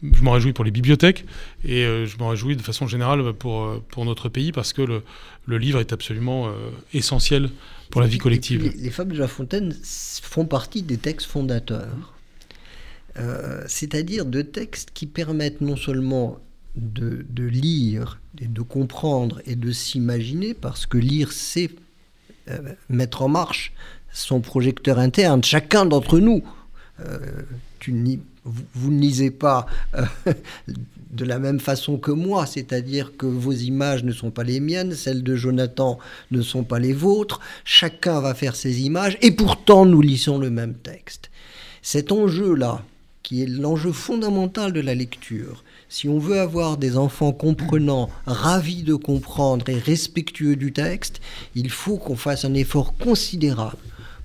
je 0.01 0.21
m'en 0.21 0.31
réjouis 0.31 0.53
pour 0.53 0.65
les 0.65 0.71
bibliothèques 0.71 1.25
et 1.63 1.83
euh, 1.85 2.05
je 2.05 2.17
m'en 2.17 2.29
réjouis 2.29 2.55
de 2.55 2.61
façon 2.61 2.87
générale 2.87 3.33
pour, 3.33 3.63
euh, 3.63 3.83
pour 3.89 4.05
notre 4.05 4.29
pays 4.29 4.51
parce 4.51 4.73
que 4.73 4.81
le, 4.81 5.03
le 5.45 5.57
livre 5.57 5.79
est 5.79 5.93
absolument 5.93 6.47
euh, 6.47 6.51
essentiel 6.93 7.49
pour 7.89 8.01
la 8.01 8.07
vie 8.07 8.17
collective. 8.17 8.73
Les, 8.77 8.89
Fables 8.89 9.13
de 9.13 9.19
La 9.19 9.27
Fontaine 9.27 9.73
font 9.83 10.45
partie 10.45 10.81
des 10.81 10.97
textes 10.97 11.27
fondateurs, 11.27 12.13
c'est-à-dire 13.67 14.25
de 14.25 14.41
textes 14.41 14.91
qui 14.93 15.05
permettent 15.05 15.61
non 15.61 15.77
seulement 15.77 16.39
de, 16.75 17.43
lire 17.43 18.19
et 18.39 18.47
de 18.47 18.61
comprendre 18.61 19.41
et 19.45 19.55
de 19.55 19.71
s'imaginer, 19.71 20.53
parce 20.53 20.85
que 20.85 20.97
lire, 20.97 21.31
c'est 21.31 21.69
mettre 22.89 23.23
en 23.23 23.27
marche 23.27 23.73
son 24.11 24.39
projecteur 24.39 24.99
interne, 24.99 25.43
chacun 25.43 25.85
d'entre 25.85 26.19
nous. 26.19 26.43
tu 27.79 27.91
vous, 28.45 28.91
ne 28.91 29.01
lisez 29.01 29.31
pas 29.31 29.65
euh, 29.95 30.05
de 31.11 31.25
la 31.25 31.39
même 31.39 31.59
façon 31.59 31.97
que 31.97 32.11
moi, 32.11 32.45
c'est-à-dire 32.45 33.17
que 33.17 33.25
vos 33.25 33.51
images 33.51 34.03
ne 34.03 34.11
sont 34.11 34.31
pas 34.31 34.43
les 34.43 34.59
miennes, 34.59 34.93
celles 34.93 35.23
de 35.23 35.35
Jonathan 35.35 35.97
ne 36.31 36.41
sont 36.41 36.63
pas 36.63 36.79
les 36.79 36.93
vôtres, 36.93 37.39
chacun 37.63 38.19
va 38.21 38.33
faire 38.33 38.55
ses 38.55 38.81
images, 38.81 39.17
et 39.21 39.31
pourtant 39.31 39.85
nous 39.85 40.01
lisons 40.01 40.37
le 40.37 40.49
même 40.49 40.75
texte. 40.75 41.31
Cet 41.81 42.11
enjeu-là, 42.11 42.83
qui 43.23 43.41
est 43.41 43.47
l'enjeu 43.47 43.91
fondamental 43.91 44.71
de 44.71 44.81
la 44.81 44.93
lecture, 44.93 45.63
si 45.89 46.09
on 46.09 46.19
veut 46.19 46.39
avoir 46.39 46.77
des 46.77 46.97
enfants 46.97 47.31
comprenants, 47.31 48.09
ravis 48.25 48.83
de 48.83 48.95
comprendre 48.95 49.69
et 49.69 49.77
respectueux 49.77 50.55
du 50.55 50.73
texte, 50.73 51.21
il 51.53 51.69
faut 51.69 51.97
qu'on 51.97 52.15
fasse 52.15 52.45
un 52.45 52.53
effort 52.53 52.95
considérable 52.97 53.77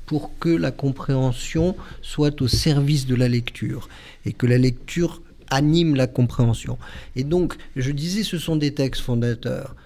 pour 0.06 0.38
que 0.38 0.48
la 0.48 0.72
compréhension 0.72 1.76
soit 2.02 2.42
au 2.42 2.48
service 2.48 3.06
de 3.06 3.14
la 3.14 3.28
lecture 3.28 3.88
et 4.24 4.32
que 4.32 4.46
la 4.46 4.58
lecture 4.58 5.22
anime 5.50 5.94
la 5.94 6.06
compréhension. 6.06 6.78
Et 7.16 7.24
donc, 7.24 7.56
je 7.76 7.90
disais, 7.90 8.22
ce 8.22 8.38
sont 8.38 8.56
des 8.56 8.74
textes 8.74 9.02
fondateurs. 9.02 9.76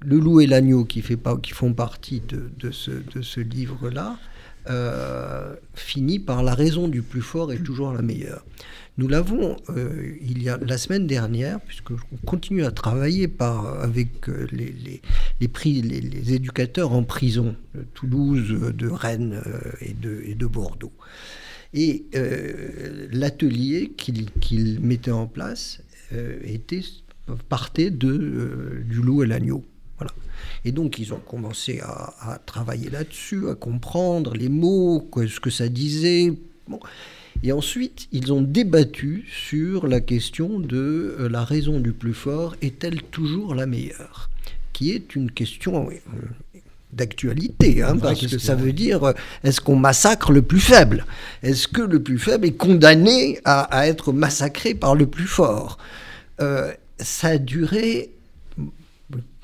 Le 0.00 0.18
loup 0.18 0.40
et 0.40 0.46
l'agneau 0.46 0.84
qui, 0.84 1.02
font 1.02 1.72
partie 1.72 2.22
de, 2.28 2.50
de 2.58 2.70
ce, 2.70 2.90
de 2.90 3.20
ce 3.20 3.40
livre-là 3.40 4.16
euh, 4.70 5.54
finit 5.74 6.18
par 6.18 6.42
la 6.42 6.54
raison 6.54 6.88
du 6.88 7.02
plus 7.02 7.22
fort 7.22 7.52
est 7.52 7.62
toujours 7.62 7.92
la 7.92 8.02
meilleure. 8.02 8.44
Nous 8.98 9.06
l'avons 9.06 9.56
euh, 9.70 10.16
il 10.20 10.42
y 10.42 10.48
a 10.48 10.58
la 10.58 10.76
semaine 10.76 11.06
dernière, 11.06 11.60
puisque 11.60 11.92
on 11.92 12.16
continue 12.26 12.64
à 12.64 12.72
travailler 12.72 13.32
avec 13.38 14.28
euh, 14.28 14.48
les, 14.50 14.74
les, 15.40 15.82
les, 15.82 16.34
éducateurs 16.34 16.92
en 16.92 17.04
prison 17.04 17.54
de 17.76 17.82
Toulouse, 17.94 18.72
de 18.74 18.88
Rennes 18.88 19.40
euh, 19.46 19.60
et, 19.82 19.94
de, 19.94 20.22
et, 20.26 20.34
de, 20.34 20.46
Bordeaux. 20.46 20.92
Et 21.74 22.06
l'atelier 23.12 23.92
qu'il 23.96 24.80
mettait 24.80 25.12
en 25.12 25.26
place 25.26 25.80
était, 26.42 26.80
partait 27.48 27.90
de, 27.90 28.82
du 28.84 29.02
loup 29.02 29.22
et 29.22 29.26
l'agneau. 29.26 29.62
Voilà. 29.98 30.12
Et 30.64 30.72
donc 30.72 30.98
ils 30.98 31.12
ont 31.12 31.20
commencé 31.20 31.80
à, 31.80 32.14
à 32.20 32.38
travailler 32.38 32.88
là-dessus, 32.88 33.50
à 33.50 33.54
comprendre 33.54 34.34
les 34.34 34.48
mots, 34.48 35.08
ce 35.14 35.38
que 35.38 35.50
ça 35.50 35.68
disait. 35.68 36.32
Et 37.44 37.52
ensuite, 37.52 38.08
ils 38.12 38.32
ont 38.32 38.42
débattu 38.42 39.24
sur 39.30 39.86
la 39.86 40.00
question 40.00 40.58
de 40.58 41.16
euh, 41.20 41.28
la 41.28 41.44
raison 41.44 41.78
du 41.78 41.92
plus 41.92 42.14
fort 42.14 42.56
est-elle 42.62 43.02
toujours 43.02 43.54
la 43.54 43.66
meilleure? 43.66 44.28
Qui 44.72 44.90
est 44.90 45.14
une 45.14 45.30
question 45.30 45.88
euh, 45.88 46.18
d'actualité, 46.92 47.82
hein, 47.82 47.96
parce 47.96 48.26
que 48.26 48.38
ça 48.38 48.56
veut 48.56 48.72
dire 48.72 49.04
euh, 49.04 49.12
est-ce 49.44 49.60
qu'on 49.60 49.76
massacre 49.76 50.32
le 50.32 50.42
plus 50.42 50.60
faible? 50.60 51.06
Est-ce 51.44 51.68
que 51.68 51.82
le 51.82 52.02
plus 52.02 52.18
faible 52.18 52.46
est 52.46 52.56
condamné 52.56 53.38
à, 53.44 53.86
être 53.86 54.12
massacré 54.12 54.74
par 54.74 54.94
le 54.96 55.06
plus 55.06 55.26
fort? 55.26 55.78
Ça 57.00 57.28
a 57.28 57.38
duré, 57.38 58.10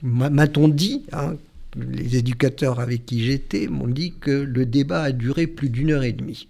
m'a-t-on 0.02 0.68
dit, 0.68 1.04
hein, 1.12 1.34
les 1.76 2.16
éducateurs 2.16 2.80
avec 2.80 3.06
qui 3.06 3.24
j'étais 3.24 3.66
m'ont 3.66 3.88
dit 3.88 4.14
que 4.20 4.30
le 4.30 4.66
débat 4.66 5.02
a 5.02 5.12
duré 5.12 5.46
plus 5.46 5.68
d'une 5.68 5.90
heure 5.90 6.04
et 6.04 6.12
demie. 6.12 6.48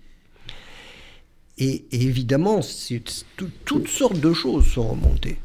Et, 1.58 1.84
évidemment, 1.92 2.60
toutes 3.64 3.88
sortes 3.88 4.20
de 4.20 4.32
choses 4.32 4.66
sont 4.66 4.88
remontées. 4.88 5.38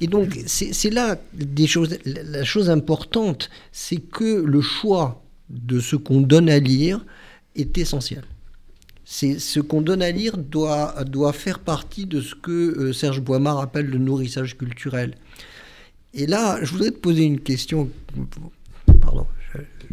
Et 0.00 0.06
donc, 0.06 0.38
c'est 0.46 0.90
là 0.90 1.18
des 1.32 1.66
choses, 1.66 1.98
la 2.04 2.44
chose 2.44 2.70
importante, 2.70 3.50
c'est 3.72 3.96
que 3.96 4.42
le 4.44 4.60
choix 4.60 5.24
de 5.50 5.80
ce 5.80 5.96
qu'on 5.96 6.20
donne 6.20 6.48
à 6.48 6.58
lire 6.58 7.04
est 7.56 7.78
essentiel. 7.78 8.24
C'est 9.04 9.38
ce 9.38 9.60
qu'on 9.60 9.82
donne 9.82 10.02
à 10.02 10.10
lire 10.10 10.36
doit, 10.36 11.04
doit 11.04 11.32
faire 11.32 11.60
partie 11.60 12.06
de 12.06 12.20
ce 12.20 12.34
que 12.34 12.50
euh, 12.50 12.92
Serge 12.92 13.20
Boimard 13.20 13.60
appelle 13.60 13.86
le 13.86 13.98
nourrissage 13.98 14.56
culturel. 14.56 15.14
Et 16.12 16.26
là, 16.26 16.58
je 16.62 16.72
voudrais 16.72 16.90
te 16.90 16.96
poser 16.96 17.22
une 17.22 17.38
question. 17.40 17.88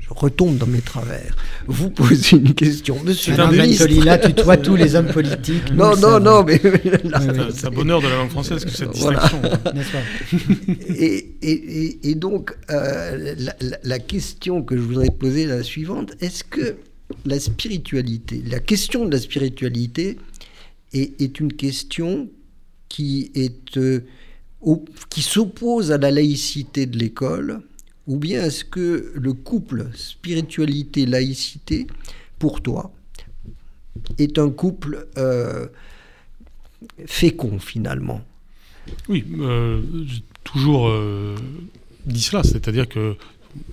Je 0.04 0.10
retombe 0.14 0.58
dans 0.58 0.68
mes 0.68 0.82
travers. 0.82 1.36
Vous 1.68 1.89
posez 1.89 2.36
une 2.36 2.54
question, 2.54 3.01
monsieur 3.04 3.36
le 3.38 3.47
ministre. 3.47 3.88
Là, 4.04 4.18
tu 4.18 4.34
tutoies 4.34 4.58
tous 4.58 4.76
les 4.76 4.95
hommes 4.95 5.08
politiques. 5.08 5.72
Non, 5.74 5.95
non, 5.95 6.20
non, 6.20 6.43
mais. 6.43 6.60
C'est 7.54 7.68
un 7.68 7.72
bonheur 7.72 8.01
de 8.01 8.08
la 8.08 8.18
langue 8.18 8.30
française 8.30 8.66
que 8.66 8.72
cette 8.72 8.91
distinction. 8.91 9.41
et, 10.89 11.36
et, 11.41 12.10
et, 12.10 12.16
donc, 12.16 12.56
euh, 12.70 13.36
la, 13.38 13.54
la, 13.84 13.99
question 13.99 14.62
que 14.62 14.76
je 14.76 14.82
voudrais 14.82 15.10
poser 15.10 15.43
est 15.43 15.47
la 15.47 15.64
suivante 15.64 16.12
est-ce 16.20 16.43
que 16.43 16.76
la 17.26 17.39
spiritualité, 17.39 18.43
la 18.45 18.60
question 18.60 19.06
de 19.06 19.12
la 19.12 19.20
spiritualité 19.20 20.18
est, 20.93 21.22
est 21.22 21.39
une 21.39 21.54
question 21.54 22.30
qui 22.89 23.32
est 23.36 23.80
qui 25.10 25.22
s'oppose 25.22 25.91
à 25.91 25.97
la 25.97 26.12
laïcité 26.12 26.86
de 26.86 26.97
l'école, 26.97 27.62
ou 28.08 28.18
bien 28.18 28.43
est-ce 28.43 28.66
que 28.66 29.14
le 29.16 29.34
couple 29.34 29.88
spiritualité-laïcité, 29.93 31.88
pour 32.38 32.62
toi, 32.62 32.91
est 34.18 34.38
un 34.39 34.49
couple 34.49 35.08
euh, 35.18 35.68
fécond 37.06 37.60
finalement? 37.60 38.22
Oui, 39.08 39.24
euh, 39.39 39.82
toujours 40.43 40.89
euh, 40.89 41.36
dit 42.06 42.22
cela, 42.22 42.43
c'est-à-dire 42.43 42.89
que 42.89 43.16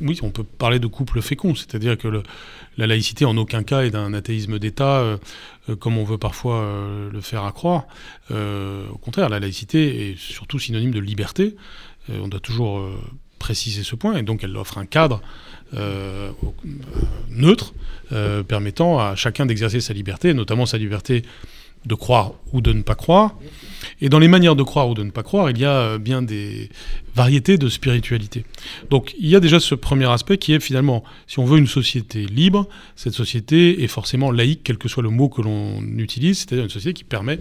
oui, 0.01 0.19
on 0.23 0.31
peut 0.31 0.45
parler 0.45 0.79
de 0.79 0.87
couple 0.87 1.23
fécond, 1.23 1.55
c'est-à-dire 1.55 1.97
que 1.97 2.23
la 2.77 2.87
laïcité 2.87 3.25
en 3.25 3.37
aucun 3.39 3.63
cas 3.63 3.83
est 3.83 3.91
d'un 3.91 4.13
athéisme 4.13 4.59
d'État, 4.59 5.19
comme 5.79 5.97
on 5.97 6.05
veut 6.05 6.19
parfois 6.19 7.09
le 7.11 7.21
faire 7.23 7.45
accroire. 7.45 7.87
au 8.31 8.99
contraire, 8.99 9.31
la 9.31 9.41
laïcité 9.41 10.11
est 10.11 10.19
surtout 10.19 10.59
synonyme 10.59 10.91
de 10.91 11.01
liberté. 11.01 11.57
on 12.11 12.29
doit 12.29 12.41
toujours 12.41 12.91
préciser 13.41 13.83
ce 13.83 13.97
point, 13.97 14.17
et 14.17 14.23
donc 14.23 14.45
elle 14.45 14.57
offre 14.57 14.79
un 14.79 14.87
cadre 14.87 15.21
euh, 15.75 16.31
neutre 17.31 17.75
euh, 18.13 18.45
permettant 18.45 19.01
à 19.01 19.17
chacun 19.17 19.47
d'exercer 19.47 19.81
sa 19.81 19.93
liberté, 19.93 20.33
notamment 20.35 20.67
sa 20.67 20.79
liberté 20.79 21.23
de 21.87 21.95
croire 21.95 22.33
ou 22.53 22.61
de 22.61 22.73
ne 22.73 22.83
pas 22.83 22.95
croire. 22.95 23.37
Et 24.03 24.11
dans 24.11 24.19
les 24.19 24.29
manières 24.29 24.57
de 24.57 24.63
croire 24.63 24.89
ou 24.89 24.95
de 24.95 25.03
ne 25.03 25.11
pas 25.11 25.23
croire, 25.23 25.51
il 25.51 25.59
y 25.59 25.65
a 25.65 25.73
euh, 25.73 25.99
bien 25.99 26.21
des 26.21 26.69
variétés 27.15 27.57
de 27.57 27.69
spiritualité. 27.69 28.45
Donc 28.91 29.15
il 29.19 29.29
y 29.29 29.35
a 29.35 29.41
déjà 29.41 29.59
ce 29.59 29.75
premier 29.75 30.11
aspect 30.11 30.37
qui 30.37 30.53
est 30.53 30.61
finalement, 30.61 31.03
si 31.27 31.39
on 31.39 31.47
veut 31.47 31.59
une 31.59 31.67
société 31.67 32.27
libre, 32.27 32.69
cette 32.95 33.15
société 33.15 33.83
est 33.83 33.89
forcément 33.89 34.31
laïque, 34.31 34.61
quel 34.63 34.77
que 34.77 34.89
soit 34.89 35.03
le 35.03 35.11
mot 35.11 35.31
que 35.31 35.41
l'on 35.41 35.81
utilise, 35.97 36.41
c'est-à-dire 36.41 36.65
une 36.65 36.71
société 36.71 36.93
qui 36.93 37.05
permet 37.05 37.39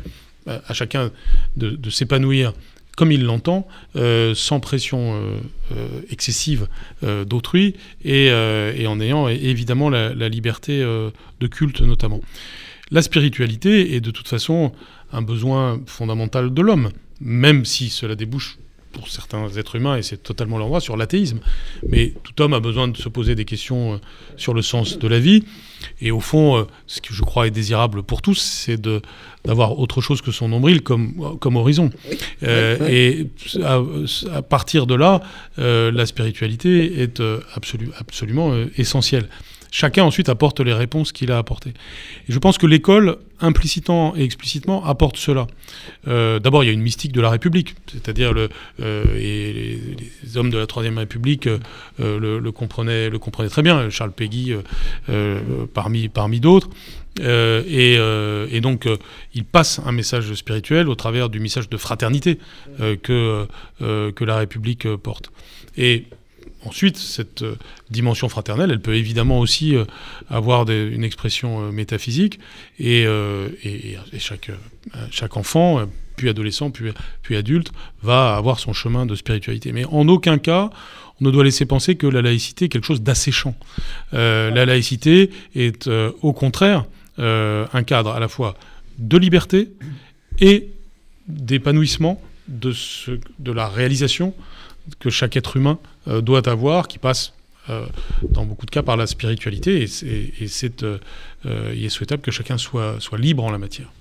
à 0.47 0.73
chacun 0.73 1.11
de 1.57 1.89
s'épanouir 1.91 2.53
comme 2.99 3.13
il 3.13 3.23
l'entend, 3.23 3.65
euh, 3.95 4.35
sans 4.35 4.59
pression 4.59 5.15
euh, 5.15 5.37
euh, 5.71 5.87
excessive 6.09 6.67
d'autrui 7.25 7.75
et, 8.03 8.29
en 8.33 8.99
ayant 8.99 9.29
évidemment 9.29 9.89
la, 9.89 10.13
la 10.13 10.27
liberté 10.27 10.81
de 10.81 11.47
culte 11.47 11.79
notamment. 11.79 12.19
La 12.91 13.01
spiritualité 13.01 13.95
est 13.95 14.01
de 14.01 14.11
toute 14.11 14.27
façon 14.27 14.73
un 15.13 15.21
besoin 15.21 15.79
fondamental 15.85 16.53
de 16.53 16.61
l'homme, 16.61 16.89
même 17.21 17.63
si 17.63 17.89
cela 17.89 18.15
débouche 18.15 18.57
pour 18.91 19.07
certains 19.07 19.47
êtres 19.49 19.75
humains, 19.75 19.97
et 19.97 20.01
c'est 20.01 20.21
totalement 20.21 20.57
leur 20.57 20.67
droit, 20.67 20.81
sur 20.81 20.97
l'athéisme. 20.97 21.39
Mais 21.87 22.13
tout 22.23 22.41
homme 22.41 22.53
a 22.53 22.59
besoin 22.59 22.87
de 22.87 22.97
se 22.97 23.09
poser 23.09 23.35
des 23.35 23.45
questions 23.45 23.99
sur 24.37 24.53
le 24.53 24.61
sens 24.61 24.97
de 24.97 25.07
la 25.07 25.19
vie. 25.19 25.43
Et 26.01 26.11
au 26.11 26.19
fond, 26.19 26.57
euh, 26.57 26.63
ce 26.87 27.01
que 27.01 27.13
je 27.13 27.21
crois 27.21 27.47
est 27.47 27.51
désirable 27.51 28.03
pour 28.03 28.21
tous, 28.21 28.39
c'est 28.39 28.79
d'avoir 29.45 29.79
autre 29.79 30.01
chose 30.01 30.21
que 30.21 30.31
son 30.31 30.47
nombril 30.47 30.81
comme, 30.81 31.37
comme 31.39 31.55
horizon. 31.55 31.89
Euh, 32.43 32.87
et 32.87 33.27
à, 33.63 34.41
partir 34.41 34.87
de 34.87 34.95
là, 34.95 35.21
euh, 35.57 35.91
la 35.91 36.05
spiritualité 36.05 37.01
est 37.01 37.21
absolument 37.55 38.53
essentielle. 38.77 39.29
Chacun 39.71 40.03
ensuite 40.03 40.29
apporte 40.29 40.59
les 40.61 40.73
réponses 40.73 41.11
qu'il 41.11 41.31
a 41.31 41.37
apportées. 41.37 41.73
Et 42.27 42.33
je 42.33 42.39
pense 42.39 42.57
que 42.57 42.65
l'école, 42.65 43.17
implicitement 43.39 44.15
et 44.15 44.23
explicitement, 44.23 44.83
apporte 44.83 45.17
cela. 45.17 45.45
Euh, 46.07 46.39
d'abord, 46.39 46.63
il 46.63 46.67
y 46.67 46.69
a 46.69 46.73
une 46.73 46.81
mystique 46.81 47.11
de 47.11 47.21
la 47.21 47.29
République, 47.29 47.75
c'est-à-dire 47.91 48.33
euh, 48.35 49.03
les, 49.13 50.37
hommes 50.37 50.49
de 50.49 50.57
la 50.57 50.65
Troisième 50.65 50.97
République 50.97 51.47
euh, 51.47 51.59
le, 51.99 52.51
comprenaient, 52.51 53.09
le 53.09 53.19
comprenaient 53.19 53.49
très 53.49 53.61
bien, 53.61 53.89
Charles 53.89 54.11
Péguy 54.11 54.55
parmi, 55.73 56.39
d'autres. 56.39 56.69
Et, 57.21 57.93
et, 57.95 58.61
donc, 58.61 58.87
il 59.35 59.43
passe 59.43 59.81
un 59.85 59.91
message 59.91 60.33
spirituel 60.33 60.89
au 60.89 60.95
travers 60.95 61.29
du 61.29 61.39
message 61.39 61.69
de 61.69 61.77
fraternité 61.77 62.39
que, 62.77 63.45
que 63.79 64.23
la 64.23 64.37
République 64.37 64.87
porte. 64.95 65.31
Et 65.77 66.05
Ensuite, 66.65 66.97
cette 66.97 67.41
euh, 67.41 67.55
dimension 67.89 68.27
fraternelle, 68.27 68.71
elle 68.71 68.81
peut 68.81 68.95
évidemment 68.95 69.39
aussi 69.39 69.75
euh, 69.75 69.85
avoir 70.29 70.69
une 70.69 71.03
expression 71.03 71.63
euh, 71.63 71.71
métaphysique, 71.71 72.39
et, 72.79 73.05
chaque, 74.17 75.37
enfant, 75.37 75.85
puis 76.17 76.29
adolescent, 76.29 76.71
puis, 76.71 77.35
adulte, 77.35 77.71
va 78.01 78.35
avoir 78.35 78.59
son 78.59 78.73
chemin 78.73 79.05
de 79.05 79.15
spiritualité. 79.15 79.71
Mais 79.71 79.85
en 79.85 80.07
aucun 80.07 80.37
cas, 80.37 80.69
on 81.21 81.25
ne 81.25 81.31
doit 81.31 81.43
laisser 81.43 81.65
penser 81.65 81.95
que 81.95 82.07
la 82.07 82.21
laïcité 82.21 82.65
est 82.65 82.69
quelque 82.69 82.85
chose 82.85 83.01
d'asséchant. 83.01 83.55
la 84.11 84.65
laïcité 84.65 85.29
est 85.55 85.89
au 86.21 86.31
contraire 86.31 86.85
un 87.17 87.83
cadre 87.83 88.11
à 88.11 88.19
la 88.19 88.29
fois 88.29 88.55
de 88.97 89.17
liberté 89.17 89.69
et 90.39 90.69
d'épanouissement 91.27 92.21
de 92.47 93.51
la 93.51 93.67
réalisation 93.67 94.33
que 94.99 95.09
chaque 95.09 95.35
être 95.37 95.57
humain 95.57 95.77
euh, 96.09 96.21
doit 96.21 96.47
avoir, 96.49 96.87
qui 96.87 96.97
passe 96.97 97.33
euh, 97.69 97.85
dans 98.31 98.45
beaucoup 98.45 98.65
de 98.65 98.71
cas 98.71 98.81
par 98.81 98.97
la 98.97 99.05
spiritualité, 99.05 99.83
et, 99.83 99.87
c'est, 100.47 100.83
euh, 100.83 100.97
il 101.75 101.85
est 101.85 101.89
souhaitable 101.89 102.21
que 102.21 102.31
chacun 102.31 102.57
soit, 102.57 102.95
soit 102.99 103.17
libre 103.17 103.43
en 103.43 103.51
la 103.51 103.59
matière. 103.59 103.91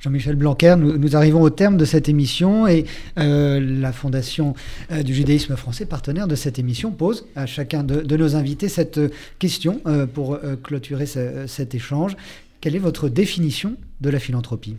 Jean-Michel 0.00 0.34
Blanquer, 0.34 0.74
nous, 0.76 1.14
arrivons 1.14 1.42
au 1.42 1.50
terme 1.50 1.76
de 1.76 1.84
cette 1.84 2.08
émission 2.08 2.66
et 2.66 2.86
la 3.16 3.92
Fondation 3.92 4.54
du 4.90 5.14
judaïsme 5.14 5.54
français, 5.54 5.86
partenaire 5.86 6.26
de 6.26 6.34
cette 6.34 6.58
émission, 6.58 6.90
pose 6.90 7.24
à 7.36 7.46
chacun 7.46 7.84
de, 7.84 8.16
nos 8.16 8.34
invités 8.34 8.68
cette 8.68 8.98
question 9.38 9.80
pour 10.12 10.40
clôturer 10.64 11.06
cet 11.06 11.76
échange. 11.76 12.16
Quelle 12.60 12.74
est 12.74 12.80
votre 12.80 13.08
définition 13.08 13.76
de 14.00 14.10
la 14.10 14.18
philanthropie? 14.18 14.74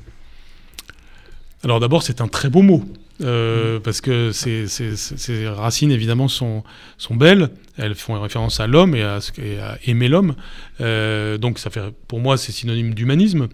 Alors 1.64 1.80
d'abord, 1.80 2.04
c'est 2.04 2.20
un 2.20 2.28
très 2.28 2.50
beau 2.50 2.62
mot. 2.62 2.84
Euh, 3.24 3.80
parce 3.80 4.01
que 4.01 4.32
ces, 4.32 5.47
racines, 5.47 5.91
évidemment, 5.91 6.28
sont, 6.28 6.63
sont 6.97 7.15
belles. 7.15 7.49
Elles 7.78 7.95
font 7.95 8.19
référence 8.19 8.59
à 8.59 8.67
l'homme 8.67 8.95
et, 8.95 9.03
à, 9.03 9.19
aimer 9.86 10.07
l'homme. 10.07 10.36
Euh, 10.82 11.38
donc, 11.38 11.59
ça 11.59 11.69
fait, 11.69 11.82
pour 12.07 12.19
moi, 12.19 12.38
c'est 12.38 12.51
synonyme 12.51 12.93
d'humanisme. 12.93 13.47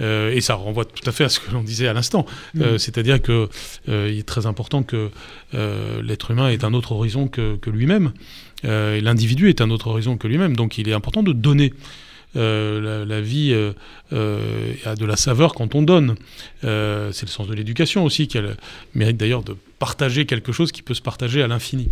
Euh, 0.00 0.32
et 0.32 0.40
ça 0.40 0.54
renvoie 0.54 0.84
tout 0.84 1.08
à 1.08 1.12
fait 1.12 1.24
à 1.24 1.28
ce 1.28 1.40
que 1.40 1.50
l'on 1.52 1.62
disait 1.62 1.88
à 1.88 1.92
l'instant. 1.92 2.26
Mm. 2.54 2.78
C'est-à-dire 2.78 3.20
qu'il 3.20 3.48
est 3.88 4.26
très 4.26 4.46
important 4.46 4.82
que 4.82 5.10
l'être 5.52 6.30
humain 6.30 6.48
ait 6.48 6.64
un 6.64 6.74
autre 6.74 6.92
horizon 6.92 7.28
que, 7.28 7.56
que 7.56 7.70
lui-même. 7.70 8.12
L'individu 8.62 9.48
est 9.48 9.60
un 9.60 9.70
autre 9.70 9.88
horizon 9.88 10.16
que 10.16 10.28
lui-même. 10.28 10.56
Donc, 10.56 10.78
il 10.78 10.88
est 10.88 10.94
important 10.94 11.22
de 11.22 11.32
donner. 11.32 11.72
Euh, 12.36 13.04
la, 13.06 13.20
vie 13.20 13.52
euh, 13.52 13.72
euh, 14.12 14.74
a 14.84 14.94
de 14.94 15.04
la 15.04 15.16
saveur 15.16 15.54
quand 15.54 15.74
on 15.74 15.82
donne. 15.82 16.16
c'est 16.62 16.66
le 17.22 17.28
sens 17.28 17.46
de 17.46 17.54
l'éducation 17.54 18.04
aussi, 18.04 18.28
qu'elle 18.28 18.56
mérite 18.94 19.16
d'ailleurs 19.16 19.42
de 19.42 19.56
partager 19.78 20.26
quelque 20.26 20.52
chose 20.52 20.72
qui 20.72 20.82
peut 20.82 20.94
se 20.94 21.02
partager 21.02 21.42
à 21.42 21.48
l'infini. 21.48 21.88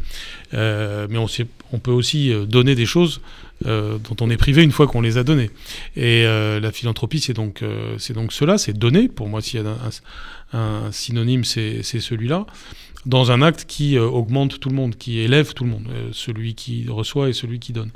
mais 0.52 1.18
on, 1.18 1.78
peut 1.78 1.90
aussi 1.90 2.32
donner 2.46 2.74
des 2.74 2.86
choses 2.86 3.20
dont 3.64 4.16
on 4.20 4.30
est 4.30 4.36
privé 4.36 4.62
une 4.62 4.72
fois 4.72 4.86
qu'on 4.86 5.00
les 5.00 5.18
a 5.18 5.24
données. 5.24 5.50
Et 5.96 6.24
la 6.24 6.72
philanthropie, 6.72 7.20
c'est 7.20 7.34
donc, 7.34 7.62
c'est 7.98 8.14
donc 8.14 8.32
cela, 8.32 8.58
c'est 8.58 8.72
donner. 8.72 9.08
Pour 9.08 9.28
moi, 9.28 9.40
s'il 9.40 9.62
y 9.62 9.64
a 9.64 9.76
un, 10.52 10.92
synonyme, 10.92 11.44
c'est 11.44 11.82
celui-là 11.82 12.46
dans 13.06 13.30
un 13.30 13.42
acte 13.42 13.66
qui 13.66 13.98
augmente 13.98 14.60
tout 14.60 14.70
le 14.70 14.76
monde, 14.76 14.96
qui 14.96 15.18
élève 15.18 15.52
tout 15.52 15.64
le 15.64 15.70
monde, 15.70 15.86
celui 16.12 16.54
qui 16.54 16.86
reçoit 16.88 17.28
et 17.28 17.34
celui 17.34 17.58
qui 17.58 17.74
donne. 17.74 17.90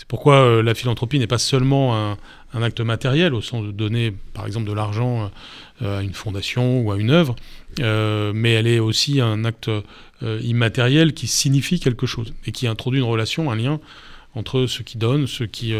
C'est 0.00 0.08
pourquoi 0.08 0.36
euh, 0.36 0.62
la 0.62 0.74
philanthropie 0.74 1.18
n'est 1.18 1.26
pas 1.26 1.36
seulement 1.36 2.16
un, 2.54 2.62
acte 2.62 2.80
matériel, 2.80 3.34
au 3.34 3.42
sens 3.42 3.66
de 3.66 3.70
donner, 3.70 4.14
par 4.32 4.46
exemple, 4.46 4.66
de 4.66 4.72
l'argent 4.72 5.30
euh, 5.82 5.98
à 5.98 6.02
une 6.02 6.14
fondation 6.14 6.80
ou 6.80 6.90
à 6.90 6.96
une 6.96 7.10
œuvre, 7.10 7.36
euh, 7.80 8.32
mais 8.34 8.52
elle 8.52 8.66
est 8.66 8.78
aussi 8.78 9.20
un 9.20 9.44
acte 9.44 9.70
immatériel 10.22 11.12
qui 11.12 11.26
signifie 11.26 11.80
quelque 11.80 12.06
chose 12.06 12.32
et 12.46 12.52
qui 12.52 12.66
introduit 12.66 13.00
une 13.00 13.06
relation, 13.06 13.50
un 13.50 13.56
lien 13.56 13.78
entre 14.34 14.66
ceux 14.66 14.84
qui 14.84 14.96
donnent, 14.96 15.26
ceux 15.26 15.44
qui, 15.44 15.74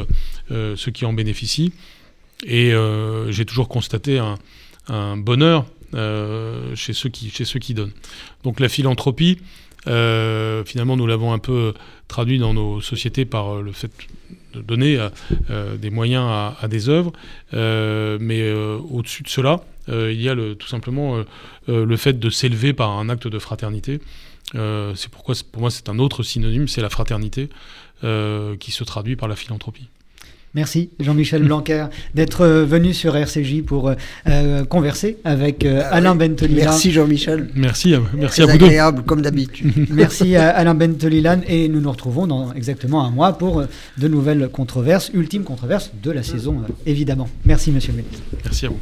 en 1.03 1.13
bénéficient. 1.15 1.73
Et 2.47 2.75
j'ai 3.31 3.47
toujours 3.47 3.69
constaté 3.69 4.21
un, 4.89 5.17
bonheur 5.17 5.65
chez, 6.75 6.93
ceux 6.93 7.09
qui, 7.09 7.75
donnent. 7.75 7.93
Donc 8.45 8.61
la 8.61 8.69
philanthropie, 8.69 9.39
finalement, 9.85 10.97
nous 10.97 11.07
l'avons 11.07 11.33
un 11.33 11.39
peu 11.39 11.73
traduit 12.11 12.39
dans 12.39 12.53
nos 12.53 12.81
sociétés 12.81 13.25
par 13.25 13.57
euh, 13.57 13.63
le 13.63 13.73
fait 13.73 13.91
de 14.53 14.61
donner 14.61 14.99
euh, 15.51 15.77
des 15.77 15.91
moyens 15.91 16.27
à, 16.61 16.69
des 16.69 16.89
œuvres. 16.89 17.13
mais 17.53 18.53
au-dessus 18.53 19.23
de 19.23 19.29
cela, 19.29 19.61
il 19.89 20.21
y 20.21 20.29
a 20.29 20.35
tout 20.35 20.67
simplement 20.67 21.23
le 21.69 21.97
fait 21.97 22.19
de 22.19 22.31
s'élever 22.31 22.73
par 22.73 22.91
un 22.91 23.09
acte 23.09 23.29
de 23.29 23.39
fraternité. 23.39 24.01
c'est 24.53 25.09
pourquoi, 25.13 25.37
pour 25.53 25.61
moi, 25.63 25.71
c'est 25.71 25.89
un 25.89 26.01
autre 26.01 26.25
synonyme, 26.25 26.67
c'est 26.67 26.83
la 26.83 26.91
fraternité 26.91 27.49
qui 28.03 28.73
se 28.73 28.83
traduit 28.83 29.15
par 29.15 29.29
la 29.29 29.37
philanthropie. 29.37 29.89
Merci 30.55 30.91
Jean-Michel 30.99 31.45
Blanquer 31.45 31.87
d'être 32.15 32.41
euh, 32.43 32.65
venu 32.65 32.93
sur 32.93 33.17
RCJ 33.17 33.63
pour 33.63 33.89
euh, 33.89 33.95
euh, 34.29 34.65
converser 34.65 35.19
avec 35.25 35.65
euh, 35.65 35.83
Alain 35.91 36.13
oui. 36.19 36.29
Bentelilan. 36.29 36.65
Merci 36.65 36.91
Jean-Michel. 36.91 37.49
Merci, 37.55 37.95
à- 37.95 38.01
merci 38.15 38.43
à 38.43 38.47
vous 38.47 38.59
deux. 38.59 38.67
agréable, 38.67 39.03
comme 39.05 39.23
d'habitude. 39.23 39.73
Merci 39.91 40.35
à 40.37 40.49
Alain 40.51 40.75
Bentelilan 40.75 41.41
et 41.47 41.69
nous 41.69 41.81
nous 41.81 41.91
retrouvons 41.91 42.27
dans 42.27 42.53
exactement 42.53 43.05
un 43.05 43.11
mois 43.11 43.33
pour 43.39 43.63
de 43.99 44.09
nouvelles 44.09 44.49
controverses, 44.49 45.11
ultimes 45.15 45.45
controverses 45.45 45.91
de 46.03 46.11
la 46.11 46.23
saison 46.23 46.63
évidemment. 46.87 47.29
Merci 47.45 47.71
Monsieur 47.71 47.93
le 47.93 47.99
Ministre. 47.99 48.23
Merci 48.45 48.67
à 48.67 48.69
vous. 48.71 48.79